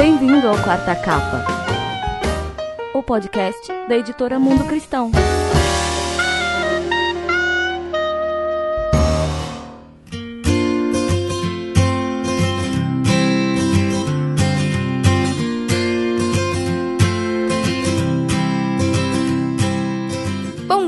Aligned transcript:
Bem-vindo 0.00 0.48
ao 0.48 0.56
Quarta 0.62 0.96
Capa, 0.96 1.44
o 2.94 3.02
podcast 3.02 3.70
da 3.86 3.98
editora 3.98 4.38
Mundo 4.38 4.64
Cristão. 4.64 5.10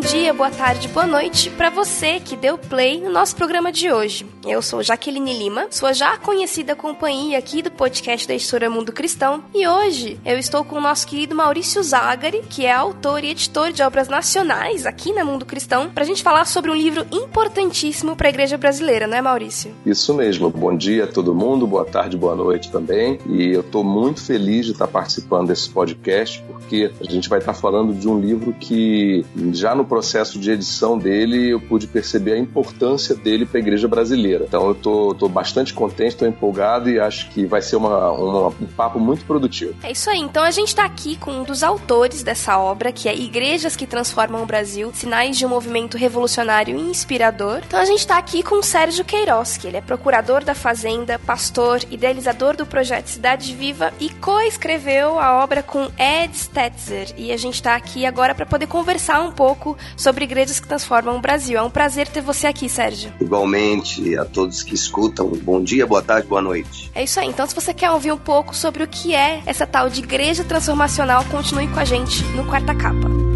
dia, 0.00 0.32
boa 0.32 0.50
tarde, 0.50 0.88
boa 0.88 1.06
noite 1.06 1.50
para 1.50 1.68
você 1.68 2.18
que 2.18 2.34
deu 2.34 2.56
play 2.56 3.00
no 3.00 3.10
nosso 3.10 3.36
programa 3.36 3.70
de 3.70 3.92
hoje. 3.92 4.31
Eu 4.44 4.60
sou 4.60 4.82
Jaqueline 4.82 5.38
Lima, 5.38 5.68
sua 5.70 5.92
já 5.92 6.16
conhecida 6.16 6.74
companhia 6.74 7.38
aqui 7.38 7.62
do 7.62 7.70
podcast 7.70 8.26
da 8.26 8.34
Editora 8.34 8.68
Mundo 8.68 8.90
Cristão, 8.90 9.44
e 9.54 9.68
hoje 9.68 10.18
eu 10.24 10.36
estou 10.36 10.64
com 10.64 10.76
o 10.76 10.80
nosso 10.80 11.06
querido 11.06 11.32
Maurício 11.32 11.80
Zagari, 11.80 12.42
que 12.50 12.66
é 12.66 12.72
autor 12.72 13.22
e 13.22 13.30
editor 13.30 13.70
de 13.70 13.84
obras 13.84 14.08
nacionais 14.08 14.84
aqui 14.84 15.12
na 15.12 15.24
Mundo 15.24 15.46
Cristão, 15.46 15.88
para 15.88 16.02
a 16.02 16.06
gente 16.06 16.24
falar 16.24 16.44
sobre 16.44 16.72
um 16.72 16.74
livro 16.74 17.06
importantíssimo 17.12 18.16
para 18.16 18.26
a 18.26 18.30
igreja 18.30 18.58
brasileira, 18.58 19.06
não 19.06 19.16
é, 19.16 19.22
Maurício? 19.22 19.70
Isso 19.86 20.12
mesmo. 20.12 20.50
Bom 20.50 20.76
dia 20.76 21.04
a 21.04 21.06
todo 21.06 21.32
mundo, 21.32 21.64
boa 21.64 21.84
tarde, 21.84 22.16
boa 22.16 22.34
noite 22.34 22.68
também. 22.68 23.20
E 23.26 23.52
eu 23.52 23.60
estou 23.60 23.84
muito 23.84 24.20
feliz 24.20 24.66
de 24.66 24.72
estar 24.72 24.88
participando 24.88 25.48
desse 25.48 25.70
podcast, 25.70 26.42
porque 26.48 26.90
a 27.00 27.04
gente 27.04 27.28
vai 27.28 27.38
estar 27.38 27.54
falando 27.54 27.94
de 27.94 28.08
um 28.08 28.18
livro 28.18 28.52
que 28.58 29.24
já 29.52 29.72
no 29.72 29.84
processo 29.84 30.36
de 30.36 30.50
edição 30.50 30.98
dele 30.98 31.50
eu 31.50 31.60
pude 31.60 31.86
perceber 31.86 32.32
a 32.32 32.38
importância 32.38 33.14
dele 33.14 33.46
para 33.46 33.58
a 33.58 33.60
igreja 33.60 33.86
brasileira. 33.86 34.31
Então 34.40 34.68
eu 34.68 34.74
tô, 34.74 35.14
tô 35.14 35.28
bastante 35.28 35.74
contente, 35.74 36.10
estou 36.10 36.26
empolgado 36.26 36.88
e 36.88 36.98
acho 36.98 37.30
que 37.30 37.44
vai 37.44 37.60
ser 37.60 37.76
uma, 37.76 38.10
uma, 38.12 38.48
um 38.48 38.66
papo 38.76 38.98
muito 38.98 39.24
produtivo. 39.24 39.74
É 39.82 39.92
isso 39.92 40.08
aí. 40.08 40.20
Então 40.20 40.42
a 40.42 40.50
gente 40.50 40.68
está 40.68 40.84
aqui 40.84 41.16
com 41.16 41.30
um 41.30 41.44
dos 41.44 41.62
autores 41.62 42.22
dessa 42.22 42.58
obra, 42.58 42.92
que 42.92 43.08
é 43.08 43.14
Igrejas 43.14 43.76
que 43.76 43.86
Transformam 43.86 44.42
o 44.42 44.46
Brasil, 44.46 44.90
Sinais 44.94 45.36
de 45.36 45.44
um 45.44 45.48
Movimento 45.48 45.96
Revolucionário 45.96 46.76
e 46.76 46.80
Inspirador. 46.80 47.60
Então 47.66 47.80
a 47.80 47.84
gente 47.84 47.98
está 47.98 48.16
aqui 48.16 48.42
com 48.42 48.56
o 48.56 48.62
Sérgio 48.62 49.04
Queiroz, 49.04 49.56
que 49.56 49.66
ele 49.66 49.76
é 49.76 49.80
procurador 49.80 50.44
da 50.44 50.54
Fazenda, 50.54 51.18
pastor, 51.18 51.80
idealizador 51.90 52.56
do 52.56 52.64
projeto 52.64 53.08
Cidade 53.08 53.54
Viva 53.54 53.92
e 54.00 54.08
co-escreveu 54.08 55.18
a 55.18 55.42
obra 55.42 55.62
com 55.62 55.90
Ed 55.98 56.36
Stetzer. 56.36 57.12
E 57.16 57.32
a 57.32 57.36
gente 57.36 57.54
está 57.54 57.74
aqui 57.74 58.06
agora 58.06 58.34
para 58.34 58.46
poder 58.46 58.66
conversar 58.66 59.20
um 59.20 59.32
pouco 59.32 59.76
sobre 59.96 60.24
igrejas 60.24 60.60
que 60.60 60.68
transformam 60.68 61.16
o 61.16 61.20
Brasil. 61.20 61.58
É 61.58 61.62
um 61.62 61.70
prazer 61.70 62.08
ter 62.08 62.20
você 62.20 62.46
aqui, 62.46 62.68
Sérgio. 62.68 63.12
Igualmente 63.20 64.16
a 64.22 64.24
todos 64.24 64.62
que 64.62 64.74
escutam, 64.74 65.28
bom 65.28 65.62
dia, 65.62 65.86
boa 65.86 66.02
tarde, 66.02 66.26
boa 66.26 66.42
noite. 66.42 66.90
É 66.94 67.04
isso 67.04 67.18
aí. 67.20 67.28
Então, 67.28 67.46
se 67.46 67.54
você 67.54 67.74
quer 67.74 67.90
ouvir 67.90 68.12
um 68.12 68.18
pouco 68.18 68.54
sobre 68.54 68.82
o 68.82 68.88
que 68.88 69.14
é 69.14 69.42
essa 69.46 69.66
tal 69.66 69.88
de 69.88 70.00
igreja 70.00 70.44
transformacional, 70.44 71.24
continue 71.26 71.68
com 71.68 71.80
a 71.80 71.84
gente 71.84 72.22
no 72.36 72.44
Quarta 72.44 72.74
Capa. 72.74 73.31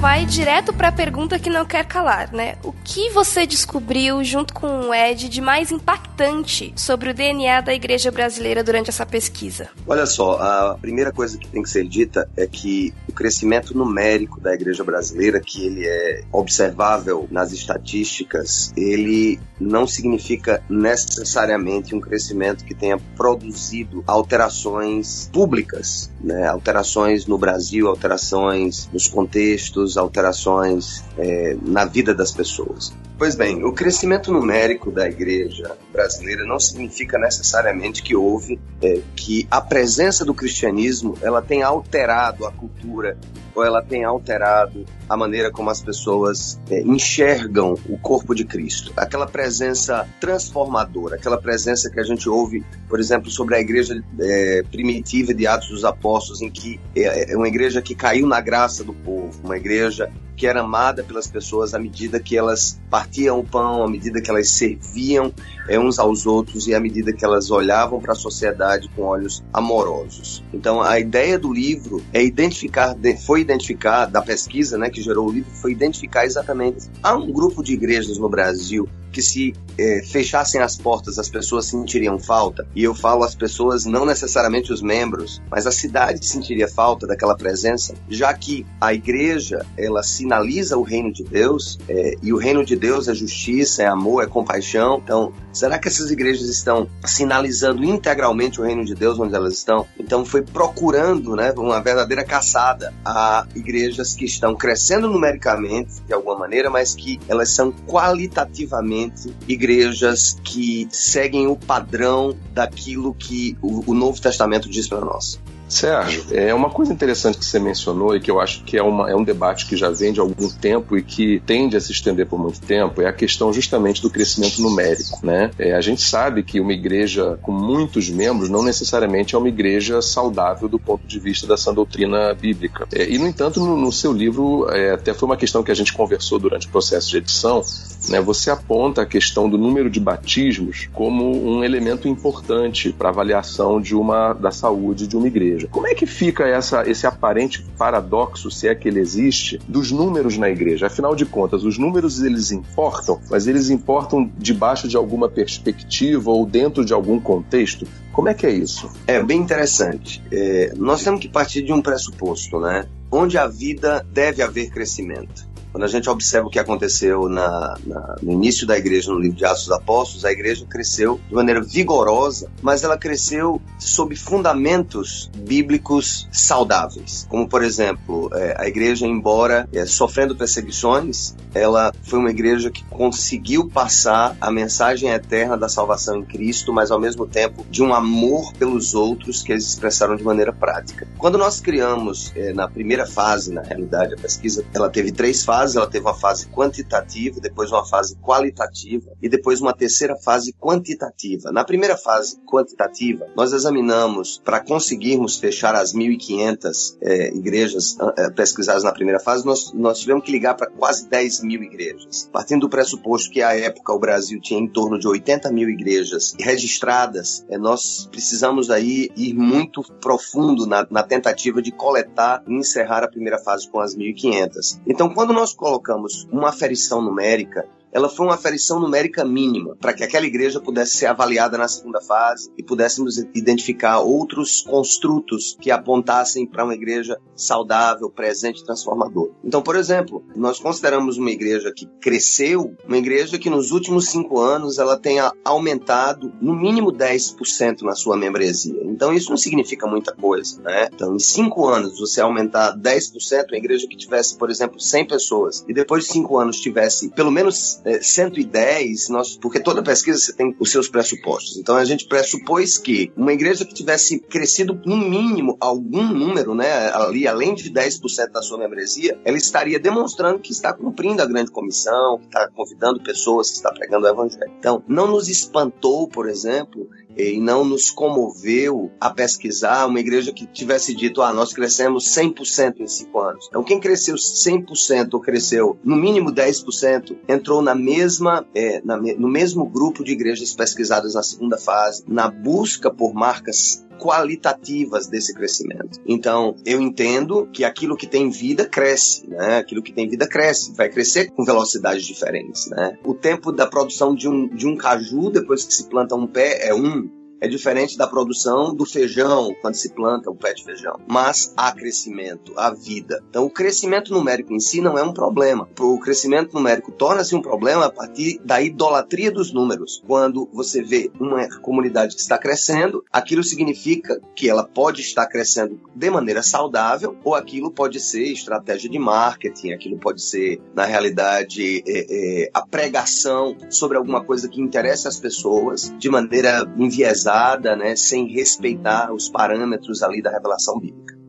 Vai 0.00 0.24
direto 0.24 0.72
para 0.72 0.88
a 0.88 0.92
pergunta 0.92 1.38
que 1.38 1.50
não 1.50 1.66
quer 1.66 1.84
calar, 1.84 2.32
né? 2.32 2.56
O 2.64 2.72
que 2.72 3.10
você 3.10 3.46
descobriu 3.46 4.24
junto 4.24 4.54
com 4.54 4.88
o 4.88 4.94
Ed 4.94 5.28
de 5.28 5.42
mais 5.42 5.70
impactante 5.70 6.72
sobre 6.74 7.10
o 7.10 7.14
DNA 7.14 7.60
da 7.60 7.74
igreja 7.74 8.10
brasileira 8.10 8.64
durante 8.64 8.88
essa 8.88 9.04
pesquisa? 9.04 9.68
Olha 9.86 10.06
só, 10.06 10.40
a 10.40 10.78
primeira 10.80 11.12
coisa 11.12 11.36
que 11.36 11.46
tem 11.46 11.62
que 11.62 11.68
ser 11.68 11.86
dita 11.86 12.26
é 12.34 12.46
que 12.46 12.94
o 13.06 13.12
crescimento 13.12 13.76
numérico 13.76 14.40
da 14.40 14.54
igreja 14.54 14.82
brasileira, 14.82 15.38
que 15.38 15.66
ele 15.66 15.86
é 15.86 16.22
observável 16.32 17.28
nas 17.30 17.52
estatísticas, 17.52 18.72
ele 18.74 19.38
não 19.60 19.86
significa 19.86 20.62
necessariamente 20.70 21.94
um 21.94 22.00
crescimento 22.00 22.64
que 22.64 22.74
tenha 22.74 22.98
produzido 23.14 24.02
alterações 24.06 25.28
públicas, 25.30 26.10
né? 26.18 26.46
Alterações 26.48 27.26
no 27.26 27.36
Brasil, 27.36 27.86
alterações 27.86 28.88
nos 28.90 29.06
contextos, 29.06 29.89
alterações 29.96 31.04
é, 31.18 31.56
na 31.62 31.84
vida 31.84 32.14
das 32.14 32.32
pessoas. 32.32 32.92
Pois 33.20 33.34
bem, 33.34 33.62
o 33.64 33.70
crescimento 33.74 34.32
numérico 34.32 34.90
da 34.90 35.06
igreja 35.06 35.76
brasileira 35.92 36.42
não 36.46 36.58
significa 36.58 37.18
necessariamente 37.18 38.02
que 38.02 38.16
houve 38.16 38.58
é, 38.80 39.02
que 39.14 39.46
a 39.50 39.60
presença 39.60 40.24
do 40.24 40.32
cristianismo 40.32 41.18
ela 41.20 41.42
tenha 41.42 41.66
alterado 41.66 42.46
a 42.46 42.50
cultura 42.50 43.18
ou 43.54 43.62
ela 43.62 43.82
tenha 43.82 44.08
alterado 44.08 44.86
a 45.06 45.18
maneira 45.18 45.50
como 45.50 45.68
as 45.68 45.82
pessoas 45.82 46.58
é, 46.70 46.80
enxergam 46.80 47.74
o 47.90 47.98
corpo 47.98 48.34
de 48.34 48.42
Cristo. 48.42 48.90
Aquela 48.96 49.26
presença 49.26 50.08
transformadora, 50.18 51.16
aquela 51.16 51.36
presença 51.36 51.90
que 51.90 52.00
a 52.00 52.04
gente 52.04 52.26
ouve, 52.26 52.64
por 52.88 52.98
exemplo, 52.98 53.30
sobre 53.30 53.54
a 53.54 53.60
igreja 53.60 54.02
é, 54.18 54.62
primitiva 54.70 55.34
de 55.34 55.46
Atos 55.46 55.68
dos 55.68 55.84
Apóstolos, 55.84 56.40
em 56.40 56.50
que 56.50 56.80
é, 56.96 57.34
é 57.34 57.36
uma 57.36 57.48
igreja 57.48 57.82
que 57.82 57.94
caiu 57.94 58.26
na 58.26 58.40
graça 58.40 58.82
do 58.82 58.94
povo, 58.94 59.38
uma 59.44 59.58
igreja 59.58 60.10
que 60.40 60.46
era 60.46 60.62
amada 60.62 61.04
pelas 61.04 61.26
pessoas 61.26 61.74
à 61.74 61.78
medida 61.78 62.18
que 62.18 62.34
elas 62.34 62.80
partiam 62.88 63.38
o 63.40 63.44
pão, 63.44 63.84
à 63.84 63.86
medida 63.86 64.22
que 64.22 64.30
elas 64.30 64.48
serviam 64.48 65.30
é, 65.68 65.78
uns 65.78 65.98
aos 65.98 66.24
outros 66.24 66.66
e 66.66 66.74
à 66.74 66.80
medida 66.80 67.12
que 67.12 67.22
elas 67.22 67.50
olhavam 67.50 68.00
para 68.00 68.12
a 68.12 68.16
sociedade 68.16 68.90
com 68.96 69.02
olhos 69.02 69.44
amorosos. 69.52 70.42
Então, 70.50 70.80
a 70.80 70.98
ideia 70.98 71.38
do 71.38 71.52
livro 71.52 72.02
é 72.10 72.24
identificar, 72.24 72.96
foi 73.26 73.42
identificar, 73.42 74.06
da 74.06 74.22
pesquisa 74.22 74.78
né, 74.78 74.88
que 74.88 75.02
gerou 75.02 75.28
o 75.28 75.30
livro, 75.30 75.50
foi 75.52 75.72
identificar 75.72 76.24
exatamente. 76.24 76.88
Há 77.02 77.14
um 77.14 77.30
grupo 77.30 77.62
de 77.62 77.74
igrejas 77.74 78.16
no 78.16 78.30
Brasil 78.30 78.88
que 79.10 79.20
se 79.20 79.54
é, 79.76 80.02
fechassem 80.04 80.60
as 80.60 80.76
portas 80.76 81.18
as 81.18 81.28
pessoas 81.28 81.66
sentiriam 81.66 82.18
falta. 82.18 82.66
E 82.74 82.84
eu 82.84 82.94
falo 82.94 83.24
as 83.24 83.34
pessoas, 83.34 83.84
não 83.84 84.06
necessariamente 84.06 84.72
os 84.72 84.82
membros, 84.82 85.42
mas 85.50 85.66
a 85.66 85.72
cidade 85.72 86.24
sentiria 86.24 86.68
falta 86.68 87.06
daquela 87.06 87.36
presença, 87.36 87.94
já 88.08 88.32
que 88.32 88.66
a 88.80 88.94
igreja 88.94 89.66
ela 89.76 90.02
sinaliza 90.30 90.78
o 90.78 90.82
reino 90.82 91.12
de 91.12 91.24
Deus 91.24 91.76
é, 91.88 92.14
e 92.22 92.32
o 92.32 92.36
reino 92.36 92.64
de 92.64 92.76
Deus 92.76 93.08
é 93.08 93.14
justiça, 93.14 93.82
é 93.82 93.86
amor, 93.86 94.22
é 94.22 94.26
compaixão. 94.28 95.00
Então, 95.02 95.32
será 95.52 95.76
que 95.76 95.88
essas 95.88 96.12
igrejas 96.12 96.48
estão 96.48 96.88
sinalizando 97.04 97.84
integralmente 97.84 98.60
o 98.60 98.64
reino 98.64 98.84
de 98.84 98.94
Deus 98.94 99.18
onde 99.18 99.34
elas 99.34 99.54
estão? 99.54 99.88
Então, 99.98 100.24
foi 100.24 100.42
procurando, 100.42 101.34
né, 101.34 101.52
uma 101.56 101.80
verdadeira 101.80 102.22
caçada 102.22 102.94
a 103.04 103.44
igrejas 103.56 104.14
que 104.14 104.24
estão 104.24 104.54
crescendo 104.54 105.08
numericamente 105.08 106.00
de 106.06 106.12
alguma 106.12 106.38
maneira, 106.38 106.70
mas 106.70 106.94
que 106.94 107.18
elas 107.26 107.50
são 107.50 107.72
qualitativamente 107.72 109.34
igrejas 109.48 110.38
que 110.44 110.86
seguem 110.92 111.48
o 111.48 111.56
padrão 111.56 112.36
daquilo 112.52 113.12
que 113.14 113.58
o, 113.60 113.90
o 113.90 113.94
Novo 113.94 114.20
Testamento 114.20 114.70
diz 114.70 114.86
para 114.86 115.00
nós. 115.00 115.40
Sérgio, 115.72 116.24
é 116.32 116.52
uma 116.52 116.68
coisa 116.68 116.92
interessante 116.92 117.38
que 117.38 117.44
você 117.44 117.58
mencionou 117.58 118.16
e 118.16 118.20
que 118.20 118.30
eu 118.30 118.40
acho 118.40 118.64
que 118.64 118.76
é, 118.76 118.82
uma, 118.82 119.08
é 119.10 119.14
um 119.14 119.22
debate 119.22 119.66
que 119.66 119.76
já 119.76 119.88
vem 119.88 120.12
de 120.12 120.18
algum 120.18 120.48
tempo 120.48 120.96
e 120.96 121.02
que 121.02 121.40
tende 121.46 121.76
a 121.76 121.80
se 121.80 121.92
estender 121.92 122.26
por 122.26 122.38
muito 122.38 122.60
tempo, 122.60 123.00
é 123.00 123.06
a 123.06 123.12
questão 123.12 123.52
justamente 123.52 124.02
do 124.02 124.10
crescimento 124.10 124.60
numérico. 124.60 125.24
Né? 125.24 125.50
É, 125.58 125.74
a 125.74 125.80
gente 125.80 126.02
sabe 126.02 126.42
que 126.42 126.60
uma 126.60 126.72
igreja 126.72 127.38
com 127.42 127.52
muitos 127.52 128.10
membros 128.10 128.50
não 128.50 128.62
necessariamente 128.62 129.34
é 129.34 129.38
uma 129.38 129.48
igreja 129.48 130.02
saudável 130.02 130.68
do 130.68 130.78
ponto 130.78 131.06
de 131.06 131.18
vista 131.18 131.46
da 131.46 131.56
sã 131.56 131.72
doutrina 131.72 132.34
bíblica. 132.34 132.86
É, 132.92 133.08
e, 133.08 133.16
no 133.16 133.26
entanto, 133.26 133.60
no, 133.60 133.76
no 133.76 133.92
seu 133.92 134.12
livro, 134.12 134.68
é, 134.70 134.92
até 134.92 135.14
foi 135.14 135.28
uma 135.28 135.36
questão 135.36 135.62
que 135.62 135.70
a 135.70 135.74
gente 135.74 135.92
conversou 135.92 136.38
durante 136.38 136.66
o 136.66 136.70
processo 136.70 137.10
de 137.10 137.18
edição, 137.18 137.62
né, 138.08 138.20
você 138.20 138.50
aponta 138.50 139.02
a 139.02 139.06
questão 139.06 139.48
do 139.48 139.56
número 139.58 139.90
de 139.90 140.00
batismos 140.00 140.88
como 140.92 141.30
um 141.46 141.62
elemento 141.62 142.08
importante 142.08 142.92
para 142.92 143.10
avaliação 143.10 143.80
de 143.80 143.94
uma, 143.94 144.32
da 144.32 144.50
saúde 144.50 145.06
de 145.06 145.16
uma 145.16 145.26
igreja 145.26 145.59
igreja. 145.60 145.68
Como 145.70 145.86
é 145.86 145.94
que 145.94 146.06
fica 146.06 146.46
essa, 146.46 146.88
esse 146.88 147.06
aparente 147.06 147.62
paradoxo, 147.76 148.50
se 148.50 148.68
é 148.68 148.74
que 148.74 148.88
ele 148.88 149.00
existe, 149.00 149.58
dos 149.68 149.90
números 149.90 150.38
na 150.38 150.48
igreja? 150.48 150.86
Afinal 150.86 151.14
de 151.14 151.26
contas, 151.26 151.64
os 151.64 151.78
números 151.78 152.22
eles 152.22 152.50
importam, 152.50 153.20
mas 153.30 153.46
eles 153.46 153.70
importam 153.70 154.30
debaixo 154.38 154.88
de 154.88 154.96
alguma 154.96 155.28
perspectiva 155.28 156.30
ou 156.30 156.46
dentro 156.46 156.84
de 156.84 156.92
algum 156.92 157.20
contexto? 157.20 157.86
Como 158.12 158.28
é 158.28 158.34
que 158.34 158.46
é 158.46 158.50
isso? 158.50 158.90
É 159.06 159.22
bem 159.22 159.40
interessante. 159.40 160.22
É, 160.30 160.72
nós 160.76 161.02
temos 161.02 161.20
que 161.20 161.28
partir 161.28 161.62
de 161.62 161.72
um 161.72 161.80
pressuposto, 161.80 162.58
né? 162.58 162.86
Onde 163.10 163.38
a 163.38 163.46
vida 163.46 164.06
deve 164.12 164.42
haver 164.42 164.70
crescimento. 164.70 165.49
Quando 165.72 165.84
a 165.84 165.88
gente 165.88 166.08
observa 166.10 166.48
o 166.48 166.50
que 166.50 166.58
aconteceu 166.58 167.28
na, 167.28 167.76
na, 167.86 168.16
no 168.22 168.32
início 168.32 168.66
da 168.66 168.76
igreja, 168.76 169.12
no 169.12 169.18
livro 169.18 169.36
de 169.36 169.44
Atos 169.44 169.66
dos 169.66 169.72
Apóstolos, 169.72 170.24
a 170.24 170.32
igreja 170.32 170.66
cresceu 170.68 171.20
de 171.28 171.34
maneira 171.34 171.60
vigorosa, 171.60 172.50
mas 172.60 172.82
ela 172.82 172.98
cresceu 172.98 173.60
sob 173.78 174.16
fundamentos 174.16 175.30
bíblicos 175.36 176.28
saudáveis. 176.32 177.26
Como, 177.28 177.48
por 177.48 177.62
exemplo, 177.62 178.30
é, 178.34 178.56
a 178.58 178.66
igreja, 178.66 179.06
embora 179.06 179.68
é, 179.72 179.86
sofrendo 179.86 180.34
perseguições, 180.34 181.34
ela 181.54 181.92
foi 182.02 182.18
uma 182.18 182.30
igreja 182.30 182.70
que 182.70 182.84
conseguiu 182.84 183.68
passar 183.68 184.36
a 184.40 184.50
mensagem 184.50 185.10
eterna 185.10 185.56
da 185.56 185.68
salvação 185.68 186.18
em 186.18 186.24
Cristo, 186.24 186.72
mas 186.72 186.90
ao 186.90 187.00
mesmo 187.00 187.26
tempo 187.26 187.64
de 187.70 187.82
um 187.82 187.94
amor 187.94 188.52
pelos 188.54 188.94
outros 188.94 189.42
que 189.42 189.52
eles 189.52 189.66
expressaram 189.66 190.16
de 190.16 190.24
maneira 190.24 190.52
prática. 190.52 191.06
Quando 191.18 191.38
nós 191.38 191.60
criamos, 191.60 192.32
é, 192.34 192.52
na 192.52 192.68
primeira 192.68 193.06
fase, 193.06 193.52
na 193.52 193.62
realidade, 193.62 194.14
a 194.14 194.16
pesquisa, 194.16 194.64
ela 194.74 194.88
teve 194.88 195.12
três 195.12 195.44
fases, 195.44 195.59
ela 195.76 195.86
teve 195.86 196.04
uma 196.04 196.14
fase 196.14 196.46
quantitativa, 196.48 197.40
depois 197.40 197.70
uma 197.70 197.84
fase 197.84 198.16
qualitativa 198.16 199.12
e 199.22 199.28
depois 199.28 199.60
uma 199.60 199.72
terceira 199.72 200.16
fase 200.16 200.52
quantitativa. 200.54 201.52
Na 201.52 201.64
primeira 201.64 201.96
fase 201.96 202.38
quantitativa, 202.46 203.26
nós 203.36 203.52
examinamos 203.52 204.40
para 204.44 204.60
conseguirmos 204.60 205.38
fechar 205.38 205.74
as 205.74 205.92
1.500 205.94 206.96
é, 207.02 207.28
igrejas 207.34 207.96
é, 208.16 208.30
pesquisadas 208.30 208.84
na 208.84 208.92
primeira 208.92 209.20
fase, 209.20 209.44
nós, 209.44 209.72
nós 209.72 209.98
tivemos 210.00 210.24
que 210.24 210.32
ligar 210.32 210.54
para 210.54 210.70
quase 210.70 211.08
10 211.08 211.42
mil 211.42 211.62
igrejas. 211.62 212.28
Partindo 212.32 212.62
do 212.62 212.68
pressuposto 212.68 213.30
que 213.30 213.42
à 213.42 213.56
época 213.56 213.92
o 213.92 213.98
Brasil 213.98 214.40
tinha 214.40 214.60
em 214.60 214.68
torno 214.68 214.98
de 214.98 215.06
80 215.06 215.50
mil 215.52 215.68
igrejas 215.68 216.34
registradas, 216.38 217.44
é, 217.48 217.58
nós 217.58 218.08
precisamos 218.10 218.70
aí 218.70 219.10
ir 219.16 219.34
muito 219.34 219.82
profundo 220.00 220.66
na, 220.66 220.86
na 220.90 221.02
tentativa 221.02 221.60
de 221.60 221.70
coletar 221.70 222.42
e 222.46 222.54
encerrar 222.54 223.04
a 223.04 223.08
primeira 223.08 223.38
fase 223.38 223.68
com 223.68 223.80
as 223.80 223.96
1.500. 223.96 224.80
Então, 224.86 225.08
quando 225.08 225.32
nós 225.32 225.49
colocamos 225.52 226.26
uma 226.30 226.48
aferição 226.48 227.00
numérica, 227.02 227.66
ela 227.92 228.08
foi 228.08 228.26
uma 228.26 228.34
aferição 228.34 228.80
numérica 228.80 229.24
mínima 229.24 229.76
para 229.80 229.92
que 229.92 230.04
aquela 230.04 230.26
igreja 230.26 230.60
pudesse 230.60 230.96
ser 230.96 231.06
avaliada 231.06 231.58
na 231.58 231.68
segunda 231.68 232.00
fase 232.00 232.50
e 232.56 232.62
pudéssemos 232.62 233.18
identificar 233.34 234.00
outros 234.00 234.62
construtos 234.62 235.56
que 235.60 235.70
apontassem 235.70 236.46
para 236.46 236.64
uma 236.64 236.74
igreja 236.74 237.18
saudável, 237.34 238.10
presente 238.10 238.60
e 238.60 238.64
transformadora. 238.64 239.32
Então, 239.44 239.62
por 239.62 239.76
exemplo, 239.76 240.24
nós 240.36 240.60
consideramos 240.60 241.18
uma 241.18 241.30
igreja 241.30 241.72
que 241.74 241.86
cresceu, 242.00 242.74
uma 242.86 242.98
igreja 242.98 243.38
que 243.38 243.50
nos 243.50 243.70
últimos 243.70 244.08
cinco 244.08 244.40
anos 244.40 244.78
ela 244.78 244.98
tenha 244.98 245.32
aumentado 245.44 246.32
no 246.40 246.54
mínimo 246.54 246.92
10% 246.92 247.82
na 247.82 247.94
sua 247.94 248.16
membresia. 248.16 248.80
Então, 248.84 249.12
isso 249.12 249.30
não 249.30 249.36
significa 249.36 249.86
muita 249.86 250.14
coisa, 250.14 250.60
né? 250.62 250.88
Então, 250.92 251.14
em 251.14 251.18
cinco 251.18 251.66
anos, 251.66 251.98
você 251.98 252.20
aumentar 252.20 252.76
10%, 252.76 253.48
uma 253.48 253.56
igreja 253.56 253.86
que 253.88 253.96
tivesse, 253.96 254.36
por 254.36 254.50
exemplo, 254.50 254.78
100 254.78 255.06
pessoas 255.06 255.64
e 255.68 255.74
depois 255.74 256.04
de 256.04 256.12
cinco 256.12 256.38
anos 256.38 256.60
tivesse 256.60 257.10
pelo 257.10 257.30
menos 257.30 257.79
110, 258.00 259.08
é, 259.08 259.12
nós, 259.12 259.36
porque 259.36 259.60
toda 259.60 259.82
pesquisa 259.82 260.18
você 260.18 260.32
tem 260.32 260.54
os 260.58 260.70
seus 260.70 260.88
pressupostos. 260.88 261.56
Então 261.56 261.76
a 261.76 261.84
gente 261.84 262.06
pressupôs 262.06 262.76
que 262.76 263.12
uma 263.16 263.32
igreja 263.32 263.64
que 263.64 263.74
tivesse 263.74 264.18
crescido 264.18 264.80
no 264.84 264.96
mínimo 264.96 265.56
algum 265.60 266.06
número, 266.12 266.54
né, 266.54 266.90
ali 266.92 267.26
além 267.26 267.54
de 267.54 267.70
10% 267.70 268.30
da 268.30 268.42
sua 268.42 268.58
membresia, 268.58 269.18
ela 269.24 269.36
estaria 269.36 269.78
demonstrando 269.78 270.38
que 270.38 270.52
está 270.52 270.72
cumprindo 270.72 271.22
a 271.22 271.26
grande 271.26 271.50
comissão, 271.50 272.18
que 272.18 272.26
está 272.26 272.48
convidando 272.48 273.02
pessoas, 273.02 273.50
que 273.50 273.56
está 273.56 273.72
pregando 273.72 274.06
o 274.06 274.08
evangelho. 274.08 274.52
Então, 274.58 274.82
não 274.86 275.06
nos 275.06 275.28
espantou, 275.28 276.08
por 276.08 276.28
exemplo, 276.28 276.88
e 277.16 277.40
não 277.40 277.64
nos 277.64 277.90
comoveu 277.90 278.90
a 279.00 279.10
pesquisar 279.10 279.86
uma 279.86 280.00
igreja 280.00 280.32
que 280.32 280.46
tivesse 280.46 280.94
dito, 280.94 281.22
ah, 281.22 281.32
nós 281.32 281.52
crescemos 281.52 282.04
100% 282.14 282.80
em 282.80 282.86
cinco 282.86 283.20
anos. 283.20 283.46
Então, 283.48 283.62
quem 283.62 283.80
cresceu 283.80 284.14
100% 284.14 285.14
ou 285.14 285.20
cresceu 285.20 285.78
no 285.84 285.96
mínimo 285.96 286.32
10%, 286.32 287.16
entrou 287.28 287.62
na 287.62 287.74
mesma, 287.74 288.46
é, 288.54 288.80
na, 288.84 288.96
no 288.96 289.28
mesmo 289.28 289.66
grupo 289.66 290.04
de 290.04 290.12
igrejas 290.12 290.54
pesquisadas 290.54 291.14
na 291.14 291.22
segunda 291.22 291.58
fase, 291.58 292.04
na 292.06 292.30
busca 292.30 292.90
por 292.90 293.12
marcas 293.14 293.84
qualitativas 294.00 295.06
desse 295.06 295.34
crescimento. 295.34 296.00
Então, 296.06 296.56
eu 296.64 296.80
entendo 296.80 297.46
que 297.52 297.64
aquilo 297.64 297.96
que 297.96 298.06
tem 298.06 298.30
vida 298.30 298.66
cresce, 298.66 299.28
né? 299.28 299.58
Aquilo 299.58 299.82
que 299.82 299.92
tem 299.92 300.08
vida 300.08 300.26
cresce, 300.26 300.74
vai 300.74 300.88
crescer 300.88 301.30
com 301.30 301.44
velocidades 301.44 302.04
diferentes, 302.04 302.68
né? 302.68 302.98
O 303.04 303.14
tempo 303.14 303.52
da 303.52 303.66
produção 303.66 304.14
de 304.14 304.28
um, 304.28 304.48
de 304.48 304.66
um 304.66 304.76
caju, 304.76 305.30
depois 305.30 305.64
que 305.64 305.74
se 305.74 305.88
planta 305.88 306.14
um 306.14 306.26
pé, 306.26 306.66
é 306.68 306.74
um 306.74 307.19
é 307.40 307.48
diferente 307.48 307.96
da 307.96 308.06
produção 308.06 308.74
do 308.74 308.84
feijão, 308.84 309.54
quando 309.60 309.74
se 309.74 309.90
planta 309.90 310.30
o 310.30 310.34
pé 310.34 310.52
de 310.52 310.62
feijão. 310.62 311.00
Mas 311.08 311.52
há 311.56 311.72
crescimento, 311.72 312.52
há 312.56 312.70
vida. 312.70 313.22
Então, 313.30 313.44
o 313.44 313.50
crescimento 313.50 314.12
numérico 314.12 314.52
em 314.52 314.60
si 314.60 314.80
não 314.80 314.98
é 314.98 315.02
um 315.02 315.12
problema. 315.12 315.68
O 315.78 315.98
crescimento 315.98 316.52
numérico 316.54 316.92
torna-se 316.92 317.34
um 317.34 317.40
problema 317.40 317.86
a 317.86 317.90
partir 317.90 318.38
da 318.44 318.60
idolatria 318.60 319.30
dos 319.30 319.52
números. 319.52 320.02
Quando 320.06 320.48
você 320.52 320.82
vê 320.82 321.10
uma 321.18 321.48
comunidade 321.60 322.14
que 322.14 322.20
está 322.20 322.36
crescendo, 322.36 323.02
aquilo 323.10 323.42
significa 323.42 324.20
que 324.36 324.48
ela 324.48 324.64
pode 324.64 325.00
estar 325.00 325.26
crescendo 325.26 325.80
de 325.94 326.10
maneira 326.10 326.42
saudável, 326.42 327.16
ou 327.24 327.34
aquilo 327.34 327.70
pode 327.70 328.00
ser 328.00 328.24
estratégia 328.24 328.90
de 328.90 328.98
marketing, 328.98 329.72
aquilo 329.72 329.98
pode 329.98 330.22
ser, 330.22 330.60
na 330.74 330.84
realidade, 330.84 331.82
é, 331.86 332.44
é, 332.44 332.50
a 332.52 332.66
pregação 332.66 333.56
sobre 333.70 333.96
alguma 333.96 334.22
coisa 334.22 334.48
que 334.48 334.60
interessa 334.60 335.08
as 335.08 335.18
pessoas 335.18 335.94
de 335.98 336.10
maneira 336.10 336.70
enviesada 336.76 337.29
né, 337.76 337.94
sem 337.96 338.26
respeitar 338.26 339.12
os 339.12 339.28
parâmetros 339.28 340.02
ali 340.02 340.20
da 340.22 340.30
revelação 340.30 340.78
bíblica. 340.78 341.19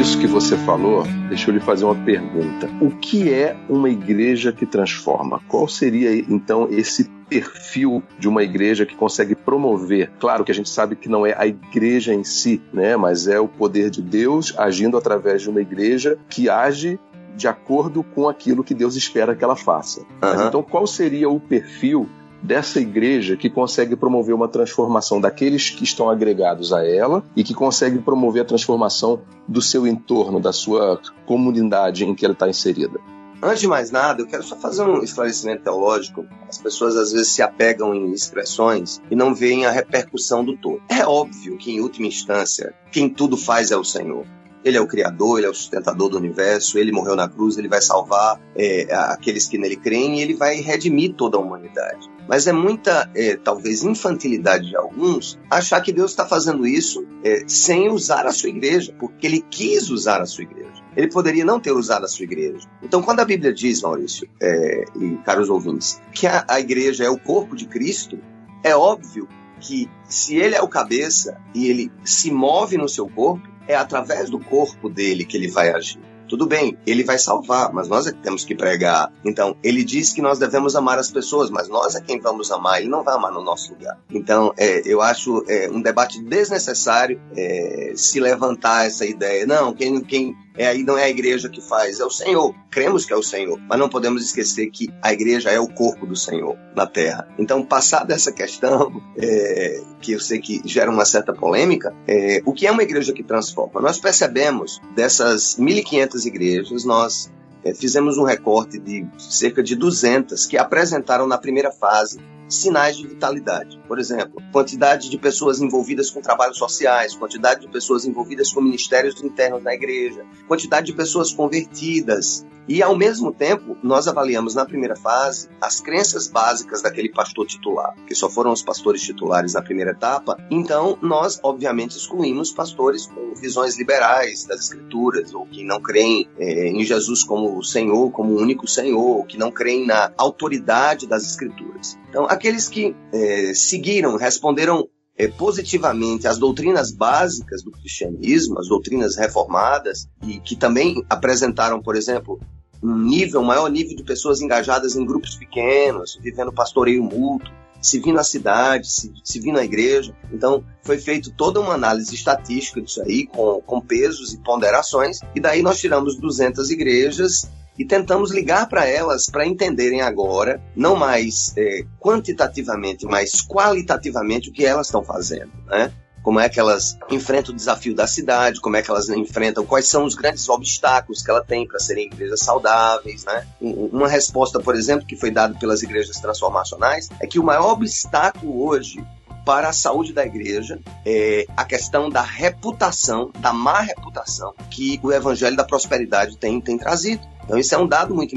Disso 0.00 0.18
que 0.18 0.26
você 0.26 0.56
falou, 0.56 1.02
deixa 1.28 1.50
eu 1.50 1.54
lhe 1.54 1.60
fazer 1.60 1.84
uma 1.84 1.94
pergunta. 1.94 2.70
O 2.80 2.90
que 2.90 3.30
é 3.30 3.54
uma 3.68 3.90
igreja 3.90 4.50
que 4.50 4.64
transforma? 4.64 5.42
Qual 5.46 5.68
seria 5.68 6.16
então 6.16 6.66
esse 6.70 7.04
perfil 7.28 8.02
de 8.18 8.26
uma 8.26 8.42
igreja 8.42 8.86
que 8.86 8.96
consegue 8.96 9.36
promover. 9.36 10.10
Claro 10.18 10.42
que 10.42 10.50
a 10.50 10.54
gente 10.54 10.70
sabe 10.70 10.96
que 10.96 11.08
não 11.08 11.26
é 11.26 11.34
a 11.36 11.46
igreja 11.46 12.14
em 12.14 12.24
si, 12.24 12.62
né, 12.72 12.96
mas 12.96 13.28
é 13.28 13.38
o 13.38 13.46
poder 13.46 13.90
de 13.90 14.00
Deus 14.00 14.54
agindo 14.58 14.96
através 14.96 15.42
de 15.42 15.50
uma 15.50 15.60
igreja 15.60 16.18
que 16.30 16.48
age 16.48 16.98
de 17.36 17.46
acordo 17.46 18.02
com 18.02 18.26
aquilo 18.26 18.64
que 18.64 18.74
Deus 18.74 18.96
espera 18.96 19.36
que 19.36 19.44
ela 19.44 19.54
faça. 19.54 20.00
Uhum. 20.00 20.48
Então, 20.48 20.62
qual 20.62 20.86
seria 20.86 21.28
o 21.28 21.38
perfil 21.38 22.08
dessa 22.42 22.80
igreja 22.80 23.36
que 23.36 23.50
consegue 23.50 23.96
promover 23.96 24.34
uma 24.34 24.48
transformação 24.48 25.20
daqueles 25.20 25.70
que 25.70 25.84
estão 25.84 26.08
agregados 26.08 26.72
a 26.72 26.86
ela 26.86 27.22
e 27.36 27.44
que 27.44 27.54
consegue 27.54 27.98
promover 27.98 28.42
a 28.42 28.46
transformação 28.46 29.20
do 29.46 29.60
seu 29.60 29.86
entorno, 29.86 30.40
da 30.40 30.52
sua 30.52 31.00
comunidade 31.26 32.04
em 32.04 32.14
que 32.14 32.24
ela 32.24 32.34
está 32.34 32.48
inserida. 32.48 32.98
Antes 33.42 33.60
de 33.60 33.68
mais 33.68 33.90
nada, 33.90 34.20
eu 34.20 34.26
quero 34.26 34.42
só 34.42 34.54
fazer 34.54 34.82
um 34.82 35.02
esclarecimento 35.02 35.64
teológico. 35.64 36.26
As 36.46 36.58
pessoas 36.58 36.94
às 36.94 37.10
vezes 37.10 37.28
se 37.28 37.40
apegam 37.40 37.94
em 37.94 38.12
expressões 38.12 39.00
e 39.10 39.16
não 39.16 39.34
veem 39.34 39.64
a 39.64 39.70
repercussão 39.70 40.44
do 40.44 40.58
todo. 40.58 40.82
É 40.90 41.06
óbvio 41.06 41.56
que, 41.56 41.72
em 41.72 41.80
última 41.80 42.06
instância, 42.06 42.74
quem 42.92 43.08
tudo 43.08 43.38
faz 43.38 43.70
é 43.70 43.76
o 43.78 43.84
Senhor. 43.84 44.26
Ele 44.64 44.76
é 44.76 44.80
o 44.80 44.86
Criador, 44.86 45.38
ele 45.38 45.46
é 45.46 45.50
o 45.50 45.54
sustentador 45.54 46.08
do 46.08 46.18
universo, 46.18 46.78
ele 46.78 46.92
morreu 46.92 47.16
na 47.16 47.28
cruz, 47.28 47.56
ele 47.56 47.68
vai 47.68 47.80
salvar 47.80 48.40
é, 48.54 48.86
aqueles 48.92 49.48
que 49.48 49.56
nele 49.56 49.76
creem 49.76 50.18
e 50.18 50.22
ele 50.22 50.34
vai 50.34 50.56
redimir 50.56 51.14
toda 51.14 51.36
a 51.36 51.40
humanidade. 51.40 52.10
Mas 52.28 52.46
é 52.46 52.52
muita, 52.52 53.10
é, 53.14 53.36
talvez, 53.36 53.82
infantilidade 53.82 54.68
de 54.68 54.76
alguns 54.76 55.38
achar 55.50 55.80
que 55.80 55.92
Deus 55.92 56.10
está 56.12 56.26
fazendo 56.26 56.66
isso 56.66 57.04
é, 57.24 57.44
sem 57.46 57.88
usar 57.88 58.26
a 58.26 58.32
sua 58.32 58.50
igreja, 58.50 58.94
porque 58.98 59.26
ele 59.26 59.44
quis 59.50 59.90
usar 59.90 60.20
a 60.20 60.26
sua 60.26 60.44
igreja. 60.44 60.70
Ele 60.96 61.08
poderia 61.08 61.44
não 61.44 61.58
ter 61.58 61.72
usado 61.72 62.04
a 62.04 62.08
sua 62.08 62.24
igreja. 62.24 62.68
Então, 62.82 63.02
quando 63.02 63.20
a 63.20 63.24
Bíblia 63.24 63.52
diz, 63.52 63.82
Maurício 63.82 64.28
é, 64.40 64.84
e 64.96 65.16
caros 65.24 65.48
ouvintes, 65.48 66.00
que 66.12 66.26
a, 66.26 66.44
a 66.48 66.60
igreja 66.60 67.04
é 67.04 67.08
o 67.08 67.18
corpo 67.18 67.56
de 67.56 67.66
Cristo, 67.66 68.18
é 68.62 68.76
óbvio 68.76 69.28
que 69.60 69.88
se 70.08 70.36
ele 70.36 70.54
é 70.54 70.62
o 70.62 70.68
cabeça 70.68 71.36
e 71.54 71.68
ele 71.68 71.92
se 72.04 72.30
move 72.30 72.76
no 72.76 72.88
seu 72.88 73.08
corpo, 73.08 73.48
é 73.70 73.76
através 73.76 74.28
do 74.28 74.38
corpo 74.38 74.88
dele 74.88 75.24
que 75.24 75.36
ele 75.36 75.48
vai 75.48 75.70
agir. 75.70 76.00
Tudo 76.30 76.46
bem, 76.46 76.78
ele 76.86 77.02
vai 77.02 77.18
salvar, 77.18 77.72
mas 77.72 77.88
nós 77.88 78.06
é 78.06 78.12
que 78.12 78.18
temos 78.18 78.44
que 78.44 78.54
pregar. 78.54 79.12
Então, 79.24 79.56
ele 79.64 79.82
diz 79.82 80.12
que 80.12 80.22
nós 80.22 80.38
devemos 80.38 80.76
amar 80.76 80.96
as 80.96 81.10
pessoas, 81.10 81.50
mas 81.50 81.66
nós 81.66 81.96
é 81.96 82.00
quem 82.00 82.20
vamos 82.20 82.52
amar, 82.52 82.80
ele 82.80 82.88
não 82.88 83.02
vai 83.02 83.16
amar 83.16 83.32
no 83.32 83.42
nosso 83.42 83.72
lugar. 83.72 83.98
Então, 84.08 84.54
é, 84.56 84.80
eu 84.84 85.02
acho 85.02 85.44
é, 85.48 85.68
um 85.68 85.82
debate 85.82 86.22
desnecessário 86.22 87.20
é, 87.36 87.94
se 87.96 88.20
levantar 88.20 88.86
essa 88.86 89.04
ideia. 89.04 89.44
Não, 89.44 89.74
quem, 89.74 90.00
quem 90.02 90.36
é 90.60 90.66
aí 90.66 90.84
não 90.84 90.98
é 90.98 91.04
a 91.04 91.08
igreja 91.08 91.48
que 91.48 91.62
faz, 91.62 92.00
é 92.00 92.04
o 92.04 92.10
Senhor. 92.10 92.54
Cremos 92.70 93.06
que 93.06 93.14
é 93.14 93.16
o 93.16 93.22
Senhor, 93.22 93.58
mas 93.66 93.78
não 93.78 93.88
podemos 93.88 94.22
esquecer 94.22 94.66
que 94.70 94.92
a 95.00 95.10
igreja 95.10 95.48
é 95.48 95.58
o 95.58 95.66
corpo 95.66 96.06
do 96.06 96.14
Senhor 96.14 96.54
na 96.76 96.86
terra. 96.86 97.26
Então, 97.38 97.64
passada 97.64 98.12
essa 98.12 98.30
questão, 98.30 99.02
é, 99.16 99.80
que 100.02 100.12
eu 100.12 100.20
sei 100.20 100.38
que 100.38 100.60
gera 100.66 100.90
uma 100.90 101.06
certa 101.06 101.32
polêmica, 101.32 101.94
é, 102.06 102.42
o 102.44 102.52
que 102.52 102.66
é 102.66 102.70
uma 102.70 102.82
igreja 102.82 103.14
que 103.14 103.22
transforma? 103.22 103.80
Nós 103.80 103.98
percebemos 103.98 104.82
dessas 104.94 105.56
1.500 105.56 106.26
igrejas, 106.26 106.84
nós 106.84 107.32
é, 107.64 107.72
fizemos 107.72 108.18
um 108.18 108.24
recorte 108.24 108.78
de 108.78 109.06
cerca 109.18 109.62
de 109.62 109.74
200 109.74 110.44
que 110.44 110.58
apresentaram 110.58 111.26
na 111.26 111.38
primeira 111.38 111.72
fase 111.72 112.20
sinais 112.50 112.96
de 112.96 113.06
vitalidade. 113.06 113.80
Por 113.86 113.98
exemplo, 113.98 114.42
quantidade 114.52 115.08
de 115.08 115.18
pessoas 115.18 115.60
envolvidas 115.60 116.10
com 116.10 116.20
trabalhos 116.20 116.58
sociais, 116.58 117.14
quantidade 117.14 117.62
de 117.62 117.68
pessoas 117.68 118.04
envolvidas 118.04 118.52
com 118.52 118.60
ministérios 118.60 119.22
internos 119.22 119.62
da 119.62 119.74
igreja, 119.74 120.24
quantidade 120.46 120.86
de 120.86 120.92
pessoas 120.92 121.32
convertidas. 121.32 122.44
E, 122.68 122.84
ao 122.84 122.96
mesmo 122.96 123.32
tempo, 123.32 123.76
nós 123.82 124.06
avaliamos 124.06 124.54
na 124.54 124.64
primeira 124.64 124.94
fase 124.94 125.48
as 125.60 125.80
crenças 125.80 126.28
básicas 126.28 126.82
daquele 126.82 127.10
pastor 127.10 127.44
titular, 127.44 127.96
que 128.06 128.14
só 128.14 128.30
foram 128.30 128.52
os 128.52 128.62
pastores 128.62 129.02
titulares 129.02 129.54
na 129.54 129.62
primeira 129.62 129.90
etapa. 129.90 130.36
Então, 130.48 130.96
nós, 131.02 131.40
obviamente, 131.42 131.96
excluímos 131.96 132.52
pastores 132.52 133.06
com 133.06 133.34
visões 133.34 133.76
liberais 133.76 134.44
das 134.44 134.60
Escrituras, 134.60 135.34
ou 135.34 135.46
que 135.46 135.64
não 135.64 135.80
creem 135.80 136.28
é, 136.38 136.68
em 136.68 136.84
Jesus 136.84 137.24
como 137.24 137.58
o 137.58 137.64
Senhor, 137.64 138.12
como 138.12 138.34
o 138.34 138.40
único 138.40 138.68
Senhor, 138.68 139.16
ou 139.16 139.24
que 139.24 139.36
não 139.36 139.50
creem 139.50 139.84
na 139.84 140.12
autoridade 140.16 141.08
das 141.08 141.24
Escrituras. 141.24 141.98
Então, 142.08 142.26
aqueles 142.40 142.68
que 142.68 142.96
é, 143.12 143.52
seguiram, 143.54 144.16
responderam 144.16 144.88
é, 145.18 145.28
positivamente 145.28 146.26
às 146.26 146.38
doutrinas 146.38 146.90
básicas 146.90 147.62
do 147.62 147.70
cristianismo, 147.70 148.58
as 148.58 148.66
doutrinas 148.66 149.14
reformadas, 149.14 150.08
e 150.26 150.40
que 150.40 150.56
também 150.56 151.04
apresentaram, 151.10 151.82
por 151.82 151.94
exemplo, 151.94 152.40
um 152.82 152.96
nível, 152.96 153.42
um 153.42 153.44
maior 153.44 153.70
nível 153.70 153.94
de 153.94 154.02
pessoas 154.02 154.40
engajadas 154.40 154.96
em 154.96 155.04
grupos 155.04 155.36
pequenos, 155.36 156.18
vivendo 156.22 156.50
pastoreio 156.50 157.04
mútuo, 157.04 157.52
se 157.78 158.00
vindo 158.00 158.18
à 158.18 158.24
cidade, 158.24 158.90
se, 158.90 159.12
se 159.22 159.38
vindo 159.38 159.58
à 159.58 159.64
igreja. 159.64 160.16
Então, 160.32 160.64
foi 160.82 160.96
feito 160.96 161.30
toda 161.30 161.60
uma 161.60 161.74
análise 161.74 162.14
estatística 162.14 162.80
disso 162.80 163.02
aí, 163.02 163.26
com, 163.26 163.60
com 163.60 163.82
pesos 163.82 164.32
e 164.32 164.38
ponderações, 164.38 165.20
e 165.34 165.40
daí 165.40 165.60
nós 165.60 165.78
tiramos 165.78 166.16
200 166.16 166.70
igrejas 166.70 167.50
e 167.80 167.84
tentamos 167.86 168.30
ligar 168.30 168.68
para 168.68 168.86
elas 168.86 169.24
para 169.24 169.46
entenderem 169.46 170.02
agora, 170.02 170.62
não 170.76 170.94
mais 170.94 171.54
é, 171.56 171.82
quantitativamente, 171.98 173.06
mas 173.06 173.40
qualitativamente 173.40 174.50
o 174.50 174.52
que 174.52 174.66
elas 174.66 174.88
estão 174.88 175.02
fazendo, 175.02 175.50
né? 175.66 175.90
Como 176.22 176.38
é 176.38 176.50
que 176.50 176.60
elas 176.60 176.98
enfrentam 177.10 177.54
o 177.54 177.56
desafio 177.56 177.94
da 177.94 178.06
cidade, 178.06 178.60
como 178.60 178.76
é 178.76 178.82
que 178.82 178.90
elas 178.90 179.08
enfrentam, 179.08 179.64
quais 179.64 179.88
são 179.88 180.04
os 180.04 180.14
grandes 180.14 180.46
obstáculos 180.50 181.22
que 181.22 181.30
ela 181.30 181.42
tem 181.42 181.66
para 181.66 181.78
serem 181.78 182.04
igrejas 182.04 182.40
saudáveis, 182.40 183.24
né? 183.24 183.46
Uma 183.58 184.08
resposta, 184.08 184.60
por 184.60 184.76
exemplo, 184.76 185.06
que 185.06 185.16
foi 185.16 185.30
dada 185.30 185.58
pelas 185.58 185.82
igrejas 185.82 186.20
transformacionais 186.20 187.08
é 187.18 187.26
que 187.26 187.38
o 187.38 187.42
maior 187.42 187.72
obstáculo 187.72 188.62
hoje 188.62 189.02
para 189.44 189.68
a 189.68 189.72
saúde 189.72 190.12
da 190.12 190.24
igreja 190.24 190.80
é 191.04 191.46
a 191.56 191.64
questão 191.64 192.08
da 192.08 192.22
reputação, 192.22 193.30
da 193.38 193.52
má 193.52 193.80
reputação 193.80 194.54
que 194.70 195.00
o 195.02 195.12
evangelho 195.12 195.56
da 195.56 195.64
prosperidade 195.64 196.36
tem, 196.36 196.60
tem 196.60 196.78
trazido. 196.78 197.22
Então, 197.44 197.58
isso 197.58 197.74
é 197.74 197.78
um 197.78 197.86
dado 197.86 198.14
muito 198.14 198.36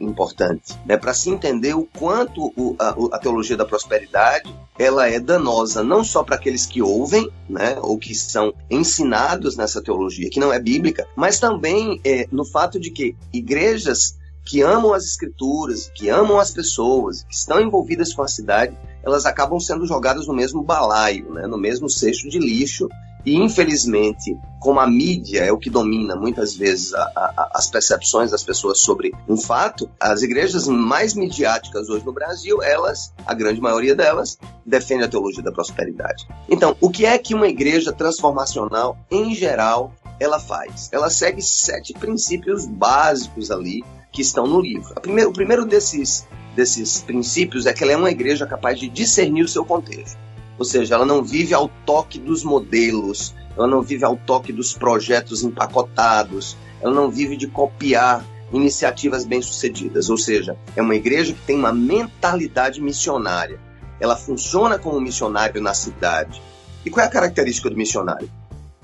importante, 0.00 0.78
né? 0.84 0.96
para 0.96 1.14
se 1.14 1.30
entender 1.30 1.74
o 1.74 1.88
quanto 1.98 2.52
o, 2.54 2.76
a, 2.78 2.94
a, 3.16 3.18
teologia 3.18 3.56
da 3.56 3.64
prosperidade 3.64 4.54
ela 4.78 5.08
é 5.08 5.18
danosa 5.18 5.82
não 5.82 6.04
só 6.04 6.22
para 6.22 6.36
aqueles 6.36 6.66
que 6.66 6.82
ouvem, 6.82 7.30
né, 7.48 7.78
ou 7.80 7.98
que 7.98 8.14
são 8.14 8.52
ensinados 8.70 9.56
nessa 9.56 9.82
teologia, 9.82 10.28
que 10.28 10.40
não 10.40 10.52
é 10.52 10.58
bíblica, 10.58 11.06
mas 11.16 11.40
também 11.40 12.00
é, 12.04 12.26
no 12.30 12.44
fato 12.44 12.78
de 12.78 12.90
que 12.90 13.16
igrejas 13.32 14.19
que 14.44 14.62
amam 14.62 14.92
as 14.92 15.04
escrituras, 15.04 15.90
que 15.94 16.08
amam 16.08 16.38
as 16.38 16.50
pessoas, 16.50 17.22
que 17.24 17.34
estão 17.34 17.60
envolvidas 17.60 18.12
com 18.12 18.22
a 18.22 18.28
cidade, 18.28 18.76
elas 19.02 19.26
acabam 19.26 19.58
sendo 19.60 19.86
jogadas 19.86 20.26
no 20.26 20.34
mesmo 20.34 20.62
balaio, 20.62 21.32
né, 21.32 21.46
no 21.46 21.58
mesmo 21.58 21.88
cesto 21.88 22.28
de 22.28 22.38
lixo, 22.38 22.88
e 23.24 23.36
infelizmente, 23.36 24.36
como 24.58 24.80
a 24.80 24.86
mídia 24.86 25.44
é 25.44 25.52
o 25.52 25.58
que 25.58 25.68
domina 25.68 26.16
muitas 26.16 26.54
vezes 26.54 26.94
a, 26.94 27.02
a, 27.14 27.50
as 27.54 27.68
percepções 27.68 28.30
das 28.30 28.42
pessoas 28.42 28.80
sobre 28.80 29.12
um 29.28 29.36
fato, 29.36 29.90
as 30.00 30.22
igrejas 30.22 30.66
mais 30.66 31.14
midiáticas 31.14 31.90
hoje 31.90 32.04
no 32.04 32.12
Brasil, 32.12 32.62
elas, 32.62 33.12
a 33.26 33.34
grande 33.34 33.60
maioria 33.60 33.94
delas, 33.94 34.38
defendem 34.64 35.04
a 35.04 35.08
teologia 35.08 35.42
da 35.42 35.52
prosperidade. 35.52 36.26
Então, 36.48 36.74
o 36.80 36.88
que 36.88 37.04
é 37.04 37.18
que 37.18 37.34
uma 37.34 37.48
igreja 37.48 37.92
transformacional, 37.92 38.96
em 39.10 39.34
geral, 39.34 39.92
ela 40.18 40.40
faz? 40.40 40.88
Ela 40.90 41.10
segue 41.10 41.42
sete 41.42 41.92
princípios 41.92 42.66
básicos 42.66 43.50
ali 43.50 43.84
que 44.12 44.22
estão 44.22 44.46
no 44.46 44.60
livro. 44.60 44.94
O 44.96 45.32
primeiro 45.32 45.64
desses, 45.64 46.26
desses 46.54 47.00
princípios 47.00 47.66
é 47.66 47.72
que 47.72 47.82
ela 47.82 47.92
é 47.92 47.96
uma 47.96 48.10
igreja 48.10 48.46
capaz 48.46 48.78
de 48.78 48.88
discernir 48.88 49.44
o 49.44 49.48
seu 49.48 49.64
contexto. 49.64 50.18
Ou 50.58 50.64
seja, 50.64 50.94
ela 50.94 51.06
não 51.06 51.22
vive 51.22 51.54
ao 51.54 51.68
toque 51.86 52.18
dos 52.18 52.44
modelos, 52.44 53.34
ela 53.56 53.66
não 53.66 53.82
vive 53.82 54.04
ao 54.04 54.16
toque 54.16 54.52
dos 54.52 54.74
projetos 54.74 55.42
empacotados, 55.42 56.56
ela 56.80 56.92
não 56.92 57.10
vive 57.10 57.36
de 57.36 57.46
copiar 57.46 58.24
iniciativas 58.52 59.24
bem-sucedidas. 59.24 60.10
Ou 60.10 60.18
seja, 60.18 60.56
é 60.76 60.82
uma 60.82 60.94
igreja 60.94 61.32
que 61.32 61.40
tem 61.42 61.56
uma 61.56 61.72
mentalidade 61.72 62.80
missionária. 62.80 63.58
Ela 63.98 64.16
funciona 64.16 64.78
como 64.78 65.00
missionário 65.00 65.62
na 65.62 65.74
cidade. 65.74 66.42
E 66.84 66.90
qual 66.90 67.04
é 67.04 67.08
a 67.08 67.12
característica 67.12 67.70
do 67.70 67.76
missionário? 67.76 68.30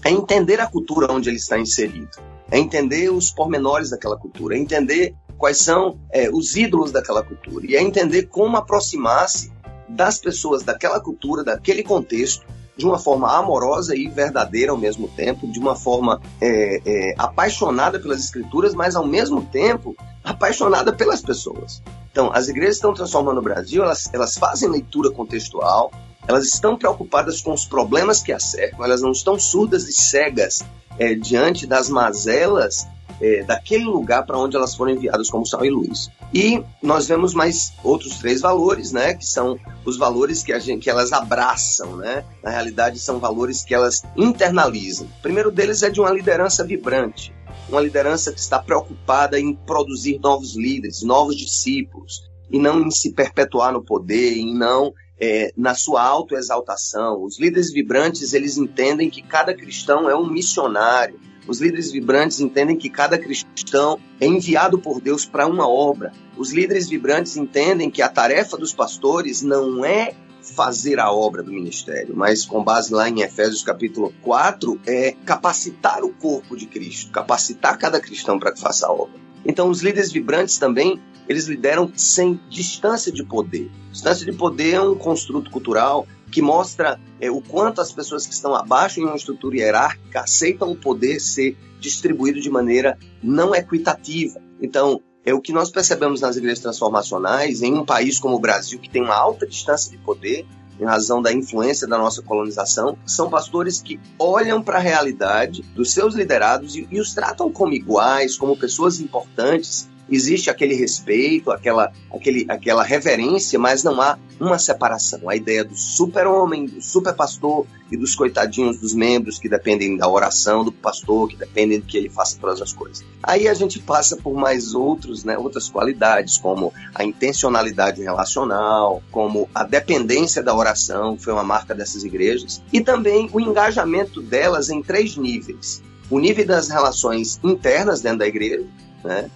É 0.05 0.11
entender 0.11 0.61
a 0.61 0.67
cultura 0.67 1.11
onde 1.11 1.29
ele 1.29 1.39
está 1.39 1.59
inserido, 1.59 2.11
é 2.51 2.59
entender 2.59 3.11
os 3.11 3.31
pormenores 3.31 3.91
daquela 3.91 4.17
cultura, 4.17 4.57
é 4.57 4.59
entender 4.59 5.15
quais 5.37 5.59
são 5.59 5.99
é, 6.11 6.31
os 6.31 6.57
ídolos 6.57 6.93
daquela 6.93 7.23
cultura 7.23 7.67
e 7.67 7.77
é 7.77 7.83
entender 7.83 8.25
como 8.25 8.57
aproximar-se 8.57 9.53
das 9.89 10.19
pessoas 10.19 10.63
daquela 10.63 11.01
cultura, 11.01 11.45
daquele 11.45 11.83
contexto, 11.83 12.45
de 12.77 12.85
uma 12.85 12.99
forma 12.99 13.35
amorosa 13.35 13.97
e 13.97 14.09
verdadeira 14.09 14.71
ao 14.71 14.77
mesmo 14.77 15.09
tempo, 15.09 15.51
de 15.51 15.59
uma 15.59 15.75
forma 15.75 16.21
é, 16.41 16.81
é, 16.85 17.15
apaixonada 17.17 17.99
pelas 17.99 18.21
escrituras, 18.21 18.75
mas 18.75 18.95
ao 18.95 19.07
mesmo 19.07 19.43
tempo 19.47 19.97
apaixonada 20.23 20.93
pelas 20.93 21.23
pessoas. 21.23 21.83
Então, 22.11 22.31
as 22.33 22.49
igrejas 22.49 22.77
estão 22.77 22.93
transformando 22.93 23.39
o 23.39 23.43
Brasil, 23.43 23.83
elas, 23.83 24.13
elas 24.13 24.37
fazem 24.37 24.69
leitura 24.69 25.11
contextual, 25.11 25.91
elas 26.27 26.47
estão 26.47 26.77
preocupadas 26.77 27.41
com 27.41 27.53
os 27.53 27.65
problemas 27.65 28.23
que 28.23 28.33
a 28.33 28.39
cercam, 28.39 28.85
elas 28.85 29.03
não 29.03 29.13
estão 29.13 29.39
surdas 29.39 29.89
e 29.89 29.93
cegas 29.93 30.65
é, 30.99 31.15
diante 31.15 31.67
das 31.67 31.89
mazelas 31.89 32.87
é, 33.21 33.43
daquele 33.45 33.85
lugar 33.85 34.25
para 34.27 34.39
onde 34.39 34.57
elas 34.57 34.75
foram 34.75 34.93
enviadas 34.93 35.31
como 35.31 35.47
sal 35.47 35.65
e 35.65 35.71
luz. 35.71 36.11
E 36.35 36.63
nós 36.83 37.07
vemos 37.07 37.35
mais 37.35 37.73
outros 37.83 38.19
três 38.19 38.41
valores, 38.41 38.93
né, 38.93 39.15
que 39.15 39.25
são 39.25 39.59
os 39.85 39.97
valores 39.97 40.43
que, 40.43 40.53
a 40.53 40.59
gente, 40.59 40.85
que 40.85 40.91
elas 40.91 41.13
abraçam, 41.13 41.97
né? 41.97 42.25
Na 42.43 42.51
realidade, 42.51 42.99
são 42.99 43.19
valores 43.19 43.65
que 43.65 43.75
elas 43.75 44.03
internalizam. 44.17 45.07
O 45.07 45.23
primeiro 45.23 45.51
deles 45.51 45.83
é 45.83 45.91
de 45.91 46.01
uma 46.01 46.11
liderança 46.11 46.65
vibrante, 46.65 47.33
uma 47.69 47.81
liderança 47.81 48.33
que 48.33 48.41
está 48.41 48.59
preocupada 48.59 49.39
em 49.39 49.55
produzir 49.55 50.19
novos 50.19 50.57
líderes, 50.57 51.03
novos 51.03 51.37
discípulos, 51.37 52.29
e 52.51 52.59
não 52.59 52.81
em 52.81 52.91
se 52.91 53.13
perpetuar 53.13 53.73
no 53.73 53.83
poder, 53.83 54.37
e 54.37 54.53
não 54.53 54.93
é, 55.21 55.53
na 55.57 55.75
sua 55.75 56.03
autoexaltação. 56.03 57.23
Os 57.23 57.39
líderes 57.39 57.73
vibrantes, 57.73 58.33
eles 58.33 58.57
entendem 58.57 59.11
que 59.11 59.23
cada 59.23 59.55
cristão 59.55 60.09
é 60.09 60.17
um 60.17 60.27
missionário, 60.29 61.19
os 61.47 61.61
líderes 61.61 61.93
vibrantes 61.93 62.41
entendem 62.41 62.77
que 62.77 62.91
cada 62.91 63.17
cristão 63.17 64.01
é 64.21 64.27
enviado 64.27 64.79
por 64.81 65.01
Deus 65.01 65.25
para 65.25 65.47
uma 65.47 65.69
obra. 65.69 66.13
Os 66.37 66.53
líderes 66.53 66.89
vibrantes 66.89 67.37
entendem 67.37 67.89
que 67.89 68.03
a 68.03 68.09
tarefa 68.09 68.57
dos 68.57 68.75
pastores 68.75 69.43
não 69.43 69.85
é 69.85 70.13
fazer 70.43 70.99
a 70.99 71.11
obra 71.11 71.43
do 71.43 71.53
ministério, 71.53 72.15
mas 72.17 72.45
com 72.45 72.63
base 72.63 72.93
lá 72.93 73.09
em 73.09 73.21
Efésios 73.21 73.63
capítulo 73.63 74.13
4, 74.23 74.81
é 74.87 75.13
capacitar 75.25 76.05
o 76.05 76.13
corpo 76.13 76.57
de 76.57 76.67
Cristo, 76.67 77.11
capacitar 77.11 77.79
cada 77.79 78.01
cristão 78.01 78.39
para 78.39 78.53
que 78.53 78.61
faça 78.61 78.87
a 78.87 78.93
obra. 78.93 79.15
Então, 79.45 79.69
os 79.69 79.83
líderes 79.83 80.11
vibrantes 80.11 80.59
também, 80.59 81.01
eles 81.29 81.47
lideram 81.47 81.91
sem 81.95 82.41
distância 82.49 83.13
de 83.13 83.25
poder. 83.25 83.71
Distância 83.91 84.25
de 84.25 84.33
poder 84.33 84.75
é 84.75 84.81
um 84.81 84.95
construto 84.95 85.51
cultural 85.51 86.07
que 86.31 86.43
mostra 86.43 87.01
é, 87.21 87.31
o 87.31 87.41
quanto 87.41 87.81
as 87.81 87.93
pessoas 87.93 88.27
que 88.27 88.35
estão 88.35 88.55
abaixo 88.55 89.01
em 89.01 89.05
uma 89.05 89.17
estrutura 89.17 89.57
hierárquica 89.57 90.21
aceitam 90.21 90.71
o 90.71 90.77
poder 90.77 91.21
ser 91.21 91.57
distribuído 91.81 92.41
de 92.41 92.51
maneira 92.51 92.99
não 93.23 93.55
equitativa. 93.55 94.41
Então, 94.61 95.01
é 95.25 95.35
o 95.35 95.41
que 95.41 95.53
nós 95.53 95.71
percebemos 95.71 96.21
nas 96.21 96.37
igrejas 96.37 96.61
transformacionais, 96.61 97.63
em 97.63 97.75
um 97.75 97.85
país 97.85 98.19
como 98.19 98.37
o 98.37 98.41
Brasil, 98.41 98.79
que 98.79 98.89
tem 98.89 99.03
uma 99.03 99.17
alta 99.17 99.47
distância 99.47 99.91
de 99.91 99.99
poder, 99.99 100.47
em 100.79 100.85
razão 100.85 101.23
da 101.23 101.33
influência 101.33 101.87
da 101.87 101.99
nossa 101.99 102.23
colonização, 102.23 102.97
são 103.07 103.31
pastores 103.31 103.81
que 103.81 103.99
olham 104.19 104.63
para 104.63 104.77
a 104.77 104.81
realidade 104.81 105.63
dos 105.75 105.93
seus 105.93 106.15
liderados 106.15 106.77
e, 106.77 106.87
e, 106.91 107.01
os 107.01 107.15
tratam 107.15 107.51
como 107.51 107.73
iguais, 107.73 108.37
como 108.37 108.57
pessoas 108.57 109.01
importantes, 109.01 109.89
existe 110.09 110.51
aquele 110.51 110.75
respeito, 110.75 111.51
aquela, 111.51 111.93
aquele, 112.13 112.47
aquela 112.49 112.83
reverência, 112.83 113.59
mas 113.59 113.83
não 113.83 114.01
há 114.01 114.19
uma 114.41 114.59
separação. 114.59 115.29
A 115.29 115.37
ideia 115.37 115.65
do 115.65 115.77
super-homem, 115.77 116.67
do 116.67 116.83
super-pastor 116.83 117.67
e 117.91 117.97
dos 117.97 118.15
coitadinhos 118.15 118.79
dos 118.79 118.95
membros 118.95 119.39
que 119.39 119.49
dependem 119.49 119.97
da 119.97 120.09
oração 120.09 120.65
do 120.65 120.73
pastor, 120.73 121.29
que 121.29 121.37
dependem 121.37 121.81
de 121.81 121.87
que 121.87 121.97
ele 121.97 122.09
faça 122.09 122.37
todas 122.41 122.61
as 122.61 122.73
coisas. 122.73 123.05
Aí 123.23 123.49
a 123.49 123.55
gente 123.55 123.79
passa 123.81 124.17
por 124.17 124.35
mais 124.35 124.75
outros, 124.75 125.25
né, 125.25 125.39
outras 125.39 125.69
qualidades, 125.69 126.37
como 126.39 126.73
a 126.95 127.05
intencionalidade 127.05 128.03
relacional, 128.03 129.03
como 129.11 129.49
a 129.55 129.65
dependência 129.65 130.43
da 130.43 130.55
oração, 130.55 131.17
que 131.17 131.25
foi 131.25 131.33
uma 131.33 131.45
marca 131.45 131.75
dessas 131.75 132.05
igrejas, 132.05 132.63
e 132.73 132.81
também 132.81 133.29
o 133.33 133.41
engajamento 133.41 134.21
delas 134.21 134.69
em 134.71 134.83
três 134.83 135.17
níveis. 135.17 135.83
O 136.11 136.21
nível 136.21 136.47
das 136.47 136.69
relações 136.69 137.41
internas 137.43 138.01
dentro 138.01 138.19
da 138.19 138.29
igreja, 138.29 138.65
né? 139.03 139.31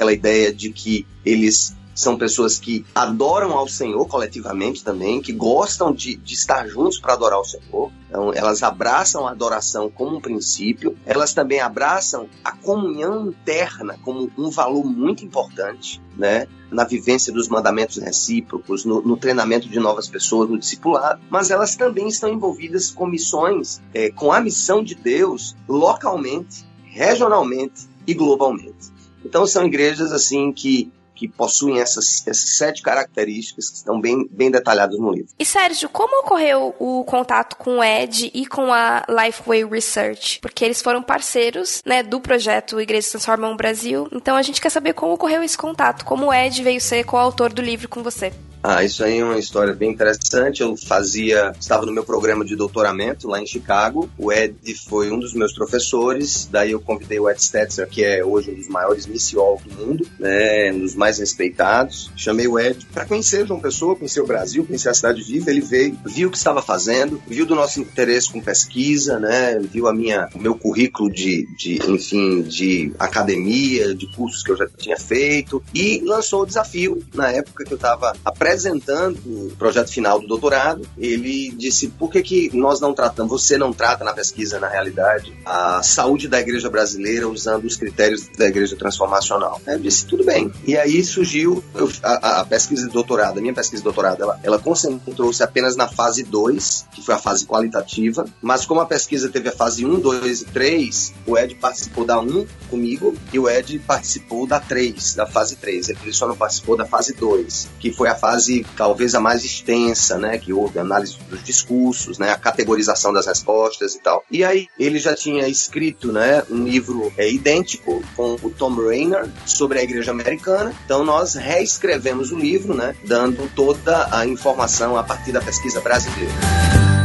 Aquela 0.00 0.12
ideia 0.14 0.50
de 0.50 0.72
que 0.72 1.06
eles 1.22 1.76
são 1.94 2.16
pessoas 2.16 2.58
que 2.58 2.86
adoram 2.94 3.52
ao 3.52 3.68
Senhor 3.68 4.06
coletivamente 4.06 4.82
também, 4.82 5.20
que 5.20 5.34
gostam 5.34 5.92
de, 5.92 6.16
de 6.16 6.32
estar 6.32 6.66
juntos 6.66 6.98
para 6.98 7.12
adorar 7.12 7.38
o 7.38 7.44
Senhor. 7.44 7.92
Então, 8.08 8.32
elas 8.32 8.62
abraçam 8.62 9.26
a 9.26 9.32
adoração 9.32 9.90
como 9.90 10.16
um 10.16 10.20
princípio, 10.20 10.96
elas 11.04 11.34
também 11.34 11.60
abraçam 11.60 12.30
a 12.42 12.52
comunhão 12.52 13.26
interna 13.26 13.98
como 14.02 14.30
um 14.38 14.48
valor 14.48 14.86
muito 14.86 15.22
importante, 15.22 16.00
né? 16.16 16.46
Na 16.70 16.84
vivência 16.84 17.30
dos 17.30 17.48
mandamentos 17.48 17.98
recíprocos, 17.98 18.86
no, 18.86 19.02
no 19.02 19.18
treinamento 19.18 19.68
de 19.68 19.78
novas 19.78 20.08
pessoas, 20.08 20.48
no 20.48 20.58
discipulado, 20.58 21.20
mas 21.28 21.50
elas 21.50 21.76
também 21.76 22.08
estão 22.08 22.32
envolvidas 22.32 22.90
com 22.90 23.06
missões, 23.06 23.82
é, 23.92 24.10
com 24.10 24.32
a 24.32 24.40
missão 24.40 24.82
de 24.82 24.94
Deus 24.94 25.54
localmente, 25.68 26.64
regionalmente 26.84 27.90
e 28.06 28.14
globalmente. 28.14 28.99
Então 29.24 29.46
são 29.46 29.66
igrejas 29.66 30.12
assim 30.12 30.52
que 30.52 30.90
que 31.20 31.28
possuem 31.28 31.78
essas, 31.78 32.26
essas, 32.26 32.56
sete 32.56 32.80
características 32.80 33.68
que 33.68 33.76
estão 33.76 34.00
bem, 34.00 34.26
bem 34.30 34.50
detalhadas 34.50 34.98
no 34.98 35.12
livro. 35.12 35.28
E 35.38 35.44
Sérgio, 35.44 35.86
como 35.90 36.20
ocorreu 36.20 36.74
o 36.78 37.04
contato 37.04 37.56
com 37.56 37.76
o 37.76 37.84
Ed 37.84 38.30
e 38.32 38.46
com 38.46 38.72
a 38.72 39.04
Lifeway 39.06 39.62
Research? 39.66 40.38
Porque 40.40 40.64
eles 40.64 40.80
foram 40.80 41.02
parceiros 41.02 41.82
né, 41.84 42.02
do 42.02 42.22
projeto 42.22 42.80
Igrejas 42.80 43.10
Transformam 43.10 43.52
o 43.52 43.56
Brasil. 43.56 44.08
Então 44.12 44.34
a 44.34 44.40
gente 44.40 44.62
quer 44.62 44.70
saber 44.70 44.94
como 44.94 45.12
ocorreu 45.12 45.42
esse 45.42 45.58
contato, 45.58 46.06
como 46.06 46.28
o 46.28 46.32
Ed 46.32 46.62
veio 46.62 46.80
ser 46.80 47.04
coautor 47.04 47.52
do 47.52 47.60
livro 47.60 47.86
com 47.86 48.02
você. 48.02 48.32
Ah, 48.62 48.84
isso 48.84 49.02
aí 49.02 49.18
é 49.18 49.24
uma 49.24 49.38
história 49.38 49.72
bem 49.72 49.90
interessante. 49.90 50.60
Eu 50.60 50.76
fazia, 50.76 51.52
estava 51.58 51.86
no 51.86 51.92
meu 51.92 52.04
programa 52.04 52.44
de 52.44 52.54
doutoramento 52.54 53.26
lá 53.26 53.40
em 53.40 53.46
Chicago. 53.46 54.10
O 54.18 54.30
Ed 54.30 54.54
foi 54.86 55.10
um 55.10 55.18
dos 55.18 55.32
meus 55.32 55.54
professores. 55.54 56.46
Daí 56.50 56.72
eu 56.72 56.80
convidei 56.80 57.18
o 57.18 57.28
Ed 57.28 57.42
Stetzer, 57.42 57.88
que 57.88 58.04
é 58.04 58.22
hoje 58.22 58.50
um 58.50 58.54
dos 58.54 58.68
maiores 58.68 59.06
missiólogos 59.06 59.64
do 59.64 59.86
mundo, 59.86 60.06
né, 60.18 60.72
um 60.72 60.80
dos 60.80 60.94
mais 60.94 61.18
respeitados. 61.18 62.10
Chamei 62.14 62.46
o 62.46 62.58
Ed 62.58 62.86
para 62.92 63.06
conhecer 63.06 63.46
João 63.46 63.60
Pessoa, 63.60 63.96
conhecer 63.96 64.20
o 64.20 64.26
Brasil, 64.26 64.66
conhecer 64.66 64.90
a 64.90 64.94
cidade 64.94 65.22
viva. 65.22 65.50
Ele 65.50 65.62
veio, 65.62 65.98
viu 66.04 66.28
o 66.28 66.30
que 66.30 66.36
estava 66.36 66.60
fazendo, 66.60 67.20
viu 67.26 67.46
do 67.46 67.54
nosso 67.54 67.80
interesse 67.80 68.30
com 68.30 68.42
pesquisa, 68.42 69.18
né, 69.18 69.58
viu 69.58 69.88
a 69.88 69.94
minha, 69.94 70.28
o 70.34 70.38
meu 70.38 70.54
currículo 70.54 71.10
de, 71.10 71.46
de, 71.56 71.80
enfim, 71.90 72.42
de 72.42 72.92
academia, 72.98 73.94
de 73.94 74.06
cursos 74.14 74.42
que 74.42 74.52
eu 74.52 74.56
já 74.56 74.68
tinha 74.76 74.98
feito 74.98 75.62
e 75.74 76.02
lançou 76.04 76.42
o 76.42 76.46
desafio 76.46 77.02
na 77.14 77.30
época 77.30 77.64
que 77.64 77.72
eu 77.72 77.76
estava 77.76 78.12
apresentando 78.22 78.49
apresentando 78.50 79.18
o 79.26 79.54
projeto 79.56 79.92
final 79.92 80.20
do 80.20 80.26
doutorado, 80.26 80.86
ele 80.98 81.50
disse: 81.56 81.88
por 81.88 82.10
que, 82.10 82.22
que 82.22 82.56
nós 82.56 82.80
não 82.80 82.92
tratamos, 82.92 83.30
você 83.30 83.56
não 83.56 83.72
trata 83.72 84.04
na 84.04 84.12
pesquisa, 84.12 84.58
na 84.58 84.68
realidade, 84.68 85.32
a 85.44 85.82
saúde 85.82 86.28
da 86.28 86.40
igreja 86.40 86.68
brasileira 86.68 87.28
usando 87.28 87.64
os 87.64 87.76
critérios 87.76 88.28
da 88.36 88.46
igreja 88.46 88.76
transformacional? 88.76 89.60
Eu 89.66 89.78
disse: 89.78 90.04
tudo 90.06 90.24
bem. 90.24 90.52
E 90.66 90.76
aí 90.76 91.02
surgiu 91.04 91.62
a, 92.02 92.40
a 92.40 92.44
pesquisa 92.44 92.86
de 92.86 92.92
doutorado, 92.92 93.38
a 93.38 93.40
minha 93.40 93.54
pesquisa 93.54 93.80
de 93.80 93.84
doutorado, 93.84 94.22
ela, 94.22 94.40
ela 94.42 94.58
concentrou-se 94.58 95.42
apenas 95.42 95.76
na 95.76 95.86
fase 95.86 96.24
2, 96.24 96.86
que 96.92 97.02
foi 97.02 97.14
a 97.14 97.18
fase 97.18 97.46
qualitativa, 97.46 98.24
mas 98.42 98.66
como 98.66 98.80
a 98.80 98.86
pesquisa 98.86 99.28
teve 99.28 99.48
a 99.48 99.52
fase 99.52 99.86
1, 99.86 100.00
2 100.00 100.42
e 100.42 100.44
3, 100.46 101.14
o 101.26 101.38
Ed 101.38 101.54
participou 101.54 102.04
da 102.04 102.18
1 102.18 102.46
comigo 102.68 103.14
e 103.32 103.38
o 103.38 103.48
Ed 103.48 103.78
participou 103.80 104.46
da 104.46 104.58
3, 104.58 105.14
da 105.14 105.26
fase 105.26 105.56
3. 105.56 105.90
Ele 105.90 106.12
só 106.12 106.26
não 106.26 106.36
participou 106.36 106.76
da 106.76 106.84
fase 106.84 107.14
2, 107.14 107.68
que 107.78 107.92
foi 107.92 108.08
a 108.08 108.14
fase 108.14 108.39
fase 108.40 108.66
talvez 108.76 109.14
a 109.14 109.20
mais 109.20 109.44
extensa, 109.44 110.16
né, 110.18 110.38
que 110.38 110.52
houve 110.52 110.78
análise 110.78 111.18
dos 111.28 111.44
discursos, 111.44 112.18
né, 112.18 112.30
a 112.30 112.36
categorização 112.36 113.12
das 113.12 113.26
respostas 113.26 113.94
e 113.94 114.00
tal. 114.00 114.24
E 114.30 114.42
aí 114.42 114.68
ele 114.78 114.98
já 114.98 115.14
tinha 115.14 115.46
escrito, 115.46 116.10
né, 116.10 116.42
um 116.50 116.64
livro 116.64 117.12
é, 117.18 117.30
idêntico 117.30 118.02
com 118.16 118.36
o 118.42 118.50
Tom 118.50 118.74
Rainer 118.74 119.28
sobre 119.44 119.78
a 119.78 119.82
Igreja 119.82 120.10
Americana. 120.10 120.74
Então 120.84 121.04
nós 121.04 121.34
reescrevemos 121.34 122.32
o 122.32 122.38
livro, 122.38 122.74
né, 122.74 122.94
dando 123.04 123.50
toda 123.54 124.08
a 124.10 124.26
informação 124.26 124.96
a 124.96 125.04
partir 125.04 125.32
da 125.32 125.40
pesquisa 125.40 125.80
brasileira. 125.80 126.99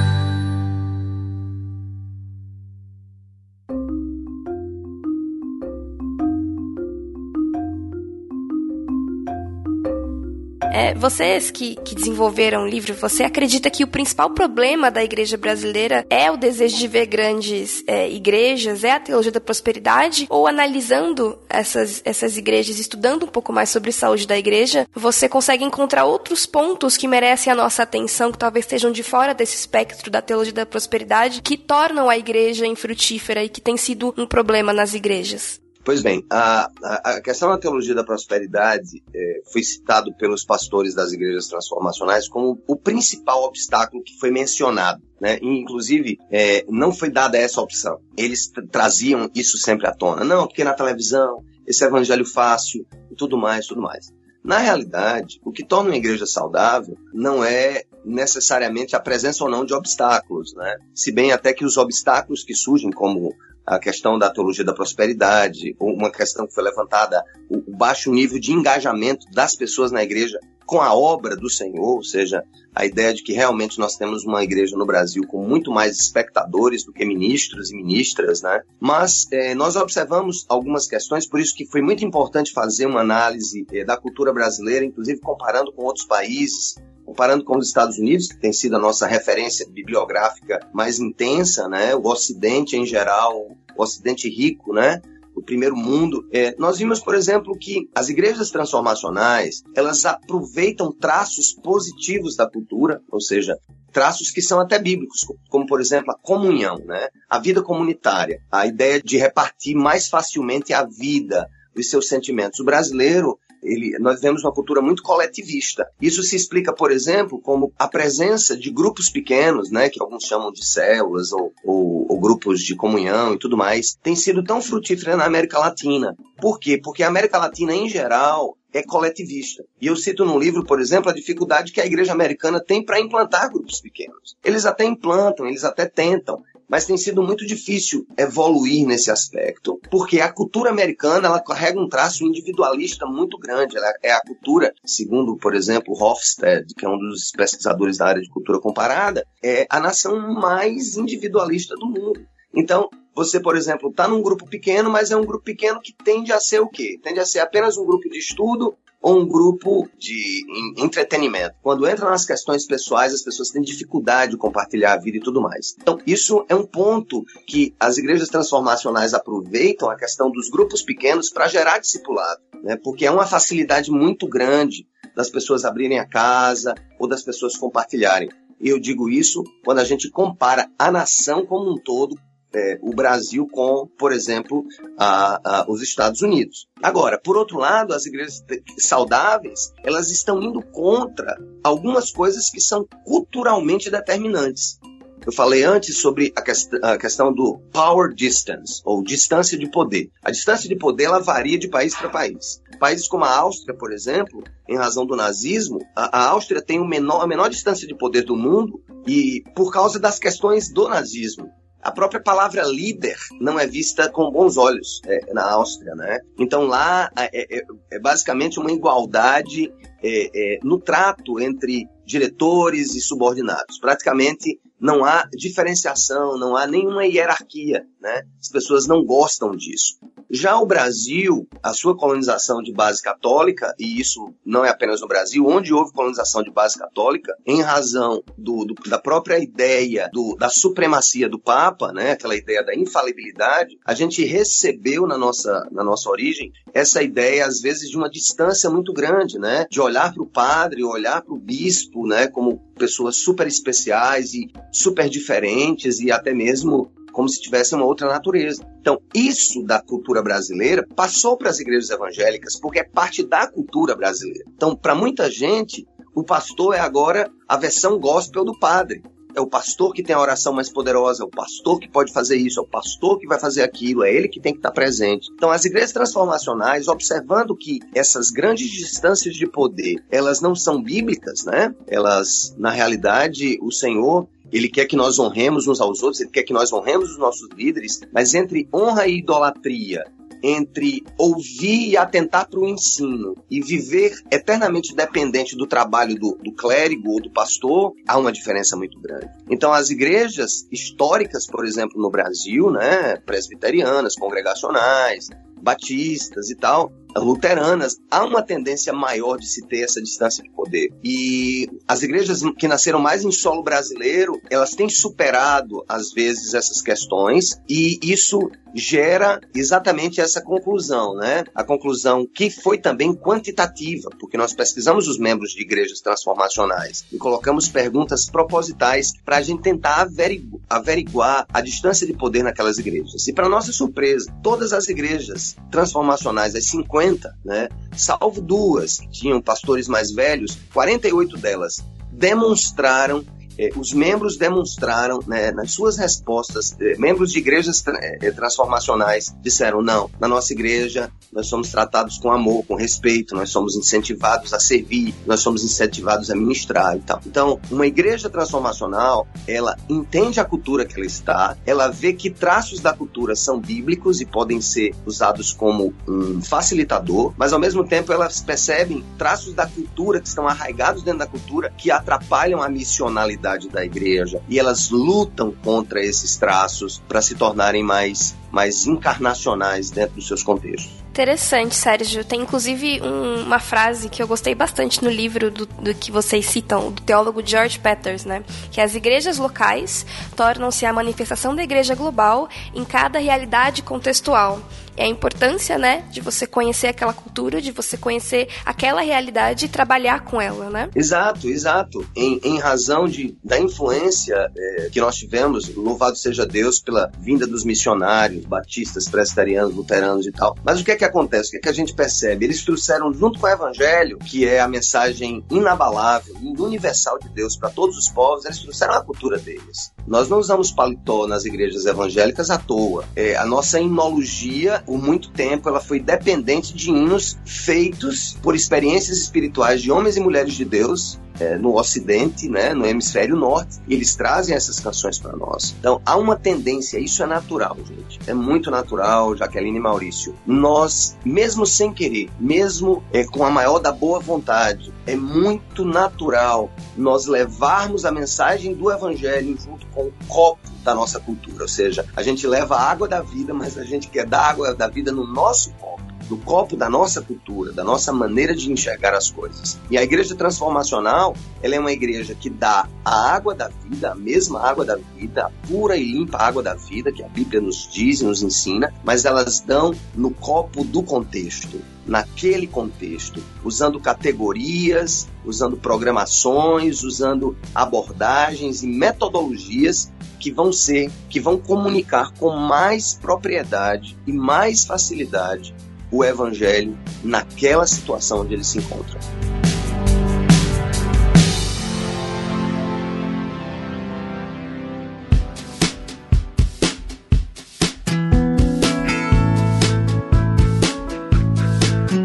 É, 10.75 10.93
vocês 10.93 11.49
que, 11.49 11.77
que 11.85 11.95
desenvolveram 11.95 12.63
o 12.63 12.67
livro, 12.67 12.93
você 12.95 13.23
acredita 13.23 13.69
que 13.69 13.81
o 13.81 13.87
principal 13.87 14.31
problema 14.31 14.91
da 14.91 15.01
igreja 15.01 15.37
brasileira 15.37 16.05
é 16.09 16.29
o 16.29 16.35
desejo 16.35 16.77
de 16.77 16.85
ver 16.85 17.05
grandes 17.05 17.81
é, 17.87 18.09
igrejas, 18.09 18.83
é 18.83 18.91
a 18.91 18.99
teologia 18.99 19.31
da 19.31 19.39
prosperidade? 19.39 20.27
Ou 20.29 20.45
analisando 20.45 21.39
essas, 21.47 22.01
essas 22.03 22.35
igrejas, 22.35 22.77
estudando 22.77 23.23
um 23.23 23.29
pouco 23.29 23.53
mais 23.53 23.69
sobre 23.69 23.93
saúde 23.93 24.27
da 24.27 24.37
igreja, 24.37 24.85
você 24.93 25.29
consegue 25.29 25.63
encontrar 25.63 26.03
outros 26.03 26.45
pontos 26.45 26.97
que 26.97 27.07
merecem 27.07 27.53
a 27.53 27.55
nossa 27.55 27.83
atenção, 27.83 28.29
que 28.29 28.37
talvez 28.37 28.65
estejam 28.65 28.91
de 28.91 29.01
fora 29.01 29.33
desse 29.33 29.55
espectro 29.55 30.11
da 30.11 30.21
teologia 30.21 30.51
da 30.51 30.65
prosperidade, 30.65 31.41
que 31.41 31.55
tornam 31.55 32.09
a 32.09 32.17
igreja 32.17 32.67
infrutífera 32.67 33.41
e 33.41 33.47
que 33.47 33.61
tem 33.61 33.77
sido 33.77 34.13
um 34.17 34.27
problema 34.27 34.73
nas 34.73 34.93
igrejas? 34.93 35.63
Pois 35.85 36.01
bem, 36.01 36.25
a, 36.31 36.67
a, 36.81 37.21
questão 37.21 37.47
da 37.47 37.59
teologia 37.59 37.93
da 37.93 38.03
prosperidade 38.03 39.03
é, 39.13 39.41
foi 39.53 39.61
citado 39.61 40.11
pelos 40.17 40.43
pastores 40.43 40.95
das 40.95 41.11
igrejas 41.11 41.47
transformacionais 41.47 42.27
como 42.27 42.59
o 42.67 42.75
principal 42.75 43.43
obstáculo 43.43 44.01
que 44.01 44.17
foi 44.17 44.31
mencionado. 44.31 45.03
Né? 45.21 45.37
E, 45.39 45.47
inclusive, 45.47 46.17
é, 46.31 46.65
não 46.67 46.91
foi 46.91 47.11
dada 47.11 47.37
essa 47.37 47.61
opção. 47.61 47.99
Eles 48.17 48.51
traziam 48.71 49.29
isso 49.35 49.59
sempre 49.59 49.85
à 49.85 49.93
tona. 49.93 50.23
Não, 50.23 50.47
porque 50.47 50.63
na 50.63 50.73
televisão, 50.73 51.43
esse 51.67 51.85
evangelho 51.85 52.25
fácil 52.25 52.83
e 53.11 53.15
tudo 53.15 53.37
mais, 53.37 53.67
tudo 53.67 53.79
mais. 53.79 54.11
Na 54.43 54.57
realidade, 54.57 55.39
o 55.45 55.51
que 55.51 55.63
torna 55.63 55.91
uma 55.91 55.97
igreja 55.97 56.25
saudável 56.25 56.97
não 57.13 57.43
é 57.43 57.83
necessariamente 58.03 58.95
a 58.95 58.99
presença 58.99 59.43
ou 59.43 59.51
não 59.51 59.63
de 59.63 59.73
obstáculos, 59.75 60.53
né? 60.55 60.77
Se 60.95 61.11
bem 61.11 61.31
até 61.31 61.53
que 61.53 61.65
os 61.65 61.77
obstáculos 61.77 62.43
que 62.43 62.55
surgem, 62.55 62.91
como 62.91 63.35
a 63.65 63.79
questão 63.79 64.19
da 64.19 64.29
teologia 64.29 64.63
da 64.63 64.73
prosperidade, 64.73 65.75
uma 65.79 66.11
questão 66.11 66.45
que 66.45 66.53
foi 66.53 66.63
levantada, 66.63 67.23
o 67.49 67.75
baixo 67.75 68.11
nível 68.11 68.39
de 68.39 68.51
engajamento 68.51 69.25
das 69.31 69.55
pessoas 69.55 69.91
na 69.91 70.03
igreja 70.03 70.39
com 70.65 70.81
a 70.81 70.93
obra 70.95 71.35
do 71.35 71.49
Senhor, 71.49 71.95
ou 71.95 72.03
seja, 72.03 72.43
a 72.73 72.85
ideia 72.85 73.13
de 73.13 73.23
que 73.23 73.33
realmente 73.33 73.77
nós 73.77 73.95
temos 73.95 74.23
uma 74.25 74.43
igreja 74.43 74.75
no 74.75 74.85
Brasil 74.85 75.23
com 75.27 75.47
muito 75.47 75.71
mais 75.71 75.97
espectadores 75.97 76.83
do 76.83 76.91
que 76.91 77.05
ministros 77.05 77.71
e 77.71 77.75
ministras, 77.75 78.41
né? 78.41 78.61
Mas 78.79 79.27
é, 79.31 79.53
nós 79.53 79.75
observamos 79.75 80.45
algumas 80.49 80.87
questões, 80.87 81.27
por 81.27 81.39
isso 81.39 81.55
que 81.55 81.67
foi 81.67 81.81
muito 81.81 82.03
importante 82.03 82.51
fazer 82.51 82.87
uma 82.87 83.01
análise 83.01 83.65
é, 83.71 83.85
da 83.85 83.95
cultura 83.95 84.33
brasileira, 84.33 84.83
inclusive 84.83 85.19
comparando 85.19 85.71
com 85.71 85.83
outros 85.83 86.05
países, 86.05 86.75
comparando 87.15 87.45
com 87.45 87.57
os 87.57 87.67
Estados 87.67 87.97
Unidos, 87.97 88.27
que 88.27 88.37
tem 88.37 88.51
sido 88.51 88.75
a 88.75 88.79
nossa 88.79 89.07
referência 89.07 89.65
bibliográfica 89.69 90.59
mais 90.73 90.99
intensa, 90.99 91.69
né? 91.69 91.95
O 91.95 92.05
Ocidente 92.09 92.75
em 92.75 92.85
geral, 92.85 93.55
o 93.77 93.81
Ocidente 93.81 94.29
rico, 94.29 94.73
né? 94.73 95.01
o 95.33 95.41
primeiro 95.41 95.75
mundo, 95.75 96.25
é, 96.31 96.55
nós 96.57 96.77
vimos, 96.77 97.01
por 97.01 97.13
exemplo, 97.13 97.57
que 97.57 97.89
as 97.93 98.07
igrejas 98.07 98.51
transformacionais 98.51 99.63
elas 99.75 100.05
aproveitam 100.05 100.93
traços 100.93 101.51
positivos 101.51 102.37
da 102.37 102.49
cultura, 102.49 103.01
ou 103.11 103.19
seja, 103.19 103.57
traços 103.91 104.31
que 104.31 104.41
são 104.41 104.61
até 104.61 104.79
bíblicos, 104.79 105.25
como 105.49 105.67
por 105.67 105.81
exemplo 105.81 106.11
a 106.11 106.17
comunhão, 106.17 106.77
né? 106.85 107.09
a 107.29 107.37
vida 107.37 107.61
comunitária, 107.61 108.39
a 108.49 108.65
ideia 108.65 109.01
de 109.01 109.17
repartir 109.17 109.75
mais 109.75 110.07
facilmente 110.07 110.73
a 110.73 110.85
vida, 110.85 111.49
os 111.75 111.89
seus 111.89 112.07
sentimentos. 112.07 112.61
O 112.61 112.65
brasileiro 112.65 113.37
ele, 113.65 113.97
nós 113.99 114.21
vemos 114.21 114.43
uma 114.43 114.53
cultura 114.53 114.81
muito 114.81 115.03
coletivista. 115.03 115.87
Isso 116.01 116.23
se 116.23 116.35
explica, 116.35 116.73
por 116.73 116.91
exemplo, 116.91 117.39
como 117.41 117.73
a 117.77 117.87
presença 117.87 118.55
de 118.55 118.71
grupos 118.71 119.09
pequenos, 119.09 119.71
né, 119.71 119.89
que 119.89 120.01
alguns 120.01 120.23
chamam 120.23 120.51
de 120.51 120.65
células 120.65 121.31
ou, 121.31 121.51
ou, 121.63 122.05
ou 122.09 122.19
grupos 122.19 122.61
de 122.61 122.75
comunhão 122.75 123.33
e 123.33 123.39
tudo 123.39 123.57
mais, 123.57 123.97
tem 124.01 124.15
sido 124.15 124.43
tão 124.43 124.61
frutífera 124.61 125.17
na 125.17 125.25
América 125.25 125.59
Latina. 125.59 126.15
Por 126.39 126.59
quê? 126.59 126.79
Porque 126.81 127.03
a 127.03 127.07
América 127.07 127.37
Latina, 127.37 127.73
em 127.73 127.89
geral, 127.89 128.57
é 128.73 128.83
coletivista. 128.83 129.63
E 129.81 129.87
eu 129.87 129.95
cito 129.95 130.25
no 130.25 130.37
livro, 130.37 130.65
por 130.65 130.81
exemplo, 130.81 131.09
a 131.09 131.13
dificuldade 131.13 131.71
que 131.71 131.79
a 131.79 131.85
igreja 131.85 132.11
americana 132.11 132.59
tem 132.59 132.83
para 132.83 132.99
implantar 132.99 133.49
grupos 133.49 133.79
pequenos. 133.79 134.35
Eles 134.43 134.65
até 134.65 134.83
implantam, 134.83 135.47
eles 135.47 135.63
até 135.63 135.85
tentam, 135.85 136.43
mas 136.69 136.85
tem 136.85 136.97
sido 136.97 137.21
muito 137.21 137.45
difícil 137.45 138.05
evoluir 138.17 138.85
nesse 138.85 139.11
aspecto, 139.11 139.79
porque 139.89 140.19
a 140.19 140.31
cultura 140.31 140.69
americana 140.69 141.27
ela 141.27 141.39
carrega 141.39 141.79
um 141.79 141.89
traço 141.89 142.25
individualista 142.25 143.05
muito 143.05 143.37
grande. 143.37 143.77
Ela 143.77 143.93
é 144.03 144.11
a 144.11 144.21
cultura, 144.21 144.73
segundo, 144.83 145.37
por 145.37 145.53
exemplo, 145.53 145.93
Hofstede, 145.93 146.73
que 146.75 146.85
é 146.85 146.89
um 146.89 146.97
dos 146.97 147.31
pesquisadores 147.31 147.97
da 147.97 148.07
área 148.07 148.21
de 148.21 148.29
cultura 148.29 148.59
comparada, 148.59 149.25
é 149.43 149.65
a 149.69 149.79
nação 149.79 150.33
mais 150.33 150.97
individualista 150.97 151.75
do 151.75 151.87
mundo. 151.87 152.25
Então, 152.53 152.89
você, 153.13 153.39
por 153.39 153.55
exemplo, 153.55 153.89
está 153.89 154.07
num 154.07 154.21
grupo 154.21 154.45
pequeno, 154.45 154.89
mas 154.89 155.11
é 155.11 155.15
um 155.15 155.25
grupo 155.25 155.43
pequeno 155.43 155.79
que 155.81 155.93
tende 155.93 156.33
a 156.33 156.39
ser 156.39 156.59
o 156.59 156.67
quê? 156.67 156.99
Tende 157.01 157.19
a 157.19 157.25
ser 157.25 157.39
apenas 157.39 157.77
um 157.77 157.85
grupo 157.85 158.09
de 158.09 158.17
estudo 158.17 158.75
ou 159.05 159.21
um 159.21 159.27
grupo 159.27 159.87
de 159.99 160.43
entretenimento. 160.77 161.53
Quando 161.61 161.87
entra 161.87 162.09
nas 162.09 162.25
questões 162.25 162.65
pessoais, 162.65 163.13
as 163.13 163.21
pessoas 163.21 163.49
têm 163.51 163.61
dificuldade 163.61 164.31
de 164.31 164.37
compartilhar 164.37 164.93
a 164.93 164.97
vida 164.97 165.17
e 165.17 165.19
tudo 165.19 165.39
mais. 165.39 165.75
Então, 165.79 165.99
isso 166.07 166.43
é 166.49 166.55
um 166.55 166.65
ponto 166.65 167.23
que 167.45 167.75
as 167.79 167.99
igrejas 167.99 168.29
transformacionais 168.29 169.13
aproveitam 169.13 169.91
a 169.91 169.95
questão 169.95 170.31
dos 170.31 170.49
grupos 170.49 170.81
pequenos 170.81 171.29
para 171.29 171.47
gerar 171.47 171.77
discipulado, 171.77 172.41
né? 172.63 172.79
porque 172.83 173.05
é 173.05 173.11
uma 173.11 173.27
facilidade 173.27 173.91
muito 173.91 174.27
grande 174.27 174.87
das 175.15 175.29
pessoas 175.29 175.65
abrirem 175.65 175.99
a 175.99 176.07
casa 176.07 176.73
ou 176.99 177.07
das 177.07 177.21
pessoas 177.21 177.55
compartilharem. 177.55 178.29
Eu 178.59 178.79
digo 178.79 179.07
isso 179.07 179.43
quando 179.63 179.81
a 179.81 179.85
gente 179.85 180.09
compara 180.09 180.67
a 180.79 180.89
nação 180.89 181.45
como 181.45 181.71
um 181.71 181.77
todo 181.77 182.15
é, 182.53 182.79
o 182.81 182.93
Brasil 182.93 183.47
com, 183.51 183.87
por 183.97 184.11
exemplo, 184.11 184.63
a, 184.97 185.39
a, 185.43 185.65
os 185.69 185.81
Estados 185.81 186.21
Unidos. 186.21 186.67
Agora, 186.81 187.19
por 187.19 187.37
outro 187.37 187.57
lado, 187.57 187.93
as 187.93 188.05
igrejas 188.05 188.43
saudáveis, 188.77 189.73
elas 189.83 190.09
estão 190.09 190.41
indo 190.41 190.61
contra 190.61 191.37
algumas 191.63 192.11
coisas 192.11 192.49
que 192.49 192.61
são 192.61 192.87
culturalmente 193.03 193.89
determinantes. 193.89 194.79
Eu 195.25 195.31
falei 195.31 195.63
antes 195.63 195.97
sobre 195.97 196.31
a, 196.35 196.41
quest 196.41 196.71
a, 196.83 196.97
questão 196.99 197.33
do 197.33 197.57
power 197.73 198.13
distance, 198.13 198.81
ou 198.85 199.03
distância 199.03 199.57
de 199.57 199.67
poder. 199.69 200.11
A 200.23 200.29
distância 200.29 200.69
de 200.69 200.75
poder 200.75 201.05
ela 201.05 201.19
varia 201.19 201.57
de 201.57 201.67
país 201.67 201.95
para 201.95 202.09
país. 202.09 202.61
Países 202.79 203.07
como 203.07 203.25
a 203.25 203.35
Áustria, 203.35 203.75
por 203.75 203.91
exemplo, 203.91 204.43
em 204.69 204.77
razão 204.77 205.03
do 205.03 205.15
nazismo, 205.15 205.79
a, 205.95 206.19
a 206.19 206.29
Áustria 206.29 206.61
tem 206.61 206.85
menor, 206.87 207.23
a 207.23 207.27
menor 207.27 207.49
distância 207.49 207.87
de 207.87 207.97
poder 207.97 208.23
do 208.23 208.35
mundo 208.35 208.83
e 209.07 209.43
por 209.55 209.71
causa 209.71 209.99
das 209.99 210.19
questões 210.19 210.71
do 210.71 210.87
nazismo 210.87 211.51
a 211.85 211.91
própria 211.91 212.19
palavra 212.19 212.63
líder 212.63 213.15
não 213.39 213.59
é 213.59 213.67
vista 213.67 214.09
com 214.09 214.31
bons 214.31 214.57
olhos 214.57 215.01
é, 215.05 215.31
na 215.31 215.51
Áustria, 215.51 215.93
né? 215.93 216.19
Então 216.39 216.63
lá 216.63 217.11
é, 217.15 217.59
é, 217.59 217.61
é 217.91 217.99
basicamente 217.99 218.59
uma 218.59 218.71
igualdade 218.71 219.71
é, 220.03 220.55
é, 220.55 220.59
no 220.63 220.79
trato 220.79 221.39
entre 221.39 221.87
diretores 222.03 222.95
e 222.95 223.01
subordinados. 223.01 223.77
Praticamente 223.79 224.59
não 224.85 225.03
há 225.03 225.27
diferenciação, 225.33 226.37
não 226.37 226.55
há 226.55 226.67
nenhuma 226.67 227.07
hierarquia, 227.07 227.87
né? 227.99 228.21
As 228.39 228.49
pessoas 228.49 228.85
não 228.85 229.03
gostam 229.03 229.55
disso. 229.55 229.97
Já 230.29 230.57
o 230.59 230.65
Brasil, 230.65 231.47
a 231.63 231.73
sua 231.73 231.97
colonização 231.97 232.61
de 232.61 232.71
base 232.71 233.01
católica, 233.01 233.73
e 233.79 233.99
isso 233.99 234.33
não 234.45 234.63
é 234.63 234.69
apenas 234.69 235.01
no 235.01 235.07
Brasil, 235.07 235.45
onde 235.45 235.73
houve 235.73 235.91
colonização 235.91 236.43
de 236.43 236.51
base 236.51 236.77
católica, 236.77 237.35
em 237.45 237.61
razão 237.61 238.23
do, 238.37 238.65
do, 238.65 238.75
da 238.87 238.99
própria 238.99 239.39
ideia 239.39 240.09
do, 240.13 240.35
da 240.35 240.49
supremacia 240.49 241.27
do 241.27 241.39
Papa, 241.39 241.91
né, 241.91 242.11
aquela 242.11 242.35
ideia 242.35 242.63
da 242.63 242.75
infalibilidade, 242.75 243.79
a 243.83 243.93
gente 243.93 244.23
recebeu 244.23 245.07
na 245.07 245.17
nossa, 245.17 245.67
na 245.71 245.83
nossa 245.83 246.09
origem 246.09 246.51
essa 246.73 247.01
ideia, 247.01 247.45
às 247.45 247.59
vezes, 247.59 247.89
de 247.89 247.97
uma 247.97 248.09
distância 248.09 248.69
muito 248.69 248.93
grande, 248.93 249.39
né, 249.39 249.65
de 249.69 249.81
olhar 249.81 250.13
para 250.13 250.23
o 250.23 250.29
padre, 250.29 250.83
olhar 250.83 251.23
para 251.23 251.33
o 251.33 251.39
bispo, 251.39 252.05
né, 252.05 252.27
como 252.27 252.61
pessoas 252.75 253.17
super 253.17 253.47
especiais 253.47 254.33
e 254.33 254.51
super 254.71 255.09
diferentes 255.09 255.99
e 255.99 256.11
até 256.11 256.33
mesmo 256.33 256.91
como 257.11 257.29
se 257.29 257.41
tivesse 257.41 257.73
uma 257.73 257.85
outra 257.85 258.09
natureza. 258.09 258.61
Então, 258.81 259.01
isso 259.13 259.63
da 259.63 259.81
cultura 259.81 260.21
brasileira 260.21 260.85
passou 260.95 261.37
para 261.37 261.49
as 261.49 261.59
igrejas 261.59 261.89
evangélicas 261.89 262.59
porque 262.59 262.79
é 262.79 262.83
parte 262.83 263.23
da 263.23 263.47
cultura 263.47 263.95
brasileira. 263.95 264.43
Então, 264.53 264.75
para 264.75 264.93
muita 264.93 265.31
gente, 265.31 265.87
o 266.13 266.23
pastor 266.23 266.75
é 266.75 266.79
agora 266.79 267.31
a 267.47 267.55
versão 267.55 267.97
gospel 267.99 268.43
do 268.43 268.57
padre. 268.59 269.01
É 269.35 269.41
o 269.41 269.47
pastor 269.47 269.93
que 269.93 270.01
tem 270.01 270.15
a 270.15 270.19
oração 270.19 270.53
mais 270.53 270.69
poderosa, 270.69 271.23
é 271.23 271.25
o 271.25 271.29
pastor 271.29 271.79
que 271.79 271.89
pode 271.89 272.13
fazer 272.13 272.37
isso, 272.37 272.59
é 272.59 272.63
o 272.63 272.67
pastor 272.67 273.19
que 273.19 273.27
vai 273.27 273.39
fazer 273.39 273.63
aquilo, 273.63 274.03
é 274.03 274.13
ele 274.13 274.29
que 274.29 274.39
tem 274.39 274.53
que 274.53 274.59
estar 274.59 274.71
presente. 274.71 275.29
Então, 275.33 275.51
as 275.51 275.65
igrejas 275.65 275.91
transformacionais, 275.91 276.87
observando 276.87 277.55
que 277.55 277.79
essas 277.93 278.29
grandes 278.29 278.69
distâncias 278.69 279.35
de 279.35 279.45
poder, 279.45 280.03
elas 280.09 280.39
não 280.39 280.55
são 280.55 280.81
bíblicas, 280.81 281.43
né? 281.43 281.75
Elas, 281.87 282.55
na 282.57 282.69
realidade, 282.69 283.59
o 283.61 283.71
Senhor 283.71 284.27
ele 284.51 284.69
quer 284.69 284.85
que 284.85 284.95
nós 284.95 285.19
honremos 285.19 285.67
uns 285.67 285.81
aos 285.81 286.01
outros, 286.01 286.21
ele 286.21 286.29
quer 286.29 286.43
que 286.43 286.53
nós 286.53 286.71
honremos 286.71 287.11
os 287.11 287.17
nossos 287.17 287.49
líderes, 287.57 287.99
mas 288.13 288.33
entre 288.33 288.69
honra 288.73 289.07
e 289.07 289.17
idolatria, 289.17 290.05
entre 290.45 291.03
ouvir 291.17 291.89
e 291.89 291.97
atentar 291.97 292.47
para 292.47 292.59
o 292.59 292.67
ensino 292.67 293.35
e 293.49 293.59
viver 293.61 294.13
eternamente 294.31 294.93
dependente 294.93 295.55
do 295.57 295.65
trabalho 295.65 296.13
do, 296.15 296.37
do 296.43 296.53
clérigo 296.53 297.13
ou 297.13 297.19
do 297.19 297.31
pastor, 297.31 297.93
há 298.07 298.15
uma 298.15 298.31
diferença 298.31 298.77
muito 298.77 298.99
grande. 298.99 299.27
Então, 299.49 299.73
as 299.73 299.89
igrejas 299.89 300.67
históricas, 300.71 301.47
por 301.47 301.65
exemplo, 301.65 301.99
no 301.99 302.11
Brasil, 302.11 302.69
né, 302.69 303.17
presbiterianas, 303.25 304.13
congregacionais, 304.13 305.29
batistas 305.59 306.51
e 306.51 306.55
tal, 306.55 306.91
luteranas, 307.17 307.97
há 308.09 308.25
uma 308.25 308.41
tendência 308.41 308.91
maior 308.93 309.37
de 309.37 309.47
se 309.47 309.65
ter 309.65 309.81
essa 309.81 310.01
distância 310.01 310.43
de 310.43 310.49
poder. 310.51 310.91
E 311.03 311.69
as 311.87 312.03
igrejas 312.03 312.41
que 312.57 312.67
nasceram 312.67 312.99
mais 312.99 313.23
em 313.23 313.31
solo 313.31 313.63
brasileiro, 313.63 314.39
elas 314.49 314.71
têm 314.71 314.89
superado, 314.89 315.83
às 315.87 316.11
vezes, 316.11 316.53
essas 316.53 316.81
questões, 316.81 317.59
e 317.69 317.99
isso 318.01 318.49
gera 318.73 319.39
exatamente 319.55 320.19
essa 320.19 320.41
conclusão, 320.41 321.15
né? 321.15 321.45
A 321.55 321.63
conclusão 321.63 322.27
que 322.27 322.49
foi 322.49 322.77
também 322.77 323.15
quantitativa, 323.15 324.09
porque 324.19 324.37
nós 324.37 324.53
pesquisamos 324.53 325.07
os 325.07 325.17
membros 325.17 325.51
de 325.51 325.61
igrejas 325.61 326.01
transformacionais 326.01 327.05
e 327.11 327.17
colocamos 327.17 327.69
perguntas 327.69 328.29
propositais 328.29 329.13
para 329.23 329.37
a 329.37 329.41
gente 329.41 329.61
tentar 329.61 330.01
averigu 330.01 330.59
averiguar 330.69 331.45
a 331.53 331.61
distância 331.61 332.05
de 332.05 332.13
poder 332.13 332.43
naquelas 332.43 332.77
igrejas. 332.77 333.27
E 333.27 333.33
para 333.33 333.47
nossa 333.47 333.71
surpresa, 333.71 334.33
todas 334.43 334.73
as 334.73 334.89
igrejas 334.89 335.55
transformacionais, 335.71 336.53
as 336.53 336.65
50 336.67 337.04
50, 337.05 337.37
né? 337.43 337.69
Salvo 337.95 338.41
duas 338.41 338.99
que 338.99 339.09
tinham 339.09 339.41
pastores 339.41 339.87
mais 339.87 340.11
velhos, 340.11 340.57
48 340.73 341.37
delas 341.37 341.83
demonstraram 342.11 343.23
eh, 343.57 343.71
os 343.75 343.93
membros 343.93 344.37
demonstraram, 344.37 345.19
né, 345.27 345.51
nas 345.51 345.71
suas 345.71 345.97
respostas, 345.97 346.75
eh, 346.79 346.95
membros 346.97 347.31
de 347.31 347.39
igrejas 347.39 347.81
tra 347.81 347.97
eh, 348.01 348.31
transformacionais 348.31 349.33
disseram: 349.41 349.81
não, 349.81 350.09
na 350.19 350.27
nossa 350.27 350.53
igreja 350.53 351.11
nós 351.31 351.47
somos 351.47 351.69
tratados 351.69 352.17
com 352.17 352.31
amor, 352.31 352.65
com 352.65 352.75
respeito, 352.75 353.35
nós 353.35 353.49
somos 353.49 353.75
incentivados 353.75 354.53
a 354.53 354.59
servir, 354.59 355.13
nós 355.25 355.41
somos 355.41 355.63
incentivados 355.63 356.31
a 356.31 356.35
ministrar 356.35 356.95
e 356.95 356.99
tal. 356.99 357.21
Então, 357.25 357.59
uma 357.69 357.85
igreja 357.85 358.29
transformacional, 358.29 359.27
ela 359.47 359.75
entende 359.89 360.39
a 360.39 360.45
cultura 360.45 360.85
que 360.85 360.95
ela 360.95 361.05
está, 361.05 361.57
ela 361.65 361.89
vê 361.89 362.13
que 362.13 362.29
traços 362.29 362.79
da 362.79 362.93
cultura 362.93 363.35
são 363.35 363.59
bíblicos 363.59 364.21
e 364.21 364.25
podem 364.25 364.61
ser 364.61 364.95
usados 365.05 365.53
como 365.53 365.93
um 366.07 366.41
facilitador, 366.41 367.33
mas 367.37 367.51
ao 367.51 367.59
mesmo 367.59 367.85
tempo 367.85 368.13
elas 368.13 368.41
percebem 368.41 369.03
traços 369.17 369.53
da 369.53 369.67
cultura 369.67 370.21
que 370.21 370.27
estão 370.27 370.47
arraigados 370.47 371.03
dentro 371.03 371.19
da 371.19 371.27
cultura 371.27 371.73
que 371.77 371.91
atrapalham 371.91 372.61
a 372.61 372.69
missionalidade 372.69 373.44
da 373.45 373.85
igreja 373.85 374.41
e 374.49 374.59
elas 374.59 374.89
lutam 374.89 375.53
contra 375.63 376.03
esses 376.03 376.35
traços 376.35 377.01
para 377.07 377.21
se 377.21 377.35
tornarem 377.35 377.83
mais, 377.83 378.35
mais 378.51 378.87
encarnacionais 378.87 379.89
dentro 379.89 380.15
dos 380.15 380.27
seus 380.27 380.41
contextos. 380.41 381.05
Interessante, 381.09 381.73
Sérgio. 381.75 382.25
Tem 382.25 382.41
inclusive 382.41 383.01
um, 383.01 383.43
uma 383.43 383.59
frase 383.59 384.09
que 384.09 384.21
eu 384.21 384.27
gostei 384.27 384.53
bastante 384.53 385.01
no 385.01 385.09
livro 385.09 385.49
do, 385.49 385.65
do, 385.65 385.93
que 385.93 386.11
vocês 386.11 386.45
citam, 386.45 386.91
do 386.91 387.01
teólogo 387.01 387.41
George 387.45 387.79
Peters, 387.79 388.25
né? 388.25 388.43
Que 388.69 388.81
as 388.81 388.95
igrejas 388.95 389.37
locais 389.37 390.05
tornam-se 390.35 390.85
a 390.85 390.91
manifestação 390.91 391.55
da 391.55 391.63
igreja 391.63 391.95
global 391.95 392.49
em 392.73 392.83
cada 392.83 393.17
realidade 393.17 393.81
contextual 393.81 394.59
é 394.97 395.05
a 395.05 395.07
importância, 395.07 395.77
né, 395.77 396.03
de 396.11 396.21
você 396.21 396.47
conhecer 396.47 396.87
aquela 396.87 397.13
cultura, 397.13 397.61
de 397.61 397.71
você 397.71 397.97
conhecer 397.97 398.47
aquela 398.65 399.01
realidade 399.01 399.65
e 399.65 399.69
trabalhar 399.69 400.23
com 400.23 400.41
ela, 400.41 400.69
né? 400.69 400.89
Exato, 400.95 401.47
exato. 401.47 402.05
Em, 402.15 402.39
em 402.43 402.59
razão 402.59 403.07
de, 403.07 403.37
da 403.43 403.59
influência 403.59 404.51
é, 404.55 404.89
que 404.91 405.01
nós 405.01 405.15
tivemos, 405.15 405.73
louvado 405.75 406.15
seja 406.15 406.45
Deus 406.45 406.79
pela 406.79 407.11
vinda 407.19 407.45
dos 407.45 407.63
missionários, 407.63 408.45
batistas, 408.45 409.07
presbiterianos, 409.09 409.75
luteranos 409.75 410.25
e 410.25 410.31
tal. 410.31 410.55
Mas 410.63 410.79
o 410.79 410.85
que 410.85 410.91
é 410.91 410.95
que 410.95 411.05
acontece? 411.05 411.49
O 411.49 411.51
que 411.51 411.57
é 411.57 411.61
que 411.61 411.69
a 411.69 411.73
gente 411.73 411.93
percebe? 411.93 412.45
Eles 412.45 412.63
trouxeram 412.63 413.13
junto 413.13 413.39
com 413.39 413.47
o 413.47 413.49
evangelho, 413.49 414.17
que 414.19 414.47
é 414.47 414.59
a 414.59 414.67
mensagem 414.67 415.43
inabalável, 415.49 416.35
universal 416.57 417.19
de 417.19 417.29
Deus 417.29 417.55
para 417.55 417.69
todos 417.69 417.97
os 417.97 418.09
povos, 418.09 418.45
eles 418.45 418.59
trouxeram 418.59 418.93
a 418.93 419.03
cultura 419.03 419.37
deles. 419.37 419.91
Nós 420.07 420.29
não 420.29 420.39
usamos 420.39 420.71
paletó 420.71 421.27
nas 421.27 421.45
igrejas 421.45 421.85
evangélicas 421.85 422.49
à 422.49 422.57
toa. 422.57 423.05
É, 423.15 423.35
a 423.35 423.45
nossa 423.45 423.79
inologia 423.79 424.83
por 424.85 424.97
muito 424.97 425.29
tempo, 425.29 425.67
ela 425.67 425.79
foi 425.79 425.99
dependente 425.99 426.73
de 426.73 426.89
hinos 426.89 427.37
feitos 427.45 428.37
por 428.41 428.55
experiências 428.55 429.17
espirituais 429.17 429.81
de 429.81 429.91
homens 429.91 430.17
e 430.17 430.19
mulheres 430.19 430.53
de 430.53 430.65
Deus 430.65 431.19
é, 431.39 431.57
no 431.57 431.77
Ocidente, 431.77 432.49
né, 432.49 432.73
no 432.73 432.85
hemisfério 432.85 433.35
norte, 433.35 433.79
e 433.87 433.93
eles 433.93 434.15
trazem 434.15 434.55
essas 434.55 434.79
canções 434.79 435.19
para 435.19 435.35
nós. 435.35 435.75
Então 435.79 436.01
há 436.05 436.17
uma 436.17 436.35
tendência, 436.35 436.99
isso 436.99 437.23
é 437.23 437.25
natural, 437.25 437.77
gente. 437.85 438.19
É 438.27 438.33
muito 438.33 438.71
natural, 438.71 439.35
Jaqueline 439.35 439.77
e 439.77 439.81
Maurício. 439.81 440.35
Nós, 440.45 441.17
mesmo 441.23 441.65
sem 441.65 441.93
querer, 441.93 442.29
mesmo 442.39 443.03
é, 443.11 443.23
com 443.23 443.45
a 443.45 443.49
maior 443.49 443.79
da 443.79 443.91
boa 443.91 444.19
vontade, 444.19 444.93
é 445.05 445.15
muito 445.15 445.83
natural 445.83 446.69
nós 446.97 447.25
levarmos 447.25 448.05
a 448.05 448.11
mensagem 448.11 448.73
do 448.73 448.91
Evangelho 448.91 449.57
junto 449.59 449.85
com 449.87 450.03
o 450.03 450.13
copo 450.27 450.69
da 450.83 450.93
nossa 450.93 451.19
cultura. 451.19 451.63
Ou 451.63 451.67
seja, 451.67 452.05
a 452.15 452.23
gente 452.23 452.45
leva 452.47 452.75
a 452.75 452.89
água 452.89 453.07
da 453.07 453.21
vida, 453.21 453.53
mas 453.53 453.77
a 453.77 453.83
gente 453.83 454.07
quer 454.07 454.25
dar 454.25 454.49
água 454.49 454.73
da 454.73 454.87
vida 454.87 455.11
no 455.11 455.25
nosso 455.25 455.71
copo 455.71 456.04
do 456.27 456.37
copo 456.37 456.75
da 456.75 456.89
nossa 456.89 457.21
cultura, 457.21 457.71
da 457.71 457.83
nossa 457.83 458.11
maneira 458.11 458.55
de 458.55 458.71
enxergar 458.71 459.13
as 459.13 459.29
coisas. 459.29 459.77
E 459.89 459.97
a 459.97 460.03
igreja 460.03 460.35
transformacional, 460.35 461.35
ela 461.61 461.75
é 461.75 461.79
uma 461.79 461.91
igreja 461.91 462.35
que 462.35 462.49
dá 462.49 462.87
a 463.03 463.33
água 463.33 463.53
da 463.53 463.67
vida, 463.67 464.11
a 464.11 464.15
mesma 464.15 464.61
água 464.61 464.83
da 464.83 464.97
vida, 465.15 465.45
a 465.45 465.67
pura 465.67 465.95
e 465.95 466.03
limpa 466.03 466.37
água 466.37 466.63
da 466.63 466.73
vida 466.73 467.11
que 467.11 467.23
a 467.23 467.27
Bíblia 467.27 467.61
nos 467.61 467.87
diz 467.91 468.21
e 468.21 468.25
nos 468.25 468.41
ensina, 468.41 468.93
mas 469.03 469.25
elas 469.25 469.59
dão 469.59 469.93
no 470.15 470.31
copo 470.31 470.83
do 470.83 471.03
contexto, 471.03 471.81
naquele 472.05 472.67
contexto, 472.67 473.41
usando 473.63 473.99
categorias, 473.99 475.27
usando 475.43 475.77
programações, 475.77 477.03
usando 477.03 477.55
abordagens 477.73 478.83
e 478.83 478.87
metodologias 478.87 480.11
que 480.39 480.51
vão 480.51 480.71
ser, 480.71 481.11
que 481.29 481.39
vão 481.39 481.57
comunicar 481.57 482.31
com 482.33 482.55
mais 482.55 483.13
propriedade 483.13 484.17
e 484.27 484.31
mais 484.31 484.85
facilidade 484.85 485.73
o 486.15 486.23
evangelho 486.23 486.97
naquela 487.21 487.85
situação 487.85 488.41
onde 488.41 488.53
ele 488.53 488.63
se 488.63 488.77
encontra. 488.77 489.19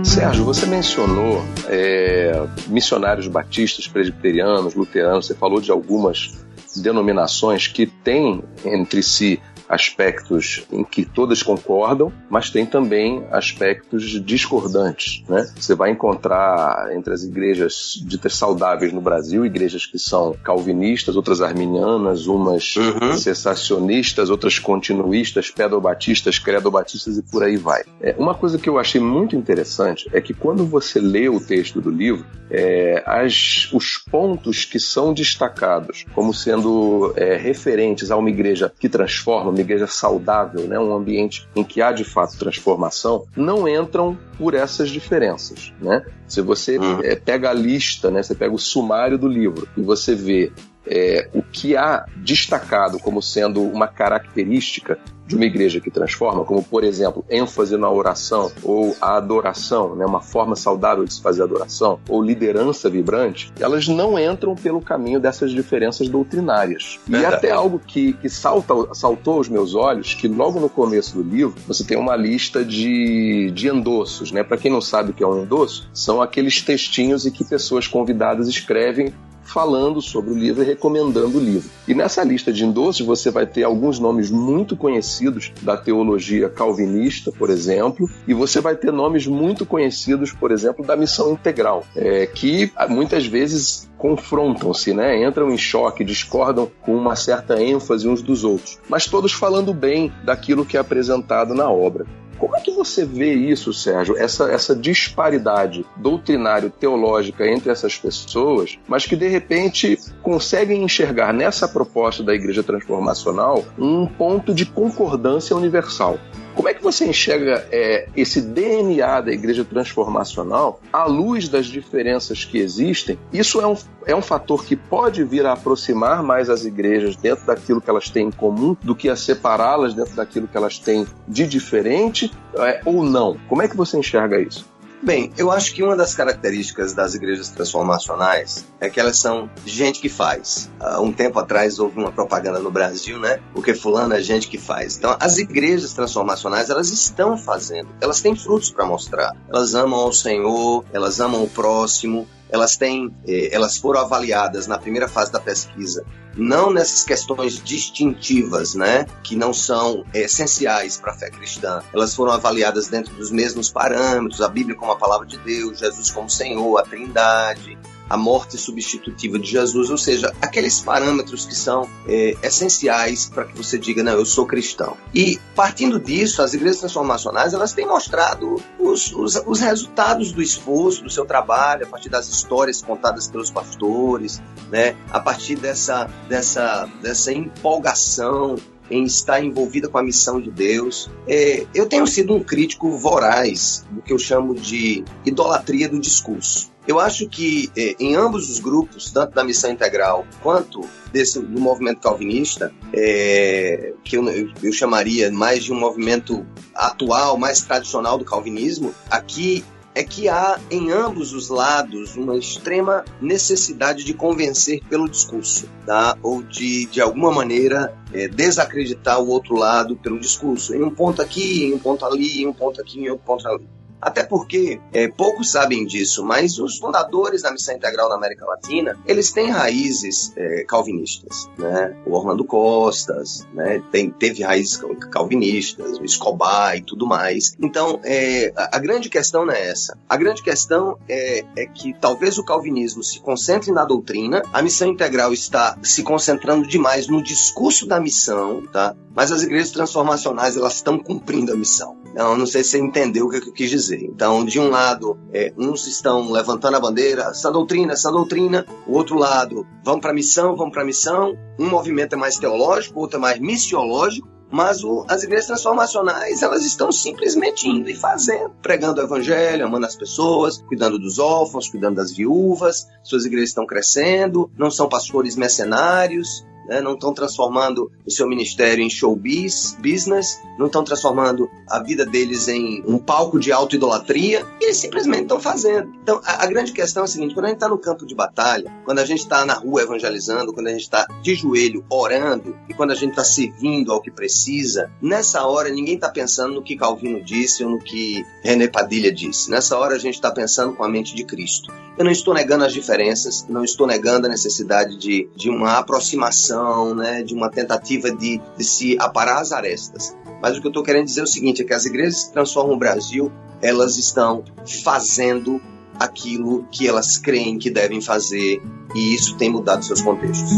Sérgio, 0.05 0.45
você 0.45 0.67
mencionou 0.67 1.45
é, 1.67 2.47
missionários 2.69 3.27
batistas, 3.27 3.89
presbiterianos, 3.89 4.75
luteranos, 4.75 5.27
você 5.27 5.35
falou 5.35 5.61
de 5.61 5.73
algumas 5.73 6.39
denominações 6.77 7.67
que 7.67 7.87
têm 7.87 8.45
entre 8.65 9.03
si 9.03 9.41
aspectos 9.71 10.67
em 10.73 10.83
que 10.83 11.05
todas 11.05 11.43
concordam, 11.43 12.13
mas 12.29 12.51
tem 12.51 12.67
também 12.67 13.25
aspectos 13.31 14.21
discordantes. 14.23 15.23
Né? 15.29 15.49
Você 15.57 15.77
vai 15.77 15.91
encontrar 15.91 16.89
entre 16.93 17.15
as 17.15 17.23
igrejas 17.23 17.95
ditas 18.05 18.35
saudáveis 18.35 18.93
no 18.93 19.01
Brasil, 19.01 19.47
igrejas 19.47 19.87
que 19.87 19.99
são 19.99 20.35
calvinistas, 20.43 21.15
outras 21.15 21.41
arminianas, 21.41 22.27
umas 22.27 22.75
uhum. 22.77 23.17
cessacionistas, 23.17 24.29
outras 24.29 24.59
continuistas, 24.59 25.51
pedobatistas, 25.51 26.39
credobatistas 26.39 27.17
e 27.17 27.23
por 27.23 27.45
aí 27.45 27.57
vai. 27.57 27.83
É, 28.01 28.17
uma 28.19 28.35
coisa 28.35 28.59
que 28.59 28.69
eu 28.69 28.79
achei 28.79 29.01
muito 29.01 29.37
interessante 29.37 30.09
é 30.13 30.21
que 30.21 30.35
quando 30.35 30.67
você 30.67 31.01
lê 31.01 31.29
o 31.29 31.39
texto 31.39 31.81
do 31.81 31.91
livro, 31.91 32.27
é, 32.51 33.05
as, 33.07 33.69
os 33.73 33.99
pontos 34.11 34.65
que 34.65 34.81
são 34.81 35.15
destacados 35.15 36.05
como 36.13 36.35
sendo 36.35 37.13
é, 37.17 37.37
referentes 37.37 38.11
a 38.11 38.17
uma 38.17 38.29
igreja 38.29 38.73
que 38.79 38.89
transforma, 38.89 39.53
uma 39.61 39.65
igreja 39.65 39.87
saudável, 39.87 40.67
né, 40.67 40.79
um 40.79 40.95
ambiente 40.95 41.49
em 41.55 41.63
que 41.63 41.83
há 41.83 41.93
de 41.93 42.05
fato 42.05 42.39
transformação, 42.39 43.25
não 43.37 43.69
entram 43.69 44.19
por 44.39 44.55
essas 44.55 44.91
diferenças. 44.91 45.73
Né? 45.81 46.05
Se 46.27 46.41
você 46.41 46.79
uhum. 46.79 47.01
é, 47.03 47.15
pega 47.15 47.51
a 47.51 47.53
lista, 47.53 48.11
né, 48.11 48.23
você 48.23 48.35
pega 48.35 48.55
o 48.55 48.59
sumário 48.59 49.19
do 49.19 49.29
livro 49.29 49.69
e 49.77 49.83
você 49.83 50.15
vê 50.15 50.51
é, 50.87 51.29
o 51.33 51.43
que 51.43 51.77
há 51.77 52.07
destacado 52.17 52.99
como 52.99 53.23
sendo 53.23 53.63
uma 53.63 53.87
característica 53.87 54.99
de 55.31 55.37
uma 55.37 55.45
igreja 55.45 55.81
que 55.81 55.93
transforma, 55.93 56.45
como 56.45 56.61
por 56.61 56.83
exemplo, 56.83 57.25
ênfase 57.31 57.77
na 57.77 57.89
oração 57.89 58.51
ou 58.65 58.97
a 59.01 59.17
adoração, 59.17 59.95
né, 59.95 60.05
uma 60.05 60.21
forma 60.21 60.57
saudável 60.57 61.05
de 61.05 61.15
se 61.15 61.23
fazer 61.23 61.45
adoração, 61.45 62.01
ou 62.09 62.21
liderança 62.21 62.91
vibrante, 62.91 63.53
elas 63.61 63.87
não 63.87 64.19
entram 64.19 64.57
pelo 64.57 64.81
caminho 64.81 65.21
dessas 65.21 65.53
diferenças 65.53 66.09
doutrinárias. 66.09 66.99
Verdade. 67.07 67.33
E 67.33 67.37
até 67.37 67.51
algo 67.53 67.79
que, 67.79 68.13
que 68.15 68.29
salta, 68.29 68.75
saltou 68.93 69.35
aos 69.35 69.49
meus 69.49 69.77
olhos, 69.77 70.15
que 70.15 70.27
logo 70.27 70.59
no 70.59 70.69
começo 70.69 71.15
do 71.15 71.23
livro 71.23 71.55
você 71.65 71.85
tem 71.85 71.97
uma 71.97 72.17
lista 72.17 72.65
de, 72.65 73.53
de 73.53 73.69
endossos. 73.69 74.33
Né? 74.33 74.43
Para 74.43 74.57
quem 74.57 74.71
não 74.71 74.81
sabe 74.81 75.13
o 75.13 75.15
que 75.15 75.23
é 75.23 75.27
um 75.27 75.45
endosso, 75.45 75.89
são 75.95 76.21
aqueles 76.21 76.61
textinhos 76.61 77.25
em 77.25 77.31
que 77.31 77.45
pessoas 77.45 77.87
convidadas 77.87 78.49
escrevem 78.49 79.15
falando 79.43 80.01
sobre 80.01 80.31
o 80.31 80.39
livro 80.39 80.63
e 80.63 80.67
recomendando 80.67 81.39
o 81.39 81.41
livro. 81.41 81.71
E 81.87 81.95
nessa 81.95 82.23
lista 82.23 82.53
de 82.53 82.65
endossos 82.65 83.05
você 83.05 83.31
vai 83.31 83.47
ter 83.47 83.65
alguns 83.65 83.99
nomes 83.99 84.31
muito 84.31 84.77
conhecidos 84.77 85.53
da 85.63 85.77
teologia 85.77 86.49
calvinista, 86.49 87.33
por 87.33 87.51
exemplo, 87.51 88.09
e 88.27 88.35
você 88.35 88.61
vai 88.61 88.77
ter 88.77 88.93
nomes 88.93 89.27
muito 89.27 89.67
conhecidos, 89.67 90.33
por 90.33 90.51
exemplo, 90.51 90.85
da 90.85 90.97
missão 90.97 91.33
integral, 91.33 91.85
é, 91.97 92.27
que 92.27 92.71
muitas 92.89 93.27
vezes 93.27 93.91
confrontam-se, 93.99 94.95
né? 94.95 95.23
entram 95.23 95.51
em 95.51 95.59
choque, 95.59 96.05
discordam 96.05 96.71
com 96.81 96.95
uma 96.95 97.15
certa 97.15 97.63
ênfase 97.63 98.09
uns 98.09 98.23
dos 98.23 98.45
outros, 98.45 98.79
mas 98.89 99.07
todos 99.07 99.33
falando 99.33 99.75
bem 99.75 100.13
daquilo 100.25 100.65
que 100.65 100.77
é 100.77 100.81
apresentado 100.81 101.55
na 101.55 101.71
obra. 101.71 102.07
Como 102.41 102.57
é 102.57 102.61
que 102.61 102.71
você 102.71 103.05
vê 103.05 103.35
isso, 103.35 103.71
Sérgio? 103.71 104.17
Essa, 104.17 104.51
essa 104.51 104.75
disparidade 104.75 105.85
doutrinário-teológica 105.99 107.47
entre 107.47 107.71
essas 107.71 107.99
pessoas, 107.99 108.79
mas 108.89 109.05
que 109.05 109.15
de 109.15 109.29
repente 109.29 109.99
conseguem 110.23 110.83
enxergar 110.83 111.35
nessa 111.35 111.69
proposta 111.69 112.23
da 112.23 112.35
Igreja 112.35 112.63
Transformacional 112.63 113.63
um 113.79 114.07
ponto 114.07 114.55
de 114.55 114.65
concordância 114.65 115.55
universal. 115.55 116.19
Como 116.55 116.69
é 116.69 116.75
que 116.75 116.83
você 116.83 117.07
enxerga 117.07 117.67
é, 117.71 118.09
esse 118.17 118.41
DNA 118.41 119.21
da 119.21 119.33
igreja 119.33 119.65
transformacional 119.65 120.81
à 120.93 121.05
luz 121.05 121.49
das 121.49 121.67
diferenças 121.67 122.45
que 122.45 122.59
existem? 122.59 123.19
Isso 123.33 123.61
é 123.61 123.67
um, 123.67 123.77
é 124.07 124.15
um 124.15 124.23
fator 124.23 124.65
que 124.65 124.77
pode 124.77 125.25
vir 125.25 125.47
a 125.47 125.53
aproximar 125.53 126.23
mais 126.23 126.51
as 126.51 126.65
igrejas 126.65 127.17
dentro 127.17 127.47
daquilo 127.47 127.81
que 127.81 127.89
elas 127.89 128.09
têm 128.09 128.29
em 128.29 128.31
comum 128.31 128.77
do 128.83 128.95
que 128.95 129.09
a 129.09 129.17
separá-las 129.17 129.95
dentro 129.95 130.15
daquilo 130.15 130.47
que 130.47 130.57
elas 130.57 130.79
têm 130.79 131.07
de 131.27 131.47
diferente 131.47 132.31
é, 132.57 132.81
ou 132.85 133.03
não? 133.03 133.39
Como 133.49 133.63
é 133.63 133.69
que 133.69 133.77
você 133.77 133.99
enxerga 133.99 134.41
isso? 134.41 134.70
Bem, 135.03 135.33
eu 135.39 135.51
acho 135.51 135.75
que 135.75 135.83
uma 135.83 135.97
das 135.97 136.15
características 136.15 136.93
das 136.93 137.15
igrejas 137.15 137.49
transformacionais 137.49 138.67
é 138.79 138.91
que 138.91 139.01
elas 139.01 139.17
são 139.17 139.49
gente 139.65 139.99
que 139.99 140.11
faz. 140.11 140.71
Há 140.79 141.01
um 141.01 141.11
tempo 141.11 141.39
atrás 141.39 141.79
houve 141.79 141.99
uma 141.99 142.13
propaganda 142.13 142.59
no 142.59 142.71
Brasil, 142.71 143.19
né? 143.19 143.41
Porque 143.55 143.73
fulano 143.73 144.13
é 144.15 144.21
gente 144.21 144.47
que 144.47 144.59
faz. 144.59 144.99
Então, 144.99 145.17
as 145.19 145.39
igrejas 145.39 145.95
transformacionais, 145.95 146.69
elas 146.69 146.91
estão 146.91 147.39
fazendo. 147.39 147.89
Elas 147.99 148.21
têm 148.21 148.37
frutos 148.37 148.71
para 148.71 148.85
mostrar. 148.85 149.35
Elas 149.49 149.75
amam 149.75 150.01
ao 150.01 150.13
Senhor, 150.13 150.85
elas 150.93 151.19
amam 151.19 151.45
o 151.45 151.49
próximo, 151.49 152.29
elas 152.51 152.77
têm, 152.77 153.11
eh, 153.27 153.49
elas 153.53 153.79
foram 153.79 154.01
avaliadas 154.01 154.67
na 154.67 154.77
primeira 154.77 155.09
fase 155.09 155.33
da 155.33 155.41
pesquisa, 155.41 156.05
não 156.37 156.73
nessas 156.73 157.05
questões 157.05 157.63
distintivas, 157.63 158.75
né, 158.75 159.07
que 159.23 159.37
não 159.37 159.53
são 159.53 160.05
essenciais 160.15 160.97
para 160.97 161.13
a 161.13 161.15
fé 161.15 161.31
cristã. 161.31 161.83
Elas 161.93 162.15
foram 162.15 162.33
avaliadas 162.33 162.89
dentro 162.89 163.15
dos 163.15 163.31
mesmos 163.31 163.71
parâmetros, 163.71 164.41
a 164.41 164.49
Bíblia 164.49 164.77
como 164.77 164.93
a 164.93 164.97
palavra 164.97 165.27
de 165.27 165.39
Deus, 165.39 165.79
Jesus 165.79 166.11
como 166.11 166.29
Senhor, 166.31 166.79
a 166.79 166.83
Trindade, 166.83 167.79
a 168.11 168.17
morte 168.17 168.59
substitutiva 168.59 169.39
de 169.39 169.49
Jesus, 169.49 169.89
ou 169.89 169.97
seja, 169.97 170.35
aqueles 170.43 170.81
parâmetros 170.81 171.47
que 171.47 171.55
são 171.55 171.89
é, 172.09 172.37
essenciais 172.43 173.31
para 173.33 173.45
que 173.45 173.57
você 173.57 173.79
diga, 173.79 174.03
não, 174.03 174.13
eu 174.13 174.27
sou 174.27 174.45
cristão. 174.45 174.97
E 175.15 175.39
partindo 175.55 176.01
disso, 176.01 176.43
as 176.43 176.53
igrejas 176.53 176.81
transformacionais 176.81 177.55
elas 177.55 177.73
têm 177.73 177.87
mostrado 177.87 178.61
os, 178.81 179.13
os, 179.13 179.37
os 179.47 179.61
resultados 179.61 180.33
do 180.33 180.43
esforço, 180.43 181.05
do 181.05 181.11
seu 181.11 181.25
trabalho, 181.25 181.87
a 181.87 181.89
partir 181.89 182.09
das 182.09 182.29
histórias 182.29 182.83
contadas 182.83 183.29
pelos 183.29 183.49
pastores, 183.49 184.43
né, 184.73 184.97
a 185.13 185.21
partir 185.21 185.55
dessa, 185.55 186.11
dessa, 186.29 186.89
dessa 187.01 187.33
empolgação 187.33 188.57
em 188.91 189.05
estar 189.05 189.43
envolvida 189.43 189.89
com 189.89 189.99
a 189.99 190.03
missão 190.03 190.41
de 190.41 190.51
Deus. 190.51 191.09
É, 191.29 191.65
eu 191.73 191.87
tenho 191.87 192.07
sido 192.07 192.35
um 192.35 192.43
crítico 192.43 192.91
voraz 192.91 193.87
do 193.89 194.03
que 194.03 194.13
eu 194.13 194.19
chamo 194.19 194.55
de 194.55 195.05
idolatria 195.25 195.89
do 195.89 196.01
discurso. 196.01 196.71
Eu 196.91 196.99
acho 196.99 197.29
que 197.29 197.71
é, 197.77 197.95
em 198.01 198.17
ambos 198.17 198.51
os 198.51 198.59
grupos, 198.59 199.13
tanto 199.13 199.33
da 199.33 199.45
missão 199.45 199.71
integral 199.71 200.27
quanto 200.43 200.81
desse, 201.13 201.39
do 201.39 201.61
movimento 201.61 202.01
calvinista, 202.01 202.75
é, 202.93 203.93
que 204.03 204.17
eu, 204.17 204.29
eu 204.61 204.73
chamaria 204.73 205.31
mais 205.31 205.63
de 205.63 205.73
um 205.73 205.79
movimento 205.79 206.45
atual, 206.75 207.39
mais 207.39 207.61
tradicional 207.61 208.19
do 208.19 208.25
calvinismo, 208.25 208.93
aqui 209.09 209.65
é 209.95 210.03
que 210.03 210.29
há 210.29 210.59
em 210.69 210.91
ambos 210.91 211.33
os 211.33 211.49
lados 211.49 212.17
uma 212.17 212.37
extrema 212.37 213.05
necessidade 213.21 214.03
de 214.03 214.13
convencer 214.13 214.81
pelo 214.91 215.09
discurso, 215.09 215.69
tá? 215.87 216.19
ou 216.21 216.43
de, 216.43 216.87
de 216.87 217.01
alguma 217.01 217.31
maneira, 217.31 217.97
é, 218.13 218.27
desacreditar 218.27 219.21
o 219.21 219.29
outro 219.29 219.55
lado 219.55 219.95
pelo 219.95 220.19
discurso, 220.19 220.75
em 220.75 220.83
um 220.83 220.91
ponto 220.91 221.23
aqui, 221.23 221.67
em 221.67 221.73
um 221.73 221.79
ponto 221.79 222.05
ali, 222.05 222.43
em 222.43 222.49
um 222.49 222.53
ponto 222.53 222.81
aqui, 222.81 222.99
em 222.99 223.11
outro 223.11 223.25
ponto 223.25 223.47
ali. 223.47 223.80
Até 224.01 224.25
porque 224.25 224.81
é, 224.93 225.09
poucos 225.09 225.51
sabem 225.51 225.85
disso, 225.85 226.25
mas 226.25 226.59
os 226.59 226.79
fundadores 226.79 227.43
da 227.43 227.51
Missão 227.51 227.75
Integral 227.75 228.09
na 228.09 228.15
América 228.15 228.47
Latina, 228.47 228.99
eles 229.07 229.31
têm 229.33 229.51
raízes 229.51 230.33
é, 230.37 230.65
calvinistas, 230.65 231.49
né? 231.59 231.95
O 232.07 232.15
Orlando 232.15 232.45
Costas, 232.45 233.47
né? 233.53 233.83
Tem, 233.91 234.11
teve 234.11 234.43
raízes 234.43 234.81
calvinistas, 235.11 235.99
o 235.99 236.05
Escobar 236.05 236.77
e 236.77 236.83
tudo 236.83 237.07
mais. 237.07 237.55
Então, 237.61 238.01
é, 238.05 238.53
a, 238.57 238.77
a, 238.77 238.79
grande 238.79 239.09
questão 239.09 239.45
não 239.45 239.53
é 239.53 239.69
essa. 239.69 239.97
A 240.09 240.17
grande 240.17 240.43
questão 240.43 240.97
é, 241.09 241.45
é 241.57 241.67
que 241.67 241.93
talvez 241.95 242.39
o 242.39 242.45
calvinismo 242.45 243.03
se 243.03 243.21
concentre 243.21 243.71
na 243.71 243.85
doutrina, 243.85 244.43
a 244.53 244.63
Missão 244.63 244.89
Integral 244.89 245.33
está 245.33 245.77
se 245.83 246.03
concentrando 246.03 246.67
demais 246.67 247.07
no 247.09 247.23
discurso 247.23 247.87
da 247.87 248.01
missão, 248.01 248.67
tá? 248.73 248.95
Mas 249.15 249.33
as 249.33 249.43
igrejas 249.43 249.73
transformacionais, 249.73 250.57
elas 250.57 250.77
estão 250.77 250.99
cumprindo 250.99 251.53
a 251.53 251.57
missão. 251.57 252.00
Então, 252.21 252.37
não 252.37 252.45
sei 252.45 252.63
se 252.63 252.73
você 252.73 252.79
entendeu 252.79 253.25
o 253.25 253.31
que 253.31 253.39
eu 253.39 253.51
quis 253.51 253.71
dizer. 253.71 254.03
Então, 254.03 254.45
de 254.45 254.61
um 254.61 254.69
lado, 254.69 255.19
é, 255.33 255.55
uns 255.57 255.87
estão 255.87 256.31
levantando 256.31 256.77
a 256.77 256.81
bandeira, 256.81 257.23
essa 257.23 257.51
doutrina, 257.51 257.95
essa 257.95 258.13
doutrina. 258.13 258.67
O 258.87 258.93
outro 258.93 259.17
lado, 259.17 259.67
vamos 259.83 260.03
para 260.03 260.11
a 260.11 260.15
missão, 260.15 260.55
vamos 260.55 260.75
para 260.75 260.83
a 260.83 260.85
missão. 260.85 261.35
Um 261.59 261.71
movimento 261.71 262.13
é 262.13 262.19
mais 262.19 262.37
teológico, 262.37 263.01
outro 263.01 263.17
é 263.17 263.21
mais 263.21 263.41
missiológico. 263.41 264.29
Mas 264.53 264.85
o, 264.85 265.07
as 265.09 265.23
igrejas 265.23 265.47
transformacionais, 265.47 266.43
elas 266.43 266.63
estão 266.63 266.93
simplesmente 266.93 267.67
indo 267.67 267.89
e 267.89 267.95
fazendo, 267.95 268.51
pregando 268.61 269.01
o 269.01 269.05
evangelho, 269.05 269.65
amando 269.65 269.87
as 269.87 269.97
pessoas, 269.97 270.61
cuidando 270.69 270.99
dos 270.99 271.19
órfãos, 271.19 271.71
cuidando 271.71 271.97
das 271.97 272.13
viúvas. 272.13 272.87
Suas 273.03 273.25
igrejas 273.25 273.49
estão 273.49 273.65
crescendo, 273.65 274.51
não 274.59 274.71
são 274.71 274.91
pastores 274.91 275.37
mercenários, 275.37 276.45
né? 276.71 276.81
não 276.81 276.95
estão 276.95 277.13
transformando 277.13 277.91
o 278.07 278.11
seu 278.11 278.29
ministério 278.29 278.83
em 278.83 278.89
showbiz, 278.89 279.77
business, 279.81 280.41
não 280.57 280.67
estão 280.67 280.85
transformando 280.85 281.51
a 281.69 281.83
vida 281.83 282.07
deles 282.07 282.47
em 282.47 282.83
um 282.87 282.97
palco 282.97 283.41
de 283.41 283.51
auto-idolatria, 283.51 284.47
eles 284.61 284.77
simplesmente 284.77 285.23
estão 285.23 285.41
fazendo. 285.41 285.93
Então, 286.01 286.21
a, 286.25 286.45
a, 286.45 286.47
grande 286.47 286.73
questão 286.73 287.03
é 287.03 287.05
a 287.05 287.09
seguinte: 287.09 287.35
quando 287.35 287.47
a 287.47 287.49
gente 287.49 287.57
está 287.57 287.69
no 287.69 287.79
campo 287.79 288.07
de 288.07 288.15
batalha, 288.15 288.73
quando 288.85 289.01
a 289.01 289.05
gente 289.05 289.21
está 289.21 289.45
na 289.45 289.55
rua 289.55 289.83
evangelizando, 289.83 290.53
quando 290.53 290.69
a 290.69 290.73
gente 290.73 290.83
está 290.83 291.07
de 291.21 291.35
joelho 291.35 291.85
orando 291.91 292.57
e 292.69 292.75
quando 292.75 292.93
a 292.93 292.95
gente 292.95 293.11
está 293.11 293.25
servindo 293.25 293.91
ao 293.91 294.01
que 294.01 294.11
precisa, 294.11 294.93
nessa 295.03 295.45
hora 295.45 295.71
ninguém 295.71 295.97
está 295.97 296.09
pensando 296.09 296.55
no 296.55 296.63
que 296.63 296.77
Calvino 296.77 297.21
disse 297.23 297.65
ou 297.65 297.71
no 297.71 297.79
que 297.81 298.25
René 298.45 298.69
Padilha 298.69 299.13
disse. 299.13 299.51
Nessa 299.51 299.77
hora 299.77 299.97
a 299.97 299.99
gente 299.99 300.15
está 300.15 300.31
pensando 300.31 300.75
com 300.77 300.85
a 300.85 300.89
mente 300.89 301.17
de 301.17 301.25
Cristo. 301.25 301.73
Eu 301.99 302.05
não 302.05 302.13
estou 302.13 302.33
negando 302.33 302.65
as 302.65 302.73
diferenças, 302.73 303.47
não 303.49 303.65
estou 303.65 303.87
negando 303.87 304.27
a 304.27 304.31
necessidade 304.31 304.97
de, 304.97 305.29
de 305.37 305.51
uma 305.51 305.79
aproximação, 305.79 306.60
né, 306.95 307.23
de 307.23 307.35
uma 307.35 307.51
tentativa 307.51 308.11
de, 308.11 308.41
de 308.57 308.65
se 308.65 308.97
aparar 308.99 309.41
as 309.41 309.53
arestas. 309.53 310.17
Mas 310.43 310.57
o 310.57 310.61
que 310.61 310.67
eu 310.67 310.71
estou 310.71 310.83
querendo 310.83 311.07
dizer 311.07 311.21
é 311.21 311.25
o 311.25 311.27
seguinte: 311.27 311.63
é 311.63 311.65
que 311.65 311.75
as 311.75 311.85
igrejas 311.85 312.25
que 312.25 312.33
transformam 312.33 312.75
o 312.75 312.79
Brasil, 312.79 313.31
elas 313.61 313.99
estão 313.99 314.45
fazendo 314.83 315.61
aquilo 315.99 316.67
que 316.71 316.89
elas 316.89 317.19
creem 317.19 317.59
que 317.59 317.71
devem 317.71 318.01
fazer, 318.01 318.63
e 318.95 319.15
isso 319.15 319.37
tem 319.37 319.51
mudado 319.51 319.85
seus 319.85 320.01
contextos. 320.01 320.51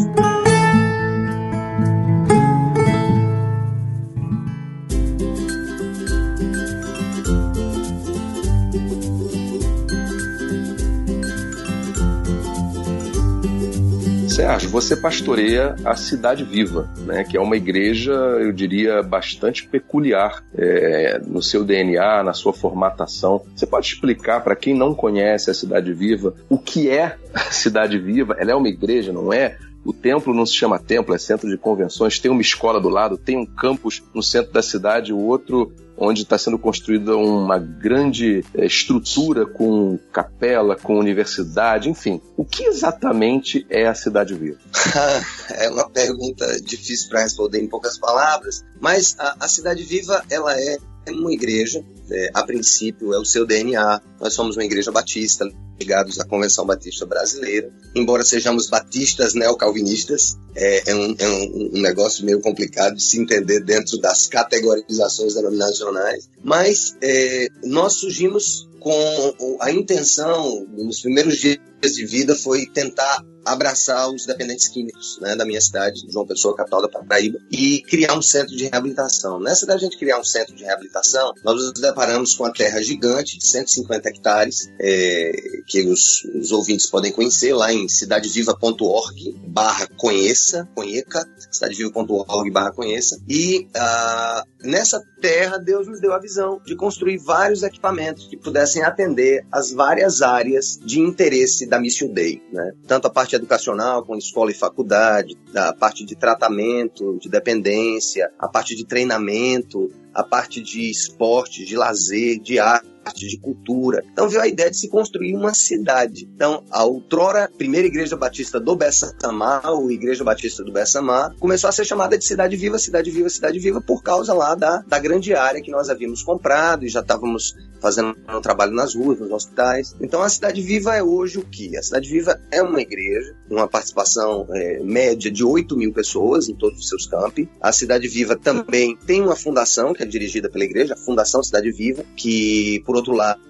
Sérgio, 14.33 14.71
você 14.71 14.97
pastoreia 14.97 15.77
a 15.85 15.95
Cidade 15.95 16.43
Viva, 16.43 16.89
né, 17.01 17.23
que 17.23 17.37
é 17.37 17.41
uma 17.41 17.55
igreja, 17.55 18.13
eu 18.13 18.51
diria, 18.51 19.03
bastante 19.03 19.69
peculiar 19.69 20.43
é, 20.57 21.21
no 21.27 21.43
seu 21.43 21.63
DNA, 21.63 22.23
na 22.23 22.33
sua 22.33 22.55
formatação. 22.55 23.43
Você 23.55 23.67
pode 23.67 23.89
explicar 23.89 24.43
para 24.43 24.57
quem 24.57 24.73
não 24.73 24.95
conhece 24.95 25.51
a 25.51 25.55
Cidade 25.55 25.93
Viva 25.93 26.35
o 26.49 26.57
que 26.57 26.89
é 26.89 27.17
a 27.35 27.41
Cidade 27.53 27.99
Viva? 27.99 28.35
Ela 28.39 28.53
é 28.53 28.55
uma 28.55 28.69
igreja, 28.69 29.13
não 29.13 29.35
é? 29.35 29.59
O 29.85 29.93
templo 29.93 30.33
não 30.35 30.47
se 30.47 30.55
chama 30.55 30.79
templo, 30.79 31.15
é 31.15 31.19
centro 31.19 31.49
de 31.49 31.59
convenções. 31.59 32.19
Tem 32.19 32.31
uma 32.31 32.41
escola 32.41 32.81
do 32.81 32.89
lado, 32.89 33.19
tem 33.19 33.37
um 33.37 33.47
campus 33.47 34.03
no 34.15 34.23
centro 34.23 34.53
da 34.53 34.63
cidade, 34.63 35.13
o 35.13 35.19
outro 35.19 35.73
onde 35.97 36.23
está 36.23 36.39
sendo 36.39 36.59
construída 36.59 37.17
uma 37.17 37.59
grande 37.59 38.45
é, 38.55 38.67
estrutura 38.67 39.47
com 39.47 39.99
capela, 40.13 40.77
com 40.77 40.99
universidade, 40.99 41.89
enfim. 41.89 42.21
O 42.37 42.45
que 42.45 42.65
exatamente 42.65 43.67
é 43.69 43.87
a 43.87 43.95
Cidade 43.95 44.35
Viva? 44.35 44.59
é 45.51 45.69
uma 45.71 45.89
pergunta 45.89 46.61
difícil 46.61 47.09
para 47.09 47.23
responder 47.23 47.61
em 47.61 47.69
poucas 47.69 47.99
palavras, 47.99 48.65
mas 48.81 49.15
a, 49.19 49.37
a 49.41 49.49
Cidade 49.49 49.83
Viva 49.85 50.25
ela 50.31 50.59
é 50.59 50.79
uma 51.11 51.33
igreja, 51.33 51.85
é, 52.11 52.31
a 52.35 52.43
princípio 52.45 53.13
é 53.13 53.19
o 53.19 53.25
seu 53.25 53.47
DNA. 53.47 54.01
Nós 54.21 54.35
somos 54.35 54.57
uma 54.57 54.65
igreja 54.65 54.93
batista, 54.93 55.49
ligados 55.79 56.21
à 56.21 56.25
Convenção 56.25 56.65
Batista 56.65 57.05
Brasileira. 57.05 57.71
Embora 57.95 58.23
sejamos 58.23 58.69
batistas 58.69 59.35
neocalvinistas, 59.35 60.39
é, 60.55 60.91
é, 60.91 60.95
um, 60.95 61.15
é 61.19 61.29
um, 61.29 61.71
um, 61.75 61.81
negócio 61.81 62.25
meio 62.25 62.41
complicado 62.41 62.97
de 62.97 63.03
se 63.03 63.21
entender 63.21 63.61
dentro 63.65 63.99
das 63.99 64.27
categorizações 64.27 65.35
denominacionais. 65.35 66.29
Mas 66.43 66.97
é, 67.03 67.49
nós 67.65 67.95
surgimos 67.95 68.69
com 68.79 69.57
a 69.61 69.71
intenção, 69.71 70.67
nos 70.77 71.01
primeiros 71.01 71.39
dias 71.39 71.59
de 71.83 72.05
vida, 72.05 72.35
foi 72.35 72.67
tentar 72.67 73.25
abraçar 73.45 74.11
os 74.11 74.27
dependentes 74.27 74.69
químicos 74.69 75.19
né, 75.21 75.37
da 75.37 75.45
minha 75.45 75.61
cidade, 75.61 76.07
João 76.09 76.27
Pessoa, 76.27 76.57
capital 76.57 76.83
da 76.83 76.89
Paraíba, 76.89 77.39
e 77.51 77.83
criar 77.83 78.17
um 78.17 78.23
centro 78.23 78.57
de 78.57 78.65
reabilitação. 78.67 79.41
Nessa 79.41 79.67
da 79.67 79.77
gente 79.77 79.99
criar 79.99 80.19
um 80.19 80.25
centro 80.25 80.55
de 80.55 80.65
reabilitação, 80.65 81.33
nós 81.45 81.57
nos 81.57 81.73
deparamos 81.73 82.35
com 82.35 82.45
a 82.45 82.53
terra 82.53 82.83
gigante 82.83 83.39
de 83.39 83.47
150 83.47 84.09
hectares, 84.09 84.71
é, 84.81 85.33
que 85.67 85.83
os, 85.83 86.25
os, 86.35 86.53
ouvintes 86.53 86.87
podem 86.87 87.13
conhecer 87.13 87.55
lá 87.55 87.73
em 87.73 87.89
cidadeviva.org 87.89 89.41
barra 89.47 89.87
conheça, 89.97 90.69
conheca, 90.75 91.27
cidadeviva.org 91.51 92.51
barra 92.51 92.73
conheça, 92.73 93.21
e 93.29 93.69
ah, 93.75 94.45
nessa 94.63 95.03
terra 95.21 95.59
Deus 95.59 95.87
nos 95.87 96.01
deu 96.01 96.13
a 96.13 96.19
visão 96.19 96.61
de 96.65 96.75
construir 96.77 97.19
vários 97.19 97.63
equipamentos 97.63 98.27
que 98.27 98.37
pudessem 98.37 98.83
atender 98.83 99.47
as 99.51 99.73
várias 99.73 100.21
áreas 100.23 100.79
de 100.85 101.01
interesse 101.01 101.67
da 101.67 101.81
Mission 101.81 102.09
Day, 102.09 102.43
né? 102.53 102.73
tanto 102.87 103.07
a 103.07 103.11
parte 103.11 103.32
parte 103.33 103.37
educacional, 103.37 104.05
com 104.05 104.17
escola 104.17 104.51
e 104.51 104.55
faculdade, 104.55 105.39
a 105.55 105.73
parte 105.73 106.05
de 106.05 106.15
tratamento, 106.15 107.19
de 107.19 107.29
dependência, 107.29 108.31
a 108.39 108.49
parte 108.49 108.77
de 108.77 108.85
treinamento, 108.85 109.91
a 110.15 110.23
parte 110.23 110.63
de 110.63 110.91
esporte, 110.91 111.65
de 111.65 111.77
lazer, 111.77 112.41
de 112.41 112.59
arte 112.59 112.93
arte, 113.05 113.27
de 113.29 113.39
cultura. 113.39 114.03
Então 114.13 114.29
veio 114.29 114.43
a 114.43 114.49
ideia 114.49 114.71
de 114.71 114.77
se 114.77 114.89
construir 114.89 115.35
uma 115.35 115.55
cidade. 115.55 116.29
Então, 116.35 116.65
a 116.71 116.85
outrora 116.85 117.51
primeira 117.57 117.87
igreja 117.87 118.17
batista 118.17 118.61
do 118.61 118.77
Bessamá, 118.77 119.61
ou 119.67 119.91
Igreja 119.91 120.25
Batista 120.25 120.63
do 120.63 120.73
Bessamá, 120.73 121.35
começou 121.39 121.69
a 121.69 121.73
ser 121.73 121.85
chamada 121.85 122.17
de 122.17 122.25
Cidade 122.25 122.57
Viva, 122.57 122.79
Cidade 122.79 123.11
Viva, 123.11 123.29
Cidade 123.29 123.59
Viva, 123.59 123.81
por 123.81 124.03
causa 124.03 124.33
lá 124.33 124.55
da, 124.55 124.83
da 124.87 124.99
grande 124.99 125.35
área 125.35 125.61
que 125.61 125.71
nós 125.71 125.91
havíamos 125.91 126.23
comprado 126.23 126.85
e 126.85 126.89
já 126.89 127.01
estávamos 127.01 127.55
fazendo 127.81 128.17
um 128.29 128.41
trabalho 128.41 128.73
nas 128.73 128.95
ruas, 128.95 129.19
nos 129.19 129.31
hospitais. 129.31 129.95
Então, 130.01 130.23
a 130.23 130.29
Cidade 130.29 130.63
Viva 130.63 130.95
é 130.95 131.03
hoje 131.03 131.39
o 131.39 131.43
que? 131.43 131.77
A 131.77 131.83
Cidade 131.83 132.09
Viva 132.09 132.41
é 132.51 132.63
uma 132.63 132.81
igreja, 132.81 133.35
uma 133.51 133.69
participação 133.69 134.47
é, 134.53 134.81
média 134.83 135.31
de 135.31 135.45
8 135.45 135.77
mil 135.77 135.93
pessoas 135.93 136.49
em 136.49 136.55
todos 136.55 136.79
os 136.79 136.89
seus 136.89 137.07
campi. 137.07 137.49
A 137.61 137.73
Cidade 137.73 138.07
Viva 138.07 138.37
também 138.37 138.97
tem 139.07 139.21
uma 139.21 139.35
fundação 139.35 139.93
que 139.93 140.02
dirigida 140.05 140.49
pela 140.49 140.65
igreja, 140.65 140.95
a 140.95 140.97
Fundação 140.97 141.43
Cidade 141.43 141.71
Viva, 141.71 142.05
que, 142.17 142.83
por 142.87 142.97
outro 142.97 143.13
lado, 143.13 143.41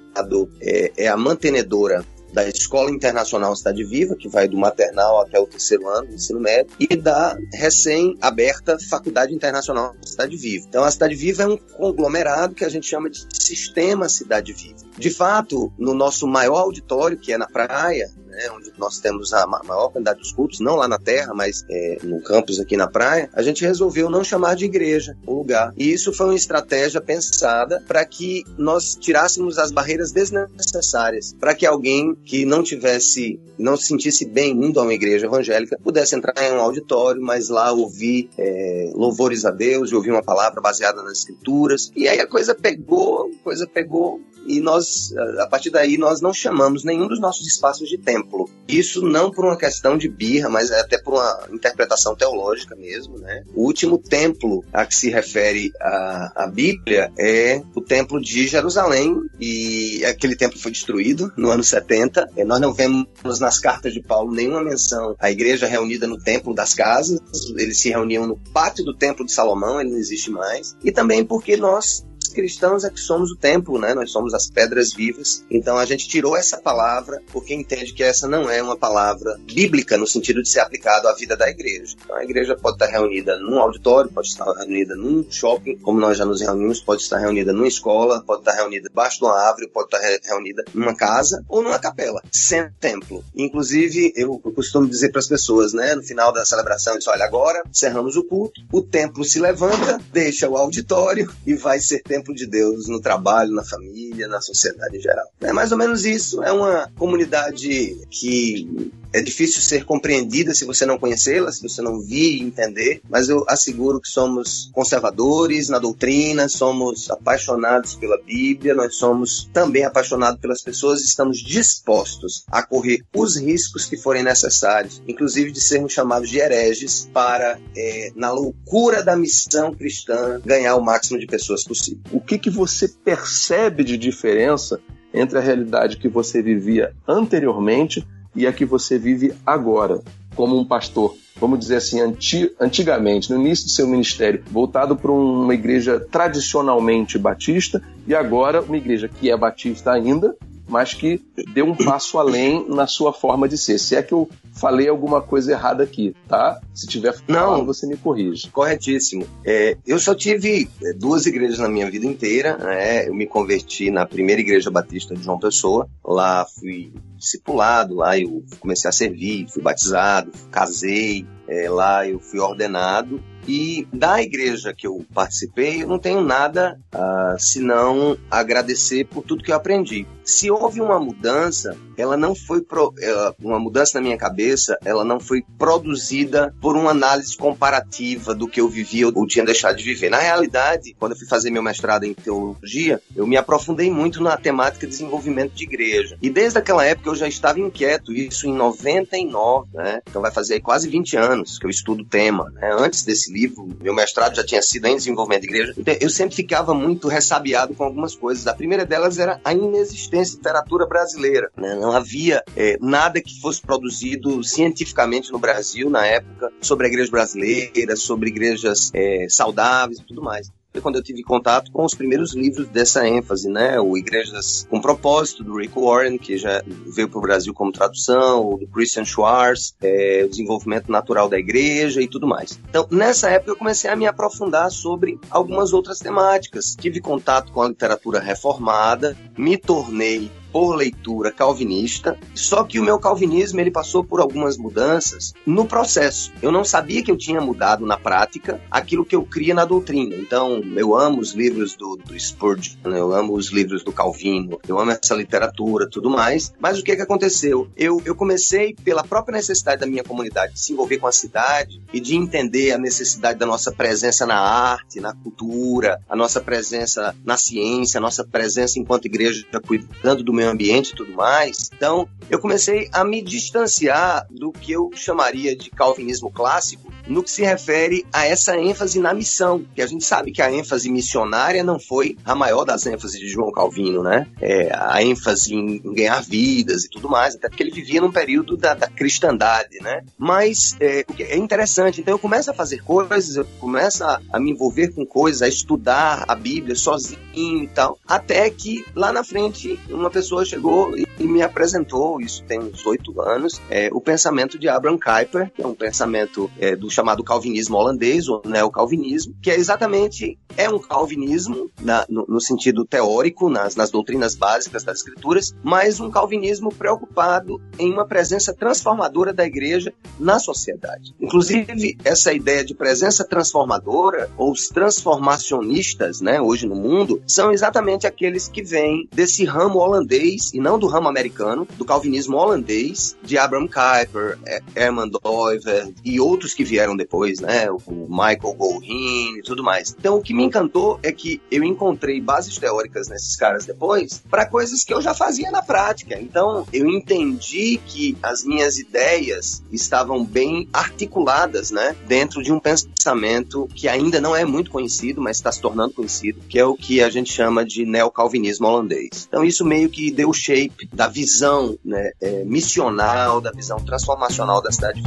é, 0.60 0.92
é 0.96 1.08
a 1.08 1.16
mantenedora 1.16 2.04
da 2.32 2.48
Escola 2.48 2.90
Internacional 2.90 3.54
Cidade 3.54 3.84
Viva, 3.84 4.16
que 4.16 4.28
vai 4.28 4.48
do 4.48 4.56
maternal 4.56 5.20
até 5.20 5.38
o 5.38 5.46
terceiro 5.46 5.86
ano 5.88 6.08
do 6.08 6.14
ensino 6.14 6.40
médio, 6.40 6.72
e 6.80 6.96
da 6.96 7.36
recém-aberta 7.52 8.78
Faculdade 8.88 9.34
Internacional 9.34 9.94
Cidade 10.02 10.36
Viva. 10.36 10.66
Então, 10.68 10.82
a 10.82 10.90
Cidade 10.90 11.14
Viva 11.14 11.42
é 11.42 11.46
um 11.46 11.56
conglomerado 11.56 12.54
que 12.54 12.64
a 12.64 12.68
gente 12.68 12.86
chama 12.86 13.10
de 13.10 13.26
Sistema 13.32 14.08
Cidade 14.08 14.52
Viva. 14.52 14.80
De 14.98 15.10
fato, 15.10 15.72
no 15.78 15.94
nosso 15.94 16.26
maior 16.26 16.60
auditório, 16.60 17.18
que 17.18 17.32
é 17.32 17.38
na 17.38 17.46
praia, 17.46 18.10
né, 18.32 18.50
onde 18.50 18.72
nós 18.78 18.98
temos 18.98 19.32
a 19.32 19.46
maior 19.46 19.90
quantidade 19.90 20.18
dos 20.18 20.32
cultos, 20.32 20.60
não 20.60 20.74
lá 20.74 20.88
na 20.88 20.98
terra, 20.98 21.32
mas 21.34 21.64
é, 21.70 21.98
no 22.02 22.20
campus 22.22 22.58
aqui 22.58 22.76
na 22.76 22.88
praia, 22.88 23.28
a 23.32 23.42
gente 23.42 23.64
resolveu 23.64 24.10
não 24.10 24.24
chamar 24.24 24.56
de 24.56 24.64
igreja 24.64 25.16
o 25.26 25.34
lugar. 25.34 25.72
E 25.76 25.92
isso 25.92 26.12
foi 26.12 26.26
uma 26.26 26.34
estratégia 26.34 27.00
pensada 27.00 27.82
para 27.86 28.04
que 28.04 28.44
nós 28.56 28.96
tirássemos 28.96 29.58
as 29.58 29.70
barreiras 29.70 30.12
desnecessárias, 30.12 31.34
para 31.38 31.54
que 31.54 31.66
alguém 31.66 32.14
que 32.24 32.44
não 32.44 32.62
tivesse, 32.62 33.38
não 33.58 33.76
se 33.76 33.86
sentisse 33.86 34.24
bem 34.24 34.52
indo 34.52 34.80
a 34.80 34.82
uma 34.82 34.94
igreja 34.94 35.26
evangélica, 35.26 35.78
pudesse 35.82 36.14
entrar 36.14 36.34
em 36.42 36.52
um 36.52 36.60
auditório, 36.60 37.20
mas 37.20 37.48
lá 37.48 37.70
ouvir 37.72 38.30
é, 38.38 38.90
louvores 38.94 39.44
a 39.44 39.50
Deus 39.50 39.90
e 39.90 39.94
ouvir 39.94 40.10
uma 40.10 40.22
palavra 40.22 40.60
baseada 40.60 41.02
nas 41.02 41.18
escrituras. 41.18 41.90
E 41.94 42.08
aí 42.08 42.20
a 42.20 42.26
coisa 42.26 42.54
pegou, 42.54 43.30
a 43.40 43.44
coisa 43.44 43.66
pegou, 43.66 44.20
e 44.46 44.60
nós, 44.60 45.14
a 45.38 45.46
partir 45.46 45.70
daí, 45.70 45.96
nós 45.96 46.20
não 46.20 46.32
chamamos 46.32 46.84
nenhum 46.84 47.08
dos 47.08 47.20
nossos 47.20 47.46
espaços 47.46 47.88
de 47.88 47.98
templo. 47.98 48.48
Isso 48.68 49.02
não 49.02 49.30
por 49.30 49.44
uma 49.44 49.56
questão 49.56 49.96
de 49.96 50.08
birra, 50.08 50.48
mas 50.48 50.70
até 50.70 50.98
por 50.98 51.14
uma 51.14 51.48
interpretação 51.52 52.14
teológica 52.14 52.74
mesmo, 52.74 53.18
né? 53.18 53.42
O 53.54 53.64
último 53.64 53.98
templo 53.98 54.64
a 54.72 54.84
que 54.86 54.94
se 54.94 55.10
refere 55.10 55.72
a, 55.80 56.44
a 56.44 56.46
Bíblia 56.46 57.10
é 57.18 57.62
o 57.74 57.80
templo 57.80 58.20
de 58.20 58.46
Jerusalém 58.46 59.16
e 59.40 60.04
aquele 60.04 60.36
templo 60.36 60.58
foi 60.58 60.72
destruído 60.72 61.32
no 61.36 61.50
ano 61.50 61.62
70. 61.62 62.30
E 62.36 62.44
nós 62.44 62.60
não 62.60 62.72
vemos 62.72 63.40
nas 63.40 63.58
cartas 63.58 63.92
de 63.92 64.02
Paulo 64.02 64.32
nenhuma 64.32 64.62
menção 64.62 65.14
à 65.18 65.30
igreja 65.30 65.66
reunida 65.66 66.06
no 66.06 66.18
templo 66.18 66.54
das 66.54 66.74
casas. 66.74 67.20
Eles 67.56 67.80
se 67.80 67.90
reuniam 67.90 68.26
no 68.26 68.36
pátio 68.52 68.84
do 68.84 68.94
templo 68.94 69.24
de 69.24 69.32
Salomão, 69.32 69.80
ele 69.80 69.90
não 69.90 69.98
existe 69.98 70.30
mais. 70.30 70.76
E 70.82 70.90
também 70.90 71.24
porque 71.24 71.56
nós 71.56 72.04
cristãos 72.32 72.84
é 72.84 72.90
que 72.90 73.00
somos 73.00 73.30
o 73.30 73.36
templo, 73.36 73.78
né? 73.78 73.94
Nós 73.94 74.10
somos 74.10 74.34
as 74.34 74.48
pedras 74.48 74.92
vivas. 74.92 75.44
Então 75.50 75.76
a 75.76 75.84
gente 75.84 76.08
tirou 76.08 76.36
essa 76.36 76.58
palavra 76.58 77.22
porque 77.32 77.54
entende 77.54 77.92
que 77.92 78.02
essa 78.02 78.26
não 78.26 78.50
é 78.50 78.62
uma 78.62 78.76
palavra 78.76 79.38
bíblica 79.44 79.96
no 79.96 80.06
sentido 80.06 80.42
de 80.42 80.48
ser 80.48 80.60
aplicado 80.60 81.08
à 81.08 81.14
vida 81.14 81.36
da 81.36 81.48
igreja. 81.48 81.96
Então 82.02 82.16
a 82.16 82.24
igreja 82.24 82.56
pode 82.56 82.76
estar 82.76 82.86
reunida 82.86 83.38
num 83.38 83.58
auditório, 83.58 84.10
pode 84.10 84.28
estar 84.28 84.44
reunida 84.52 84.94
num 84.94 85.24
shopping, 85.30 85.76
como 85.78 86.00
nós 86.00 86.18
já 86.18 86.24
nos 86.24 86.40
reunimos, 86.40 86.80
pode 86.80 87.02
estar 87.02 87.18
reunida 87.18 87.52
numa 87.52 87.68
escola, 87.68 88.22
pode 88.22 88.40
estar 88.40 88.52
reunida 88.52 88.88
debaixo 88.88 89.18
de 89.18 89.24
uma 89.24 89.38
árvore, 89.38 89.68
pode 89.68 89.94
estar 89.94 90.00
reunida 90.28 90.64
numa 90.74 90.94
casa 90.94 91.44
ou 91.48 91.62
numa 91.62 91.78
capela, 91.78 92.22
sendo 92.30 92.72
templo. 92.80 93.24
Inclusive, 93.34 94.12
eu 94.16 94.38
costumo 94.38 94.88
dizer 94.88 95.10
para 95.10 95.20
as 95.20 95.28
pessoas, 95.28 95.72
né, 95.72 95.94
no 95.94 96.02
final 96.02 96.32
da 96.32 96.44
celebração, 96.44 96.96
diz, 96.96 97.06
olha, 97.08 97.24
agora 97.24 97.62
encerramos 97.68 98.16
o 98.16 98.24
culto, 98.24 98.60
o 98.72 98.82
templo 98.82 99.24
se 99.24 99.40
levanta, 99.40 100.00
deixa 100.12 100.48
o 100.48 100.56
auditório 100.56 101.30
e 101.46 101.54
vai 101.54 101.80
ser 101.80 102.02
templo 102.02 102.21
exemplo 102.22 102.34
de 102.34 102.46
Deus 102.46 102.88
no 102.88 103.00
trabalho, 103.00 103.52
na 103.52 103.64
família, 103.64 104.28
na 104.28 104.40
sociedade 104.40 104.96
em 104.96 105.00
geral. 105.00 105.26
É 105.40 105.52
mais 105.52 105.72
ou 105.72 105.78
menos 105.78 106.04
isso. 106.04 106.42
É 106.42 106.52
uma 106.52 106.88
comunidade 106.96 107.96
que 108.10 108.92
é 109.12 109.20
difícil 109.20 109.60
ser 109.60 109.84
compreendida 109.84 110.54
se 110.54 110.64
você 110.64 110.86
não 110.86 110.98
conhecê-la, 110.98 111.52
se 111.52 111.62
você 111.62 111.82
não 111.82 112.00
vir 112.00 112.36
e 112.36 112.42
entender, 112.42 113.02
mas 113.08 113.28
eu 113.28 113.44
asseguro 113.48 114.00
que 114.00 114.08
somos 114.08 114.70
conservadores 114.72 115.68
na 115.68 115.78
doutrina, 115.78 116.48
somos 116.48 117.10
apaixonados 117.10 117.94
pela 117.94 118.20
Bíblia, 118.20 118.74
nós 118.74 118.96
somos 118.96 119.48
também 119.52 119.84
apaixonados 119.84 120.40
pelas 120.40 120.62
pessoas 120.62 121.00
e 121.00 121.04
estamos 121.04 121.38
dispostos 121.38 122.44
a 122.50 122.62
correr 122.62 123.02
os 123.14 123.36
riscos 123.36 123.86
que 123.86 123.96
forem 123.96 124.22
necessários, 124.22 125.02
inclusive 125.06 125.52
de 125.52 125.60
sermos 125.60 125.92
chamados 125.92 126.30
de 126.30 126.38
hereges 126.38 127.08
para, 127.12 127.58
é, 127.76 128.12
na 128.16 128.32
loucura 128.32 129.02
da 129.02 129.16
missão 129.16 129.74
cristã, 129.74 130.40
ganhar 130.44 130.76
o 130.76 130.84
máximo 130.84 131.18
de 131.18 131.26
pessoas 131.26 131.64
possível. 131.64 132.00
O 132.10 132.20
que, 132.20 132.38
que 132.38 132.50
você 132.50 132.88
percebe 132.88 133.84
de 133.84 133.96
diferença 133.96 134.80
entre 135.12 135.38
a 135.38 135.42
realidade 135.42 135.98
que 135.98 136.08
você 136.08 136.40
vivia 136.40 136.94
anteriormente 137.06 138.06
e 138.34 138.46
a 138.46 138.52
que 138.52 138.64
você 138.64 138.98
vive 138.98 139.34
agora, 139.46 140.00
como 140.34 140.58
um 140.58 140.64
pastor, 140.64 141.14
vamos 141.36 141.58
dizer 141.58 141.76
assim, 141.76 142.00
anti, 142.00 142.50
antigamente, 142.60 143.30
no 143.30 143.40
início 143.40 143.66
do 143.66 143.70
seu 143.70 143.86
ministério, 143.86 144.42
voltado 144.50 144.96
para 144.96 145.10
uma 145.10 145.54
igreja 145.54 146.00
tradicionalmente 146.00 147.18
batista, 147.18 147.82
e 148.06 148.14
agora 148.14 148.62
uma 148.62 148.76
igreja 148.76 149.08
que 149.08 149.30
é 149.30 149.36
batista 149.36 149.92
ainda, 149.92 150.34
mas 150.68 150.94
que 150.94 151.20
deu 151.52 151.66
um 151.66 151.74
passo 151.74 152.18
além 152.18 152.66
na 152.68 152.86
sua 152.86 153.12
forma 153.12 153.48
de 153.48 153.58
ser. 153.58 153.78
Se 153.78 153.96
é 153.96 154.02
que 154.02 154.12
eu 154.12 154.28
falei 154.52 154.88
alguma 154.88 155.20
coisa 155.20 155.52
errada 155.52 155.82
aqui, 155.82 156.14
tá? 156.28 156.60
Se 156.74 156.86
tiver 156.86 157.12
falando, 157.12 157.58
Não, 157.58 157.66
você 157.66 157.86
me 157.86 157.96
corrige. 157.96 158.50
Corretíssimo. 158.50 159.26
É, 159.44 159.76
eu 159.86 159.98
só 159.98 160.14
tive 160.14 160.68
é, 160.82 160.92
duas 160.92 161.26
igrejas 161.26 161.58
na 161.58 161.68
minha 161.68 161.90
vida 161.90 162.06
inteira. 162.06 162.56
Né? 162.56 163.08
Eu 163.08 163.14
me 163.14 163.26
converti 163.26 163.90
na 163.90 164.06
primeira 164.06 164.40
igreja 164.40 164.70
batista 164.70 165.14
de 165.14 165.22
João 165.22 165.38
Pessoa. 165.38 165.88
Lá 166.04 166.46
fui 166.46 166.92
discipulado, 167.16 167.94
lá 167.94 168.18
eu 168.18 168.42
comecei 168.58 168.88
a 168.88 168.92
servir, 168.92 169.46
fui 169.48 169.62
batizado, 169.62 170.32
casei, 170.50 171.24
é, 171.46 171.70
lá 171.70 172.06
eu 172.06 172.18
fui 172.18 172.40
ordenado 172.40 173.22
e 173.46 173.86
da 173.92 174.22
igreja 174.22 174.72
que 174.72 174.86
eu 174.86 175.04
participei, 175.12 175.82
eu 175.82 175.88
não 175.88 175.98
tenho 175.98 176.20
nada 176.20 176.78
uh, 176.94 177.38
senão 177.38 178.16
agradecer 178.30 179.04
por 179.04 179.22
tudo 179.22 179.42
que 179.42 179.52
eu 179.52 179.56
aprendi. 179.56 180.06
Se 180.24 180.50
houve 180.50 180.80
uma 180.80 181.00
mudança, 181.00 181.76
ela 181.96 182.16
não 182.16 182.34
foi 182.34 182.62
pro, 182.62 182.94
ela, 183.00 183.34
uma 183.40 183.58
mudança 183.58 183.98
na 183.98 184.02
minha 184.02 184.16
cabeça, 184.16 184.78
ela 184.84 185.04
não 185.04 185.18
foi 185.18 185.42
produzida 185.58 186.54
por 186.60 186.76
uma 186.76 186.90
análise 186.92 187.36
comparativa 187.36 188.34
do 188.34 188.46
que 188.46 188.60
eu 188.60 188.68
vivia 188.68 189.08
ou 189.08 189.26
tinha 189.26 189.44
deixado 189.44 189.76
de 189.76 189.84
viver. 189.84 190.10
Na 190.10 190.18
realidade, 190.18 190.94
quando 190.98 191.12
eu 191.12 191.18
fui 191.18 191.26
fazer 191.26 191.50
meu 191.50 191.62
mestrado 191.62 192.04
em 192.04 192.14
teologia, 192.14 193.00
eu 193.16 193.26
me 193.26 193.36
aprofundei 193.36 193.90
muito 193.90 194.22
na 194.22 194.36
temática 194.36 194.86
de 194.86 194.92
desenvolvimento 194.92 195.52
de 195.52 195.64
igreja. 195.64 196.16
E 196.22 196.30
desde 196.30 196.58
aquela 196.58 196.84
época 196.84 197.10
eu 197.10 197.14
já 197.14 197.26
estava 197.26 197.58
inquieto, 197.58 198.12
isso 198.12 198.46
em 198.46 198.54
99, 198.54 199.68
né? 199.74 200.00
Então 200.08 200.22
vai 200.22 200.30
fazer 200.30 200.60
quase 200.60 200.88
20 200.88 201.16
anos 201.16 201.58
que 201.58 201.66
eu 201.66 201.70
estudo 201.70 202.02
o 202.02 202.06
tema, 202.06 202.50
né? 202.50 202.70
Antes 202.78 203.04
desse 203.04 203.31
livro, 203.32 203.68
meu 203.80 203.94
mestrado 203.94 204.36
já 204.36 204.44
tinha 204.44 204.62
sido 204.62 204.86
em 204.86 204.96
desenvolvimento 204.96 205.42
de 205.42 205.48
igreja. 205.48 205.74
Então, 205.76 205.96
eu 206.00 206.10
sempre 206.10 206.34
ficava 206.34 206.74
muito 206.74 207.08
ressabiado 207.08 207.74
com 207.74 207.84
algumas 207.84 208.14
coisas. 208.14 208.46
A 208.46 208.54
primeira 208.54 208.84
delas 208.84 209.18
era 209.18 209.40
a 209.44 209.52
inexistência 209.52 210.32
de 210.32 210.36
literatura 210.38 210.86
brasileira. 210.86 211.50
Né? 211.56 211.74
Não 211.74 211.92
havia 211.92 212.42
é, 212.56 212.76
nada 212.80 213.20
que 213.20 213.40
fosse 213.40 213.60
produzido 213.60 214.42
cientificamente 214.44 215.32
no 215.32 215.38
Brasil 215.38 215.88
na 215.88 216.06
época 216.06 216.50
sobre 216.60 216.86
a 216.86 216.88
igreja 216.90 217.10
brasileira, 217.10 217.96
sobre 217.96 218.28
igrejas 218.28 218.90
é, 218.94 219.26
saudáveis 219.28 219.98
e 219.98 220.04
tudo 220.04 220.22
mais 220.22 220.50
foi 220.72 220.80
quando 220.80 220.96
eu 220.96 221.02
tive 221.02 221.22
contato 221.22 221.70
com 221.70 221.84
os 221.84 221.94
primeiros 221.94 222.34
livros 222.34 222.66
dessa 222.68 223.06
ênfase, 223.06 223.48
né? 223.48 223.78
O 223.78 223.96
Igrejas 223.96 224.66
com 224.70 224.80
Propósito, 224.80 225.44
do 225.44 225.56
Rick 225.56 225.78
Warren, 225.78 226.16
que 226.16 226.38
já 226.38 226.62
veio 226.86 227.08
para 227.08 227.18
o 227.18 227.22
Brasil 227.22 227.52
como 227.52 227.70
tradução, 227.70 228.54
o 228.54 228.58
do 228.58 228.66
Christian 228.66 229.04
Schwartz, 229.04 229.74
é, 229.82 230.22
o 230.24 230.30
desenvolvimento 230.30 230.90
natural 230.90 231.28
da 231.28 231.38
igreja 231.38 232.00
e 232.00 232.08
tudo 232.08 232.26
mais. 232.26 232.58
Então, 232.68 232.86
nessa 232.90 233.28
época, 233.30 233.52
eu 233.52 233.56
comecei 233.56 233.90
a 233.90 233.96
me 233.96 234.06
aprofundar 234.06 234.70
sobre 234.70 235.18
algumas 235.30 235.72
outras 235.72 235.98
temáticas. 235.98 236.74
Tive 236.74 237.00
contato 237.00 237.52
com 237.52 237.62
a 237.62 237.68
literatura 237.68 238.18
reformada, 238.18 239.16
me 239.36 239.58
tornei 239.58 240.30
por 240.52 240.76
leitura 240.76 241.32
calvinista, 241.32 242.18
só 242.34 242.62
que 242.62 242.78
o 242.78 242.84
meu 242.84 242.98
calvinismo 242.98 243.58
ele 243.58 243.70
passou 243.70 244.04
por 244.04 244.20
algumas 244.20 244.58
mudanças 244.58 245.32
no 245.46 245.64
processo. 245.64 246.30
Eu 246.42 246.52
não 246.52 246.64
sabia 246.64 247.02
que 247.02 247.10
eu 247.10 247.16
tinha 247.16 247.40
mudado 247.40 247.86
na 247.86 247.96
prática 247.96 248.60
aquilo 248.70 249.04
que 249.04 249.16
eu 249.16 249.24
cria 249.24 249.54
na 249.54 249.64
doutrina. 249.64 250.14
Então, 250.16 250.62
eu 250.76 250.94
amo 250.94 251.20
os 251.20 251.32
livros 251.32 251.74
do, 251.74 251.96
do 251.96 252.18
Spurgeon, 252.18 252.76
né? 252.84 253.00
eu 253.00 253.12
amo 253.12 253.34
os 253.34 253.50
livros 253.50 253.82
do 253.82 253.92
Calvino, 253.92 254.60
eu 254.68 254.78
amo 254.78 254.90
essa 254.90 255.14
literatura, 255.14 255.88
tudo 255.88 256.10
mais. 256.10 256.52
Mas 256.60 256.78
o 256.78 256.84
que 256.84 256.94
que 256.94 257.02
aconteceu? 257.02 257.68
Eu, 257.76 258.02
eu 258.04 258.14
comecei 258.14 258.74
pela 258.74 259.02
própria 259.02 259.36
necessidade 259.36 259.80
da 259.80 259.86
minha 259.86 260.04
comunidade 260.04 260.54
de 260.54 260.60
se 260.60 260.72
envolver 260.72 260.98
com 260.98 261.06
a 261.06 261.12
cidade 261.12 261.80
e 261.92 262.00
de 262.00 262.14
entender 262.14 262.72
a 262.72 262.78
necessidade 262.78 263.38
da 263.38 263.46
nossa 263.46 263.72
presença 263.72 264.26
na 264.26 264.38
arte, 264.38 265.00
na 265.00 265.14
cultura, 265.14 266.00
a 266.08 266.14
nossa 266.14 266.40
presença 266.40 267.14
na 267.24 267.36
ciência, 267.36 267.98
a 267.98 268.00
nossa 268.00 268.24
presença 268.24 268.78
enquanto 268.78 269.06
igreja 269.06 269.46
cuidando 269.66 270.22
do 270.22 270.32
meio 270.32 270.41
ambiente 270.50 270.90
e 270.90 270.96
tudo 270.96 271.12
mais. 271.12 271.70
Então, 271.74 272.08
eu 272.30 272.38
comecei 272.38 272.88
a 272.92 273.04
me 273.04 273.22
distanciar 273.22 274.26
do 274.30 274.52
que 274.52 274.72
eu 274.72 274.90
chamaria 274.94 275.56
de 275.56 275.70
calvinismo 275.70 276.30
clássico 276.30 276.92
no 277.06 277.22
que 277.22 277.30
se 277.30 277.42
refere 277.42 278.06
a 278.12 278.26
essa 278.26 278.56
ênfase 278.56 279.00
na 279.00 279.12
missão, 279.12 279.64
que 279.74 279.82
a 279.82 279.86
gente 279.86 280.04
sabe 280.04 280.32
que 280.32 280.40
a 280.40 280.52
ênfase 280.52 280.90
missionária 280.90 281.62
não 281.62 281.78
foi 281.78 282.16
a 282.24 282.34
maior 282.34 282.64
das 282.64 282.86
ênfases 282.86 283.18
de 283.18 283.28
João 283.28 283.50
Calvino, 283.50 284.02
né? 284.02 284.26
É, 284.40 284.72
a 284.74 285.02
ênfase 285.02 285.54
em, 285.54 285.80
em, 285.84 285.94
ganhar 285.94 286.22
vidas 286.22 286.84
e 286.84 286.88
tudo 286.88 287.08
mais, 287.08 287.34
até 287.34 287.48
porque 287.48 287.62
ele 287.62 287.70
vivia 287.70 288.00
num 288.00 288.12
período 288.12 288.56
da, 288.56 288.74
da 288.74 288.88
cristandade, 288.88 289.80
né? 289.80 290.02
Mas 290.16 290.76
é, 290.80 291.04
é 291.18 291.36
interessante, 291.36 292.00
então 292.00 292.14
eu 292.14 292.18
começo 292.18 292.50
a 292.50 292.54
fazer 292.54 292.82
coisas, 292.82 293.36
eu 293.36 293.46
começo 293.58 294.04
a, 294.04 294.20
a 294.32 294.40
me 294.40 294.52
envolver 294.52 294.94
com 294.94 295.04
coisas, 295.04 295.42
a 295.42 295.48
estudar 295.48 296.24
a 296.28 296.34
Bíblia 296.34 296.74
sozinho 296.74 297.18
e 297.34 297.68
tal, 297.68 297.98
até 298.06 298.48
que 298.50 298.84
lá 298.94 299.12
na 299.12 299.24
frente 299.24 299.78
uma 299.90 300.10
pessoa 300.10 300.31
chegou 300.44 300.96
e, 300.96 301.06
e 301.18 301.24
me 301.24 301.42
apresentou, 301.42 302.20
isso 302.20 302.42
tem 302.44 302.58
uns 302.58 302.84
oito 302.86 303.20
anos, 303.20 303.60
é, 303.70 303.88
o 303.92 304.00
pensamento 304.00 304.58
de 304.58 304.68
Abraham 304.68 304.98
Kuyper, 304.98 305.50
que 305.54 305.62
é 305.62 305.66
um 305.66 305.74
pensamento 305.74 306.50
é, 306.58 306.74
do 306.74 306.90
chamado 306.90 307.22
calvinismo 307.22 307.76
holandês, 307.76 308.28
ou 308.28 308.42
neocalvinismo, 308.44 309.34
que 309.42 309.50
é 309.50 309.56
exatamente 309.56 310.38
é 310.56 310.68
um 310.68 310.78
calvinismo 310.78 311.70
na, 311.80 312.04
no, 312.08 312.26
no, 312.28 312.40
sentido 312.40 312.84
teórico, 312.84 313.48
nas, 313.48 313.74
nas 313.74 313.90
doutrinas 313.90 314.34
básicas 314.34 314.84
das 314.84 314.98
escrituras, 314.98 315.54
mas 315.62 316.00
um 316.00 316.10
calvinismo 316.10 316.72
preocupado 316.72 317.60
em 317.78 317.90
uma 317.90 318.06
presença 318.06 318.54
transformadora 318.54 319.32
da 319.32 319.44
igreja 319.44 319.92
na 320.18 320.38
sociedade. 320.38 321.14
Inclusive, 321.20 321.96
essa 322.04 322.32
ideia 322.32 322.64
de 322.64 322.74
presença 322.74 323.24
transformadora, 323.24 324.30
ou 324.36 324.52
os 324.52 324.68
transformacionistas, 324.68 326.20
né, 326.20 326.40
hoje 326.40 326.66
no 326.66 326.74
mundo, 326.74 327.22
são 327.26 327.50
exatamente 327.50 328.06
aqueles 328.06 328.48
que 328.48 328.62
vêm 328.62 329.08
desse 329.12 329.44
ramo 329.44 329.78
holandês, 329.78 330.21
e 330.22 330.60
não 330.60 330.78
do 330.78 330.86
ramo 330.86 331.08
americano, 331.08 331.66
do 331.76 331.84
calvinismo 331.84 332.36
holandês, 332.36 333.16
de 333.22 333.36
Abraham 333.36 333.66
Kuyper, 333.66 334.38
Herman 334.74 335.08
Doiver 335.08 335.92
e 336.04 336.20
outros 336.20 336.54
que 336.54 336.64
vieram 336.64 336.96
depois, 336.96 337.40
né, 337.40 337.70
o 337.70 338.06
Michael 338.08 338.54
Goldin 338.54 339.38
e 339.38 339.42
tudo 339.42 339.62
mais. 339.62 339.94
Então, 339.98 340.16
o 340.16 340.22
que 340.22 340.34
me 340.34 340.44
encantou 340.44 340.98
é 341.02 341.12
que 341.12 341.40
eu 341.50 341.64
encontrei 341.64 342.20
bases 342.20 342.56
teóricas 342.56 343.08
nesses 343.08 343.36
caras 343.36 343.66
depois 343.66 344.22
para 344.30 344.46
coisas 344.46 344.84
que 344.84 344.94
eu 344.94 345.00
já 345.00 345.14
fazia 345.14 345.50
na 345.50 345.62
prática. 345.62 346.18
Então, 346.20 346.66
eu 346.72 346.86
entendi 346.88 347.80
que 347.86 348.16
as 348.22 348.44
minhas 348.44 348.78
ideias 348.78 349.62
estavam 349.72 350.24
bem 350.24 350.68
articuladas, 350.72 351.70
né, 351.70 351.96
dentro 352.06 352.42
de 352.42 352.52
um 352.52 352.60
pensamento 352.60 353.68
que 353.74 353.88
ainda 353.88 354.20
não 354.20 354.36
é 354.36 354.44
muito 354.44 354.70
conhecido, 354.70 355.20
mas 355.20 355.36
está 355.36 355.50
se 355.50 355.60
tornando 355.60 355.94
conhecido, 355.94 356.40
que 356.48 356.58
é 356.58 356.64
o 356.64 356.76
que 356.76 357.02
a 357.02 357.10
gente 357.10 357.32
chama 357.32 357.64
de 357.64 357.84
neocalvinismo 357.84 358.66
holandês. 358.66 359.26
Então, 359.28 359.44
isso 359.44 359.64
meio 359.64 359.88
que 359.88 360.11
deu 360.12 360.30
o 360.30 360.34
shape 360.34 360.88
da 360.92 361.08
visão 361.08 361.78
né, 361.84 362.10
é, 362.20 362.44
missional, 362.44 363.40
da 363.40 363.50
visão 363.50 363.78
transformacional 363.78 364.62
da 364.62 364.70
cidade. 364.70 365.02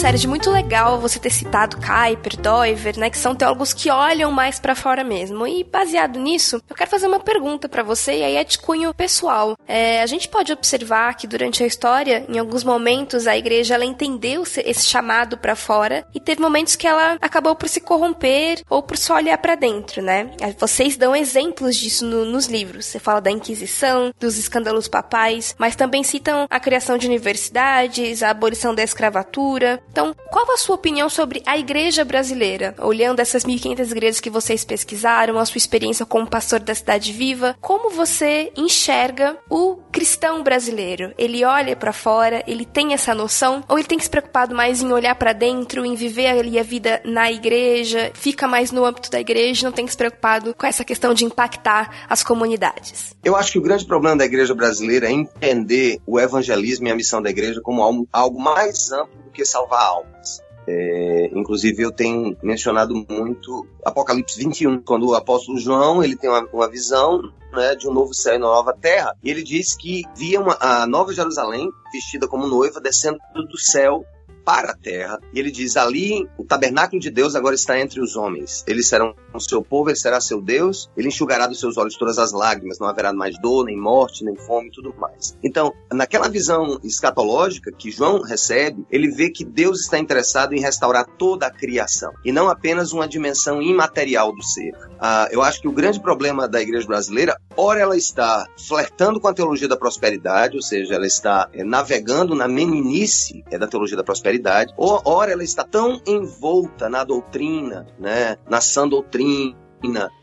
Sérgio, 0.00 0.30
muito 0.30 0.50
legal 0.50 0.98
você 0.98 1.18
ter 1.18 1.28
citado 1.28 1.76
Kuyper, 1.76 2.40
Doiver, 2.40 2.98
né, 2.98 3.10
que 3.10 3.18
são 3.18 3.34
teólogos 3.34 3.74
que 3.74 3.90
olham 3.90 4.32
mais 4.32 4.58
para 4.58 4.74
fora 4.74 5.04
mesmo. 5.04 5.46
E 5.46 5.62
baseado 5.62 6.18
nisso, 6.18 6.58
eu 6.70 6.74
quero 6.74 6.88
fazer 6.88 7.06
uma 7.06 7.20
pergunta 7.20 7.68
para 7.68 7.82
você, 7.82 8.12
e 8.12 8.24
aí 8.24 8.36
é 8.36 8.42
de 8.42 8.58
cunho 8.58 8.94
pessoal. 8.94 9.58
É, 9.68 10.00
a 10.00 10.06
gente 10.06 10.26
pode 10.26 10.54
observar 10.54 11.12
que 11.18 11.26
durante 11.26 11.62
a 11.62 11.66
história, 11.66 12.24
em 12.30 12.38
alguns 12.38 12.64
momentos, 12.64 13.26
a 13.26 13.36
igreja 13.36 13.74
ela 13.74 13.84
entendeu 13.84 14.42
esse 14.42 14.86
chamado 14.86 15.36
para 15.36 15.54
fora 15.54 16.06
e 16.14 16.18
teve 16.18 16.40
momentos 16.40 16.76
que 16.76 16.86
ela 16.86 17.18
acabou 17.20 17.54
por 17.54 17.68
se 17.68 17.82
corromper 17.82 18.62
ou 18.70 18.82
por 18.82 18.96
só 18.96 19.16
olhar 19.16 19.36
para 19.36 19.54
dentro, 19.54 20.00
né? 20.00 20.30
Vocês 20.58 20.96
dão 20.96 21.14
exemplos 21.14 21.76
disso 21.76 22.06
no, 22.06 22.24
nos 22.24 22.46
livros. 22.46 22.86
Você 22.86 22.98
fala 22.98 23.20
da 23.20 23.30
Inquisição, 23.30 24.14
dos 24.18 24.38
escândalos 24.38 24.88
papais, 24.88 25.54
mas 25.58 25.76
também 25.76 26.02
citam 26.02 26.46
a 26.48 26.58
criação 26.58 26.96
de 26.96 27.06
universidades, 27.06 28.22
a 28.22 28.30
abolição 28.30 28.74
da 28.74 28.82
escravatura, 28.82 29.78
então, 29.90 30.14
qual 30.30 30.52
a 30.52 30.56
sua 30.56 30.76
opinião 30.76 31.08
sobre 31.08 31.42
a 31.44 31.58
igreja 31.58 32.04
brasileira? 32.04 32.74
Olhando 32.78 33.20
essas 33.20 33.44
1.500 33.44 33.90
igrejas 33.90 34.20
que 34.20 34.30
vocês 34.30 34.64
pesquisaram, 34.64 35.38
a 35.38 35.44
sua 35.44 35.58
experiência 35.58 36.06
como 36.06 36.28
pastor 36.28 36.60
da 36.60 36.74
Cidade 36.74 37.12
Viva, 37.12 37.56
como 37.60 37.90
você 37.90 38.52
enxerga 38.56 39.36
o 39.50 39.76
cristão 39.90 40.42
brasileiro? 40.42 41.12
Ele 41.18 41.44
olha 41.44 41.74
para 41.74 41.92
fora, 41.92 42.42
ele 42.46 42.64
tem 42.64 42.94
essa 42.94 43.14
noção, 43.14 43.64
ou 43.68 43.78
ele 43.78 43.88
tem 43.88 43.98
que 43.98 44.04
se 44.04 44.10
preocupado 44.10 44.54
mais 44.54 44.80
em 44.80 44.92
olhar 44.92 45.14
para 45.16 45.32
dentro, 45.32 45.84
em 45.84 45.96
viver 45.96 46.28
ali 46.28 46.58
a 46.58 46.62
vida 46.62 47.00
na 47.04 47.30
igreja, 47.30 48.12
fica 48.14 48.46
mais 48.46 48.70
no 48.70 48.84
âmbito 48.84 49.10
da 49.10 49.20
igreja, 49.20 49.66
não 49.66 49.72
tem 49.72 49.84
que 49.84 49.90
se 49.90 49.98
preocupado 49.98 50.54
com 50.54 50.66
essa 50.66 50.84
questão 50.84 51.12
de 51.12 51.24
impactar 51.24 52.06
as 52.08 52.22
comunidades? 52.22 53.16
Eu 53.24 53.34
acho 53.34 53.52
que 53.52 53.58
o 53.58 53.62
grande 53.62 53.84
problema 53.84 54.16
da 54.16 54.24
igreja 54.24 54.54
brasileira 54.54 55.08
é 55.08 55.12
entender 55.12 56.00
o 56.06 56.20
evangelismo 56.20 56.86
e 56.86 56.90
a 56.90 56.94
missão 56.94 57.20
da 57.20 57.30
igreja 57.30 57.60
como 57.60 57.82
algo, 57.82 58.08
algo 58.12 58.40
mais 58.40 58.92
amplo 58.92 59.29
do 59.30 59.32
que 59.32 59.44
salvar 59.44 59.82
almas. 59.82 60.42
É, 60.66 61.30
inclusive 61.32 61.82
eu 61.82 61.90
tenho 61.90 62.36
mencionado 62.42 62.94
muito 62.94 63.66
Apocalipse 63.84 64.38
21, 64.38 64.82
quando 64.82 65.08
o 65.08 65.14
apóstolo 65.14 65.58
João 65.58 66.04
ele 66.04 66.16
tem 66.16 66.28
uma, 66.28 66.46
uma 66.52 66.68
visão 66.68 67.22
né, 67.52 67.74
de 67.74 67.88
um 67.88 67.92
novo 67.92 68.12
céu 68.12 68.34
e 68.34 68.38
uma 68.38 68.48
nova 68.48 68.72
terra, 68.72 69.16
e 69.22 69.30
ele 69.30 69.42
diz 69.42 69.74
que 69.74 70.02
via 70.14 70.40
uma, 70.40 70.56
a 70.60 70.86
nova 70.86 71.12
Jerusalém 71.12 71.68
vestida 71.92 72.28
como 72.28 72.46
noiva 72.46 72.80
descendo 72.80 73.18
do 73.34 73.58
céu 73.58 74.04
para 74.44 74.72
a 74.72 74.76
terra. 74.76 75.18
E 75.32 75.38
ele 75.38 75.50
diz: 75.50 75.76
ali 75.76 76.28
o 76.38 76.44
tabernáculo 76.44 77.00
de 77.00 77.10
Deus 77.10 77.34
agora 77.34 77.54
está 77.54 77.78
entre 77.78 78.00
os 78.00 78.16
homens. 78.16 78.64
Eles 78.66 78.88
serão 78.88 79.14
o 79.32 79.40
seu 79.40 79.62
povo, 79.62 79.90
ele 79.90 79.98
será 79.98 80.20
seu 80.20 80.40
Deus. 80.40 80.90
Ele 80.96 81.08
enxugará 81.08 81.46
dos 81.46 81.60
seus 81.60 81.76
olhos 81.76 81.96
todas 81.96 82.18
as 82.18 82.32
lágrimas. 82.32 82.78
Não 82.78 82.88
haverá 82.88 83.12
mais 83.12 83.38
dor, 83.40 83.64
nem 83.64 83.76
morte, 83.76 84.24
nem 84.24 84.36
fome 84.36 84.68
e 84.68 84.72
tudo 84.72 84.94
mais. 84.98 85.36
Então, 85.42 85.72
naquela 85.92 86.28
visão 86.28 86.80
escatológica 86.82 87.70
que 87.72 87.90
João 87.90 88.22
recebe, 88.22 88.84
ele 88.90 89.10
vê 89.10 89.30
que 89.30 89.44
Deus 89.44 89.80
está 89.80 89.98
interessado 89.98 90.54
em 90.54 90.60
restaurar 90.60 91.06
toda 91.18 91.46
a 91.46 91.50
criação 91.50 92.12
e 92.24 92.32
não 92.32 92.48
apenas 92.48 92.92
uma 92.92 93.06
dimensão 93.06 93.60
imaterial 93.62 94.34
do 94.34 94.42
ser. 94.42 94.72
Ah, 94.98 95.28
eu 95.30 95.42
acho 95.42 95.60
que 95.60 95.68
o 95.68 95.72
grande 95.72 96.00
problema 96.00 96.48
da 96.48 96.60
igreja 96.60 96.86
brasileira, 96.86 97.36
ora 97.56 97.80
ela 97.80 97.96
está 97.96 98.46
flertando 98.68 99.20
com 99.20 99.28
a 99.28 99.34
teologia 99.34 99.68
da 99.68 99.76
prosperidade, 99.76 100.56
ou 100.56 100.62
seja, 100.62 100.94
ela 100.94 101.06
está 101.06 101.48
é, 101.52 101.64
navegando 101.64 102.34
na 102.34 102.48
meninice 102.48 103.44
é, 103.50 103.58
da 103.58 103.66
teologia 103.66 103.96
da 103.96 104.04
prosperidade 104.04 104.29
espiritualidade, 104.30 104.72
ou 104.76 105.00
ora 105.04 105.32
ela 105.32 105.44
está 105.44 105.64
tão 105.64 106.00
envolta 106.06 106.88
na 106.88 107.04
doutrina, 107.04 107.86
né, 107.98 108.36
na 108.48 108.60
sã 108.60 108.88
doutrina, 108.88 109.56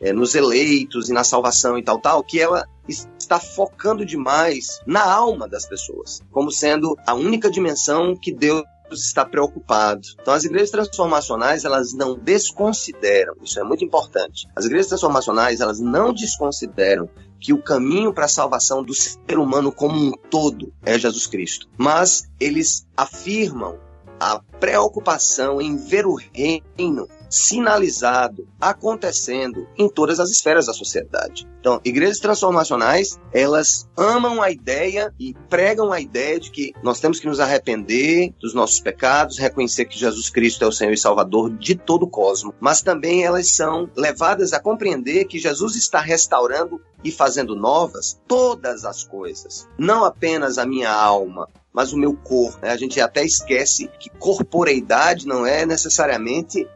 é, 0.02 0.14
nos 0.14 0.36
eleitos 0.36 1.10
e 1.10 1.14
na 1.14 1.24
salvação 1.24 1.78
e 1.78 1.84
tal, 1.84 2.00
tal, 2.00 2.24
que 2.24 2.40
ela 2.40 2.68
está 2.88 3.40
focando 3.40 4.06
demais 4.06 4.80
na 4.86 5.04
alma 5.04 5.48
das 5.48 5.66
pessoas, 5.68 6.22
como 6.32 6.52
sendo 6.52 6.96
a 7.06 7.14
única 7.14 7.50
dimensão 7.50 8.16
que 8.16 8.32
Deus 8.32 8.64
está 8.92 9.26
preocupado. 9.26 10.02
Então 10.22 10.34
as 10.34 10.46
igrejas 10.46 10.72
transformacionais, 10.72 11.66
elas 11.66 11.94
não 11.94 12.18
desconsideram, 12.18 13.34
isso 13.44 13.60
é 13.60 13.64
muito 13.64 13.84
importante. 13.84 14.48
As 14.56 14.66
igrejas 14.66 14.88
transformacionais, 14.88 15.60
elas 15.60 15.80
não 15.80 16.14
desconsideram 16.14 17.10
que 17.40 17.54
o 17.54 17.62
caminho 17.62 18.14
para 18.14 18.26
a 18.26 18.30
salvação 18.30 18.84
do 18.84 18.94
ser 18.94 19.38
humano 19.38 19.72
como 19.72 19.96
um 20.00 20.12
todo 20.12 20.74
é 20.84 20.98
Jesus 20.98 21.28
Cristo. 21.28 21.68
Mas 21.78 22.24
eles 22.40 22.88
afirmam 22.96 23.78
a 24.20 24.40
preocupação 24.60 25.62
em 25.62 25.78
ver 25.78 26.06
o 26.06 26.16
reino 26.16 27.08
sinalizado, 27.30 28.48
acontecendo 28.60 29.68
em 29.78 29.90
todas 29.90 30.20
as 30.20 30.30
esferas 30.30 30.68
da 30.68 30.74
sociedade. 30.74 31.48
Então, 31.60 31.82
igrejas 31.84 32.20
transformacionais, 32.20 33.20
elas 33.34 33.88
amam 33.98 34.42
a 34.42 34.50
ideia 34.50 35.14
e 35.20 35.34
pregam 35.50 35.92
a 35.92 36.00
ideia 36.00 36.40
de 36.40 36.52
que 36.52 36.74
nós 36.82 37.00
temos 37.00 37.20
que 37.20 37.28
nos 37.28 37.40
arrepender 37.40 38.34
dos 38.40 38.54
nossos 38.54 38.80
pecados, 38.80 39.38
reconhecer 39.38 39.86
que 39.86 40.00
Jesus 40.00 40.30
Cristo 40.30 40.64
é 40.64 40.68
o 40.68 40.72
Senhor 40.72 40.94
e 40.94 40.98
Salvador 40.98 41.50
de 41.50 41.76
todo 41.76 42.04
o 42.04 42.10
cosmos, 42.10 42.56
mas 42.60 42.82
também 42.82 43.24
elas 43.24 43.50
são 43.52 43.90
levadas 43.96 44.54
a 44.54 44.60
compreender 44.60 45.26
que 45.26 45.40
Jesus 45.40 45.76
está 45.76 46.00
restaurando 46.00 46.80
e 47.04 47.12
fazendo 47.12 47.56
novas 47.56 48.20
todas 48.28 48.86
as 48.86 49.04
coisas, 49.04 49.68
não 49.78 50.04
apenas 50.04 50.58
a 50.58 50.66
minha 50.66 50.92
alma, 50.92 51.48
mas 51.78 51.94
o 51.94 51.98
meu 51.98 52.16
corpo. 52.16 52.58
A 52.66 52.76
gente 52.76 53.00
até 53.00 53.24
esquece 53.24 53.88
que 54.00 54.10
corporeidade 54.10 55.28
não 55.28 55.46
é 55.46 55.64
necessariamente 55.64 56.68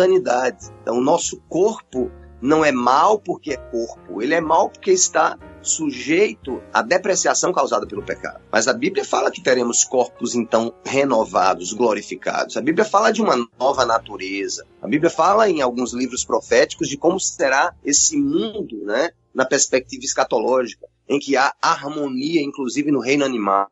mundanidade. 0.00 0.70
Então, 0.82 0.96
o 0.96 1.00
nosso 1.00 1.40
corpo 1.48 2.10
não 2.40 2.64
é 2.64 2.72
mal 2.72 3.18
porque 3.18 3.52
é 3.52 3.56
corpo, 3.56 4.22
ele 4.22 4.34
é 4.34 4.40
mal 4.40 4.70
porque 4.70 4.90
está 4.90 5.38
sujeito 5.62 6.62
à 6.72 6.80
depreciação 6.80 7.52
causada 7.52 7.86
pelo 7.86 8.02
pecado. 8.02 8.40
Mas 8.50 8.66
a 8.66 8.72
Bíblia 8.72 9.04
fala 9.04 9.30
que 9.30 9.42
teremos 9.42 9.84
corpos 9.84 10.34
então 10.34 10.72
renovados, 10.82 11.74
glorificados. 11.74 12.56
A 12.56 12.62
Bíblia 12.62 12.84
fala 12.84 13.10
de 13.10 13.20
uma 13.20 13.36
nova 13.58 13.84
natureza. 13.84 14.66
A 14.80 14.88
Bíblia 14.88 15.10
fala 15.10 15.50
em 15.50 15.60
alguns 15.60 15.92
livros 15.92 16.24
proféticos 16.24 16.88
de 16.88 16.96
como 16.96 17.20
será 17.20 17.74
esse 17.84 18.16
mundo, 18.16 18.82
né, 18.86 19.10
na 19.34 19.44
perspectiva 19.44 20.02
escatológica 20.02 20.86
em 21.10 21.18
que 21.18 21.36
há 21.36 21.52
harmonia, 21.60 22.40
inclusive 22.40 22.92
no 22.92 23.00
reino 23.00 23.24
animal. 23.24 23.68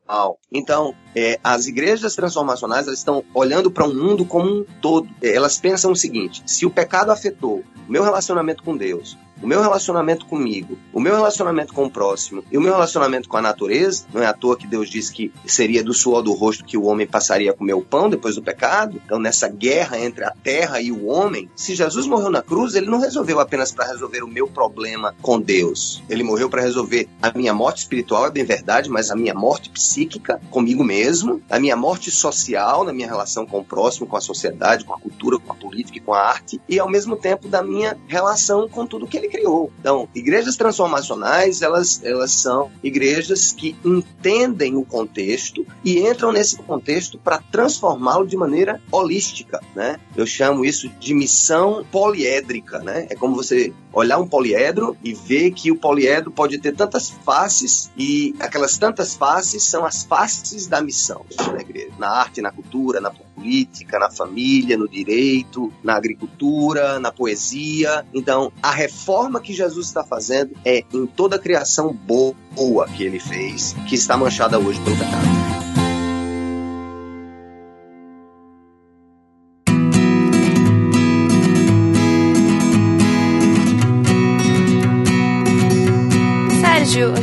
Então, 0.51 0.93
é, 1.15 1.39
as 1.41 1.67
igrejas 1.67 2.13
transformacionais 2.13 2.85
elas 2.85 2.99
estão 2.99 3.23
olhando 3.33 3.71
para 3.71 3.87
o 3.87 3.91
um 3.91 3.95
mundo 3.95 4.25
como 4.25 4.49
um 4.49 4.65
todo. 4.81 5.07
É, 5.21 5.33
elas 5.33 5.57
pensam 5.57 5.93
o 5.93 5.95
seguinte: 5.95 6.43
se 6.45 6.65
o 6.65 6.69
pecado 6.69 7.11
afetou 7.11 7.63
o 7.87 7.91
meu 7.91 8.03
relacionamento 8.03 8.61
com 8.61 8.75
Deus, 8.75 9.17
o 9.41 9.47
meu 9.47 9.61
relacionamento 9.61 10.25
comigo, 10.25 10.77
o 10.93 10.99
meu 10.99 11.15
relacionamento 11.15 11.73
com 11.73 11.85
o 11.85 11.89
próximo 11.89 12.43
e 12.51 12.57
o 12.57 12.61
meu 12.61 12.73
relacionamento 12.73 13.29
com 13.29 13.37
a 13.37 13.41
natureza, 13.41 14.05
não 14.13 14.21
é 14.21 14.25
à 14.25 14.33
toa 14.33 14.57
que 14.57 14.67
Deus 14.67 14.89
disse 14.89 15.13
que 15.13 15.31
seria 15.45 15.83
do 15.83 15.93
suor 15.93 16.21
do 16.21 16.33
rosto 16.33 16.65
que 16.65 16.77
o 16.77 16.83
homem 16.83 17.07
passaria 17.07 17.51
a 17.51 17.53
comer 17.53 17.73
o 17.73 17.81
pão 17.81 18.09
depois 18.09 18.35
do 18.35 18.41
pecado. 18.41 19.01
Então, 19.05 19.19
nessa 19.19 19.47
guerra 19.47 19.99
entre 19.99 20.23
a 20.25 20.31
terra 20.31 20.81
e 20.81 20.91
o 20.91 21.05
homem, 21.05 21.49
se 21.55 21.73
Jesus 21.73 22.05
morreu 22.05 22.29
na 22.29 22.41
cruz, 22.41 22.75
ele 22.75 22.87
não 22.87 22.99
resolveu 22.99 23.39
apenas 23.39 23.71
para 23.71 23.87
resolver 23.87 24.23
o 24.23 24.27
meu 24.27 24.47
problema 24.47 25.15
com 25.21 25.39
Deus. 25.39 26.03
Ele 26.09 26.23
morreu 26.23 26.49
para 26.49 26.61
resolver 26.61 27.07
a 27.21 27.28
minha 27.35 27.53
morte 27.53 27.79
espiritual, 27.79 28.27
é 28.27 28.31
bem 28.31 28.43
verdade, 28.43 28.89
mas 28.89 29.11
a 29.11 29.15
minha 29.15 29.33
morte 29.33 29.69
psíquica 29.69 30.39
comigo 30.49 30.83
mesmo, 30.83 31.41
a 31.49 31.59
minha 31.59 31.75
morte 31.75 32.11
social, 32.11 32.83
na 32.83 32.93
minha 32.93 33.07
relação 33.07 33.45
com 33.45 33.59
o 33.59 33.63
próximo, 33.63 34.07
com 34.07 34.17
a 34.17 34.21
sociedade, 34.21 34.85
com 34.85 34.93
a 34.93 34.99
cultura, 34.99 35.37
com 35.39 35.51
a 35.51 35.55
política 35.55 35.97
e 35.97 36.01
com 36.01 36.13
a 36.13 36.19
arte, 36.19 36.59
e 36.67 36.79
ao 36.79 36.89
mesmo 36.89 37.15
tempo 37.15 37.47
da 37.47 37.61
minha 37.63 37.97
relação 38.07 38.67
com 38.67 38.85
tudo 38.85 39.07
que 39.07 39.17
ele 39.17 39.27
criou. 39.27 39.71
Então, 39.79 40.07
igrejas 40.13 40.55
transformacionais, 40.55 41.61
elas, 41.61 42.03
elas 42.03 42.31
são 42.31 42.71
igrejas 42.83 43.51
que 43.51 43.75
entendem 43.83 44.75
o 44.75 44.83
contexto 44.83 45.65
e 45.83 45.99
entram 45.99 46.31
nesse 46.31 46.57
contexto 46.57 47.17
para 47.17 47.39
transformá-lo 47.51 48.25
de 48.25 48.37
maneira 48.37 48.81
holística, 48.91 49.61
né? 49.75 49.99
Eu 50.15 50.25
chamo 50.25 50.65
isso 50.65 50.89
de 50.99 51.13
missão 51.13 51.85
poliédrica, 51.91 52.79
né? 52.79 53.07
É 53.09 53.15
como 53.15 53.35
você 53.35 53.73
olhar 53.91 54.19
um 54.19 54.27
poliedro 54.27 54.95
e 55.03 55.13
ver 55.13 55.51
que 55.51 55.71
o 55.71 55.75
poliedro 55.75 56.31
pode 56.31 56.57
ter 56.59 56.75
tantas 56.75 57.09
faces 57.23 57.91
e 57.97 58.35
aquelas 58.39 58.77
tantas 58.77 59.15
faces 59.15 59.63
são 59.63 59.85
as 59.85 60.03
faces 60.03 60.67
da 60.67 60.81
missão 60.81 61.25
da 61.51 61.61
igreja, 61.61 61.91
na 61.97 62.09
arte, 62.09 62.41
na 62.41 62.51
cultura, 62.51 62.99
na 62.99 63.11
política, 63.11 63.99
na 63.99 64.09
família, 64.09 64.77
no 64.77 64.87
direito, 64.87 65.71
na 65.83 65.95
agricultura, 65.95 66.99
na 66.99 67.11
poesia. 67.11 68.05
Então, 68.13 68.51
a 68.61 68.71
reforma 68.71 69.39
que 69.39 69.53
Jesus 69.53 69.87
está 69.87 70.03
fazendo 70.03 70.55
é 70.65 70.83
em 70.93 71.07
toda 71.07 71.37
a 71.37 71.39
criação 71.39 71.93
boa 71.93 72.35
que 72.95 73.03
ele 73.03 73.19
fez, 73.19 73.75
que 73.87 73.95
está 73.95 74.17
manchada 74.17 74.59
hoje 74.59 74.79
pelo 74.81 74.97
pecado. 74.97 75.68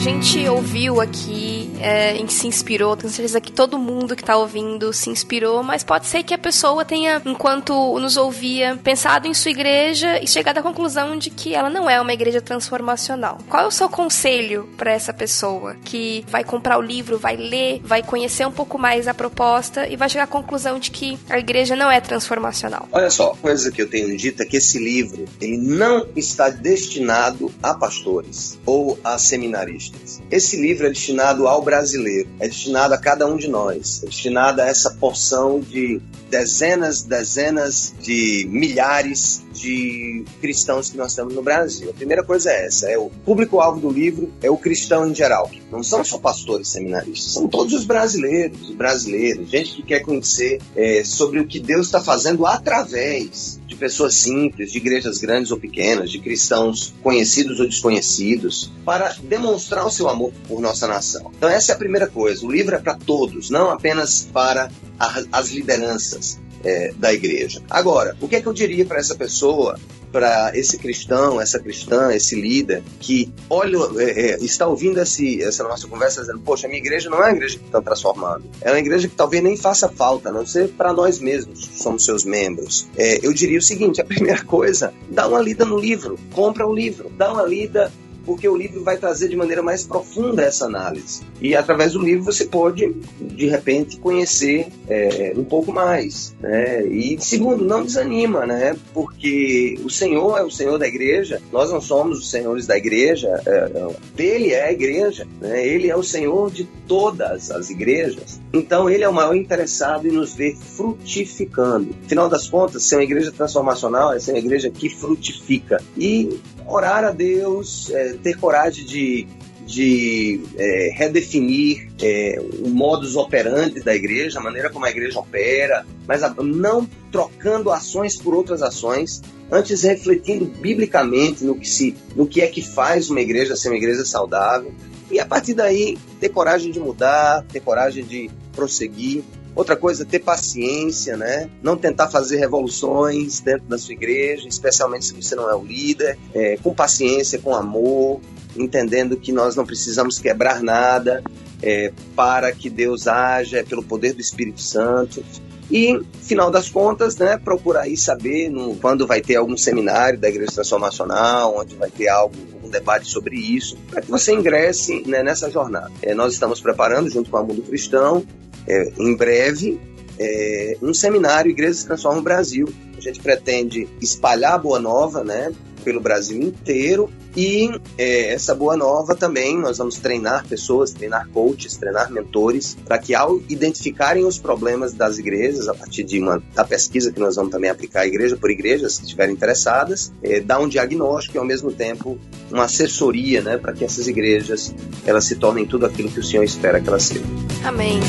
Gente 0.06 0.48
ouviu 0.48 1.00
aqui 1.00 1.55
é, 1.80 2.16
em 2.16 2.26
que 2.26 2.32
se 2.32 2.46
inspirou. 2.46 2.96
Tenho 2.96 3.12
certeza 3.12 3.40
que 3.40 3.52
todo 3.52 3.78
mundo 3.78 4.14
que 4.14 4.22
está 4.22 4.36
ouvindo 4.36 4.92
se 4.92 5.10
inspirou, 5.10 5.62
mas 5.62 5.84
pode 5.84 6.06
ser 6.06 6.22
que 6.22 6.34
a 6.34 6.38
pessoa 6.38 6.84
tenha, 6.84 7.20
enquanto 7.24 7.98
nos 7.98 8.16
ouvia, 8.16 8.78
pensado 8.82 9.26
em 9.26 9.34
sua 9.34 9.50
igreja 9.50 10.22
e 10.22 10.26
chegado 10.26 10.58
à 10.58 10.62
conclusão 10.62 11.16
de 11.16 11.30
que 11.30 11.54
ela 11.54 11.70
não 11.70 11.88
é 11.88 12.00
uma 12.00 12.12
igreja 12.12 12.40
transformacional. 12.40 13.38
Qual 13.48 13.64
é 13.64 13.66
o 13.66 13.70
seu 13.70 13.88
conselho 13.88 14.68
para 14.76 14.92
essa 14.92 15.12
pessoa 15.12 15.76
que 15.84 16.24
vai 16.28 16.44
comprar 16.44 16.78
o 16.78 16.82
livro, 16.82 17.18
vai 17.18 17.36
ler, 17.36 17.80
vai 17.84 18.02
conhecer 18.02 18.46
um 18.46 18.52
pouco 18.52 18.78
mais 18.78 19.08
a 19.08 19.14
proposta 19.14 19.88
e 19.88 19.96
vai 19.96 20.08
chegar 20.08 20.24
à 20.24 20.26
conclusão 20.26 20.78
de 20.78 20.90
que 20.90 21.18
a 21.28 21.38
igreja 21.38 21.76
não 21.76 21.90
é 21.90 22.00
transformacional? 22.00 22.88
Olha 22.92 23.10
só, 23.10 23.34
coisa 23.40 23.70
que 23.70 23.80
eu 23.80 23.88
tenho 23.88 24.16
dito 24.16 24.42
é 24.42 24.46
que 24.46 24.56
esse 24.56 24.78
livro 24.78 25.24
ele 25.40 25.56
não 25.56 26.06
está 26.16 26.48
destinado 26.48 27.52
a 27.62 27.74
pastores 27.74 28.58
ou 28.64 28.98
a 29.02 29.18
seminaristas. 29.18 30.20
Esse 30.30 30.60
livro 30.60 30.86
é 30.86 30.90
destinado 30.90 31.46
ao 31.46 31.62
brasileiro, 31.66 32.28
é 32.38 32.46
destinado 32.46 32.94
a 32.94 32.98
cada 32.98 33.26
um 33.26 33.36
de 33.36 33.48
nós, 33.48 34.02
é 34.02 34.06
destinado 34.06 34.62
a 34.62 34.66
essa 34.66 34.92
porção 34.92 35.60
de 35.60 36.00
dezenas, 36.30 37.02
dezenas 37.02 37.92
de 38.00 38.46
milhares 38.48 39.44
de 39.58 40.24
cristãos 40.40 40.90
que 40.90 40.96
nós 40.96 41.14
temos 41.14 41.34
no 41.34 41.42
Brasil. 41.42 41.90
A 41.90 41.94
primeira 41.94 42.22
coisa 42.22 42.50
é 42.50 42.66
essa, 42.66 42.90
é 42.90 42.98
o 42.98 43.10
público-alvo 43.24 43.80
do 43.80 43.90
livro, 43.90 44.32
é 44.42 44.50
o 44.50 44.56
cristão 44.56 45.08
em 45.08 45.14
geral. 45.14 45.50
Não 45.70 45.82
são 45.82 46.04
só 46.04 46.18
pastores 46.18 46.68
seminaristas, 46.68 47.32
são 47.32 47.48
todos 47.48 47.72
os 47.72 47.84
brasileiros, 47.84 48.68
os 48.68 48.74
brasileiros, 48.74 49.50
gente 49.50 49.76
que 49.76 49.82
quer 49.82 50.00
conhecer 50.00 50.60
é, 50.74 51.02
sobre 51.04 51.40
o 51.40 51.46
que 51.46 51.60
Deus 51.60 51.86
está 51.86 52.00
fazendo 52.00 52.46
através 52.46 53.60
de 53.66 53.74
pessoas 53.74 54.14
simples, 54.14 54.72
de 54.72 54.78
igrejas 54.78 55.18
grandes 55.18 55.50
ou 55.50 55.58
pequenas, 55.58 56.10
de 56.10 56.18
cristãos 56.18 56.94
conhecidos 57.02 57.60
ou 57.60 57.66
desconhecidos, 57.66 58.72
para 58.84 59.14
demonstrar 59.22 59.86
o 59.86 59.90
seu 59.90 60.08
amor 60.08 60.32
por 60.48 60.60
nossa 60.60 60.86
nação. 60.86 61.30
Então 61.36 61.48
essa 61.48 61.72
é 61.72 61.74
a 61.74 61.78
primeira 61.78 62.06
coisa. 62.06 62.44
O 62.46 62.50
livro 62.50 62.74
é 62.74 62.78
para 62.78 62.94
todos, 62.94 63.50
não 63.50 63.70
apenas 63.70 64.28
para 64.32 64.70
a, 64.98 65.22
as 65.32 65.50
lideranças 65.50 66.38
é, 66.66 66.92
da 66.96 67.12
igreja. 67.12 67.62
Agora, 67.70 68.16
o 68.20 68.28
que 68.28 68.36
é 68.36 68.40
que 68.40 68.46
eu 68.46 68.52
diria 68.52 68.84
para 68.84 68.98
essa 68.98 69.14
pessoa 69.14 69.78
para 70.16 70.52
esse 70.54 70.78
cristão, 70.78 71.38
essa 71.38 71.58
cristã, 71.58 72.10
esse 72.10 72.40
líder 72.40 72.82
que 73.00 73.30
olha, 73.50 73.76
é, 73.98 74.30
é, 74.30 74.36
está 74.42 74.66
ouvindo 74.66 74.98
esse, 74.98 75.42
essa 75.42 75.62
nossa 75.64 75.86
conversa 75.86 76.22
dizendo, 76.22 76.40
poxa, 76.40 76.66
minha 76.66 76.78
igreja 76.78 77.10
não 77.10 77.18
é 77.18 77.26
uma 77.26 77.32
igreja 77.32 77.58
que 77.58 77.66
está 77.66 77.82
transformando. 77.82 78.44
É 78.62 78.70
uma 78.70 78.78
igreja 78.78 79.08
que 79.08 79.14
talvez 79.14 79.42
nem 79.42 79.58
faça 79.58 79.88
falta, 79.90 80.30
a 80.30 80.32
não 80.32 80.46
ser 80.46 80.68
para 80.70 80.92
nós 80.92 81.18
mesmos, 81.18 81.68
somos 81.74 82.04
seus 82.04 82.24
membros. 82.24 82.88
É, 82.96 83.26
eu 83.26 83.32
diria 83.34 83.58
o 83.58 83.62
seguinte: 83.62 84.00
a 84.00 84.04
primeira 84.04 84.42
coisa, 84.42 84.94
dá 85.10 85.28
uma 85.28 85.40
lida 85.40 85.64
no 85.66 85.78
livro, 85.78 86.18
compra 86.32 86.66
o 86.66 86.70
um 86.70 86.74
livro, 86.74 87.10
dá 87.10 87.32
uma 87.32 87.42
lida 87.42 87.92
porque 88.26 88.48
o 88.48 88.56
livro 88.56 88.82
vai 88.82 88.96
trazer 88.96 89.28
de 89.28 89.36
maneira 89.36 89.62
mais 89.62 89.86
profunda 89.86 90.42
essa 90.42 90.66
análise. 90.66 91.22
E 91.40 91.54
através 91.54 91.92
do 91.92 92.02
livro 92.02 92.24
você 92.24 92.44
pode, 92.44 92.92
de 93.20 93.46
repente, 93.46 93.96
conhecer 93.98 94.66
é, 94.88 95.32
um 95.36 95.44
pouco 95.44 95.72
mais. 95.72 96.34
Né? 96.40 96.84
E 96.86 97.16
segundo, 97.20 97.64
não 97.64 97.84
desanima, 97.84 98.44
né? 98.44 98.76
Porque 98.92 99.78
o 99.84 99.88
Senhor 99.88 100.36
é 100.36 100.42
o 100.42 100.50
Senhor 100.50 100.78
da 100.78 100.88
igreja, 100.88 101.40
nós 101.52 101.70
não 101.70 101.80
somos 101.80 102.18
os 102.18 102.30
senhores 102.30 102.66
da 102.66 102.76
igreja, 102.76 103.40
é, 103.46 103.88
dele 104.16 104.52
é 104.52 104.66
a 104.66 104.72
igreja, 104.72 105.26
né? 105.40 105.66
ele 105.66 105.88
é 105.88 105.96
o 105.96 106.02
Senhor 106.02 106.50
de 106.50 106.64
todas 106.88 107.50
as 107.50 107.70
igrejas. 107.70 108.40
Então 108.52 108.90
ele 108.90 109.04
é 109.04 109.08
o 109.08 109.12
maior 109.12 109.34
interessado 109.34 110.08
em 110.08 110.10
nos 110.10 110.34
ver 110.34 110.56
frutificando. 110.56 111.94
Afinal 112.04 112.28
das 112.28 112.48
contas, 112.48 112.82
ser 112.82 112.96
uma 112.96 113.04
igreja 113.04 113.30
transformacional 113.30 114.12
é 114.12 114.18
ser 114.18 114.32
uma 114.32 114.38
igreja 114.38 114.70
que 114.70 114.88
frutifica. 114.88 115.82
E 115.96 116.40
orar 116.66 117.04
a 117.04 117.10
Deus, 117.10 117.90
é, 117.90 118.14
ter 118.14 118.36
coragem 118.38 118.84
de, 118.84 119.26
de 119.64 120.40
é, 120.56 120.90
redefinir 120.94 121.88
é, 122.00 122.40
o 122.64 122.68
modus 122.68 123.16
operandi 123.16 123.80
da 123.80 123.94
igreja, 123.94 124.38
a 124.38 124.42
maneira 124.42 124.70
como 124.70 124.84
a 124.84 124.90
igreja 124.90 125.18
opera, 125.18 125.86
mas 126.06 126.22
não 126.38 126.88
trocando 127.10 127.70
ações 127.70 128.16
por 128.16 128.34
outras 128.34 128.62
ações, 128.62 129.22
antes 129.50 129.82
refletindo 129.82 130.44
biblicamente 130.44 131.44
no 131.44 131.56
que, 131.56 131.68
se, 131.68 131.96
no 132.14 132.26
que 132.26 132.40
é 132.40 132.46
que 132.46 132.62
faz 132.62 133.10
uma 133.10 133.20
igreja 133.20 133.56
ser 133.56 133.68
uma 133.68 133.76
igreja 133.76 134.04
saudável, 134.04 134.72
e 135.10 135.20
a 135.20 135.26
partir 135.26 135.54
daí 135.54 135.96
ter 136.20 136.30
coragem 136.30 136.72
de 136.72 136.80
mudar, 136.80 137.44
ter 137.44 137.60
coragem 137.60 138.04
de 138.04 138.28
prosseguir. 138.52 139.22
Outra 139.56 139.74
coisa, 139.74 140.04
ter 140.04 140.18
paciência, 140.18 141.16
né? 141.16 141.48
Não 141.62 141.78
tentar 141.78 142.08
fazer 142.08 142.36
revoluções 142.36 143.40
dentro 143.40 143.66
da 143.66 143.78
sua 143.78 143.94
igreja, 143.94 144.46
especialmente 144.46 145.06
se 145.06 145.14
você 145.14 145.34
não 145.34 145.50
é 145.50 145.54
o 145.56 145.64
líder. 145.64 146.18
É, 146.34 146.58
com 146.58 146.74
paciência, 146.74 147.38
com 147.38 147.54
amor, 147.54 148.20
entendendo 148.54 149.16
que 149.16 149.32
nós 149.32 149.56
não 149.56 149.64
precisamos 149.64 150.18
quebrar 150.18 150.62
nada 150.62 151.24
é, 151.62 151.90
para 152.14 152.52
que 152.52 152.68
Deus 152.68 153.08
haja 153.08 153.64
pelo 153.64 153.82
poder 153.82 154.12
do 154.12 154.20
Espírito 154.20 154.60
Santo. 154.60 155.24
E, 155.70 156.00
final 156.22 156.50
das 156.50 156.68
contas, 156.68 157.16
né, 157.16 157.36
procurar 157.36 157.82
aí 157.82 157.96
saber 157.96 158.48
no, 158.48 158.76
quando 158.76 159.06
vai 159.06 159.20
ter 159.20 159.36
algum 159.36 159.56
seminário 159.56 160.18
da 160.18 160.28
Igreja 160.28 160.52
Transformacional, 160.52 161.56
onde 161.58 161.74
vai 161.74 161.90
ter 161.90 162.08
algo, 162.08 162.36
um 162.62 162.68
debate 162.68 163.08
sobre 163.08 163.36
isso, 163.36 163.76
para 163.90 164.00
que 164.00 164.10
você 164.10 164.32
ingresse 164.32 165.02
né, 165.08 165.24
nessa 165.24 165.50
jornada. 165.50 165.90
É, 166.02 166.14
nós 166.14 166.34
estamos 166.34 166.60
preparando, 166.60 167.10
junto 167.10 167.30
com 167.30 167.36
a 167.36 167.42
Mundo 167.42 167.62
Cristão, 167.62 168.24
é, 168.66 168.92
em 168.98 169.14
breve, 169.14 169.80
é, 170.18 170.76
um 170.82 170.94
seminário 170.94 171.50
Igrejas 171.50 171.84
Transforma 171.84 172.20
o 172.20 172.22
Brasil. 172.22 172.68
A 172.96 173.00
gente 173.00 173.20
pretende 173.20 173.88
espalhar 174.00 174.54
a 174.54 174.58
Boa 174.58 174.78
Nova, 174.78 175.22
né, 175.22 175.52
pelo 175.84 176.00
Brasil 176.00 176.40
inteiro. 176.40 177.10
E 177.36 177.70
é, 177.98 178.32
essa 178.32 178.54
boa 178.54 178.76
nova 178.76 179.14
também, 179.14 179.58
nós 179.58 179.76
vamos 179.76 179.98
treinar 179.98 180.46
pessoas, 180.46 180.92
treinar 180.92 181.28
coaches, 181.28 181.76
treinar 181.76 182.10
mentores, 182.10 182.76
para 182.86 182.98
que 182.98 183.14
ao 183.14 183.38
identificarem 183.48 184.24
os 184.24 184.38
problemas 184.38 184.94
das 184.94 185.18
igrejas, 185.18 185.68
a 185.68 185.74
partir 185.74 186.02
de 186.02 186.18
uma 186.18 186.42
da 186.54 186.64
pesquisa 186.64 187.12
que 187.12 187.20
nós 187.20 187.36
vamos 187.36 187.50
também 187.50 187.68
aplicar 187.68 188.06
igreja 188.06 188.36
por 188.36 188.50
igreja, 188.50 188.88
se 188.88 189.02
estiverem 189.02 189.34
interessadas, 189.34 190.12
é, 190.22 190.40
dar 190.40 190.60
um 190.60 190.68
diagnóstico 190.68 191.36
e 191.36 191.38
ao 191.38 191.44
mesmo 191.44 191.70
tempo 191.70 192.18
uma 192.50 192.64
assessoria, 192.64 193.42
né, 193.42 193.58
para 193.58 193.74
que 193.74 193.84
essas 193.84 194.08
igrejas 194.08 194.74
elas 195.04 195.24
se 195.24 195.36
tornem 195.36 195.66
tudo 195.66 195.84
aquilo 195.84 196.10
que 196.10 196.20
o 196.20 196.24
Senhor 196.24 196.42
espera 196.42 196.80
que 196.80 196.88
elas 196.88 197.02
sejam. 197.02 197.26
Amém. 197.64 198.00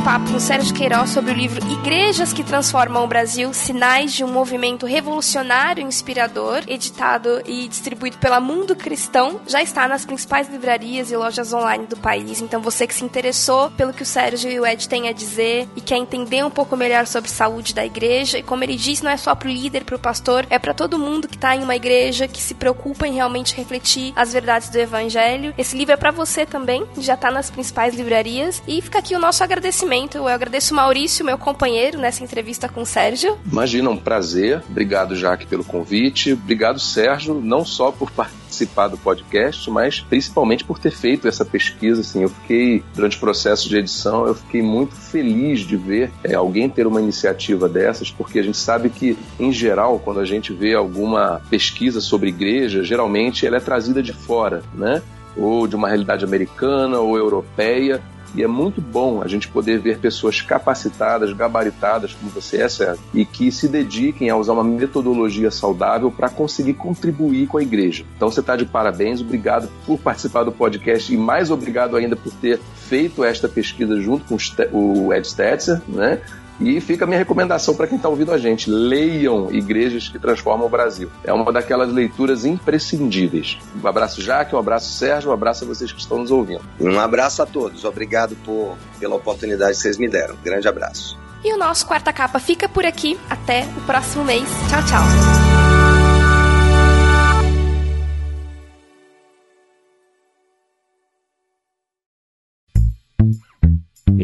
Nosso 0.00 0.04
papo 0.04 0.32
com 0.32 0.40
Sérgio 0.40 0.74
Queiroz 0.74 1.10
sobre 1.10 1.32
o 1.32 1.34
livro 1.34 1.60
Igrejas 1.70 2.32
que 2.32 2.44
Transformam 2.44 3.04
o 3.04 3.06
Brasil, 3.06 3.52
Sinais 3.52 4.12
de 4.12 4.24
um 4.24 4.28
Movimento 4.28 4.86
Revolucionário 4.86 5.82
Inspirador, 5.82 6.62
editado 6.66 7.42
e 7.46 7.68
distribuído 7.68 8.18
pela 8.18 8.40
Mundo 8.40 8.74
Cristão, 8.74 9.40
já 9.46 9.62
está 9.62 9.86
nas 9.88 10.04
principais 10.04 10.48
livrarias 10.48 11.10
e 11.10 11.16
lojas 11.16 11.52
online 11.52 11.86
do 11.86 11.96
país. 11.96 12.40
Então 12.40 12.60
você 12.60 12.86
que 12.86 12.94
se 12.94 13.04
interessou 13.04 13.70
pelo 13.72 13.92
que 13.92 14.02
o 14.02 14.06
Sérgio 14.06 14.50
e 14.50 14.60
o 14.60 14.66
Ed 14.66 14.88
têm 14.88 15.08
a 15.08 15.12
dizer 15.12 15.68
e 15.76 15.80
quer 15.80 15.96
entender 15.96 16.44
um 16.44 16.50
pouco 16.50 16.76
melhor 16.76 17.06
sobre 17.06 17.30
saúde 17.30 17.74
da 17.74 17.84
igreja, 17.84 18.38
e 18.38 18.42
como 18.42 18.64
ele 18.64 18.76
disse, 18.76 19.04
não 19.04 19.10
é 19.10 19.16
só 19.16 19.34
para 19.34 19.48
o 19.48 19.52
líder, 19.52 19.84
para 19.84 19.96
o 19.96 20.00
pastor, 20.00 20.46
é 20.50 20.58
para 20.58 20.74
todo 20.74 20.98
mundo 20.98 21.28
que 21.28 21.36
está 21.36 21.54
em 21.56 21.62
uma 21.62 21.76
igreja 21.76 22.28
que 22.28 22.40
se 22.40 22.54
preocupa 22.54 23.06
em 23.06 23.14
realmente 23.14 23.56
refletir 23.56 24.12
as 24.16 24.32
verdades 24.32 24.68
do 24.68 24.78
evangelho. 24.78 25.54
Esse 25.58 25.76
livro 25.76 25.94
é 25.94 25.96
para 25.96 26.10
você 26.10 26.46
também, 26.46 26.84
já 26.98 27.14
está 27.14 27.30
nas 27.30 27.50
principais 27.50 27.94
livrarias 27.94 28.62
e 28.66 28.80
fica 28.80 28.98
aqui 28.98 29.14
o 29.14 29.18
nosso 29.18 29.42
agradecimento 29.42 29.89
agradecimento. 29.90 30.18
Eu 30.18 30.28
agradeço 30.28 30.74
Maurício, 30.74 31.24
meu 31.24 31.36
companheiro, 31.36 31.98
nessa 31.98 32.22
entrevista 32.22 32.68
com 32.68 32.82
o 32.82 32.86
Sérgio. 32.86 33.36
Imagina, 33.50 33.90
um 33.90 33.96
prazer. 33.96 34.62
Obrigado, 34.68 35.16
Jaque, 35.16 35.46
pelo 35.46 35.64
convite. 35.64 36.32
Obrigado, 36.32 36.78
Sérgio, 36.78 37.34
não 37.34 37.64
só 37.64 37.90
por 37.90 38.10
participar 38.10 38.88
do 38.88 38.96
podcast, 38.96 39.68
mas 39.70 40.00
principalmente 40.00 40.64
por 40.64 40.78
ter 40.78 40.92
feito 40.92 41.26
essa 41.26 41.44
pesquisa. 41.44 42.02
Assim, 42.02 42.22
eu 42.22 42.28
fiquei, 42.28 42.84
durante 42.94 43.16
o 43.16 43.20
processo 43.20 43.68
de 43.68 43.76
edição, 43.76 44.26
eu 44.26 44.34
fiquei 44.34 44.62
muito 44.62 44.94
feliz 44.94 45.60
de 45.60 45.76
ver 45.76 46.10
é, 46.22 46.34
alguém 46.34 46.68
ter 46.68 46.86
uma 46.86 47.00
iniciativa 47.00 47.68
dessas, 47.68 48.10
porque 48.10 48.38
a 48.38 48.42
gente 48.42 48.58
sabe 48.58 48.90
que, 48.90 49.18
em 49.38 49.52
geral, 49.52 49.98
quando 49.98 50.20
a 50.20 50.24
gente 50.24 50.52
vê 50.52 50.74
alguma 50.74 51.40
pesquisa 51.50 52.00
sobre 52.00 52.28
igreja, 52.28 52.84
geralmente 52.84 53.46
ela 53.46 53.56
é 53.56 53.60
trazida 53.60 54.02
de 54.02 54.12
fora, 54.12 54.62
né? 54.74 55.02
ou 55.36 55.66
de 55.66 55.76
uma 55.76 55.88
realidade 55.88 56.24
americana 56.24 56.98
ou 56.98 57.16
europeia. 57.16 58.00
E 58.34 58.42
é 58.42 58.46
muito 58.46 58.80
bom 58.80 59.22
a 59.22 59.28
gente 59.28 59.48
poder 59.48 59.78
ver 59.80 59.98
pessoas 59.98 60.40
capacitadas, 60.40 61.32
gabaritadas, 61.32 62.14
como 62.14 62.30
você 62.30 62.62
é, 62.62 62.68
Sérgio, 62.68 63.02
e 63.12 63.24
que 63.24 63.50
se 63.50 63.68
dediquem 63.68 64.30
a 64.30 64.36
usar 64.36 64.52
uma 64.52 64.64
metodologia 64.64 65.50
saudável 65.50 66.10
para 66.10 66.28
conseguir 66.28 66.74
contribuir 66.74 67.46
com 67.46 67.58
a 67.58 67.62
igreja. 67.62 68.04
Então 68.16 68.30
você 68.30 68.40
está 68.40 68.56
de 68.56 68.64
parabéns, 68.64 69.20
obrigado 69.20 69.68
por 69.86 69.98
participar 69.98 70.44
do 70.44 70.52
podcast 70.52 71.12
e 71.12 71.16
mais 71.16 71.50
obrigado 71.50 71.96
ainda 71.96 72.16
por 72.16 72.32
ter 72.32 72.58
feito 72.76 73.24
esta 73.24 73.48
pesquisa 73.48 74.00
junto 74.00 74.24
com 74.24 74.36
o 74.72 75.12
Ed 75.12 75.26
Stetzer, 75.26 75.80
né? 75.88 76.20
E 76.60 76.80
fica 76.80 77.04
a 77.04 77.06
minha 77.06 77.18
recomendação 77.18 77.74
para 77.74 77.86
quem 77.86 77.96
está 77.96 78.08
ouvindo 78.08 78.32
a 78.32 78.38
gente: 78.38 78.70
leiam 78.70 79.50
Igrejas 79.50 80.08
que 80.08 80.18
Transformam 80.18 80.66
o 80.66 80.70
Brasil. 80.70 81.10
É 81.24 81.32
uma 81.32 81.50
daquelas 81.50 81.92
leituras 81.92 82.44
imprescindíveis. 82.44 83.58
Um 83.82 83.86
abraço, 83.86 84.20
Jaque, 84.20 84.54
um 84.54 84.58
abraço, 84.58 84.92
Sérgio, 84.92 85.30
um 85.30 85.32
abraço 85.32 85.64
a 85.64 85.66
vocês 85.66 85.90
que 85.90 86.00
estão 86.00 86.18
nos 86.18 86.30
ouvindo. 86.30 86.62
Um 86.78 87.00
abraço 87.00 87.42
a 87.42 87.46
todos. 87.46 87.84
Obrigado 87.84 88.36
por, 88.44 88.76
pela 88.98 89.16
oportunidade 89.16 89.72
que 89.72 89.78
vocês 89.78 89.96
me 89.96 90.08
deram. 90.08 90.36
grande 90.44 90.68
abraço. 90.68 91.18
E 91.42 91.52
o 91.54 91.56
nosso 91.56 91.86
quarta 91.86 92.12
capa 92.12 92.38
fica 92.38 92.68
por 92.68 92.84
aqui. 92.84 93.18
Até 93.28 93.66
o 93.76 93.80
próximo 93.86 94.24
mês. 94.24 94.48
Tchau, 94.68 94.84
tchau. 94.84 95.79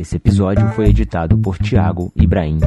Esse 0.06 0.18
episódio 0.18 0.68
foi 0.68 0.86
editado 0.90 1.36
por 1.36 1.58
Tiago 1.58 2.12
Ibrahim. 2.14 2.60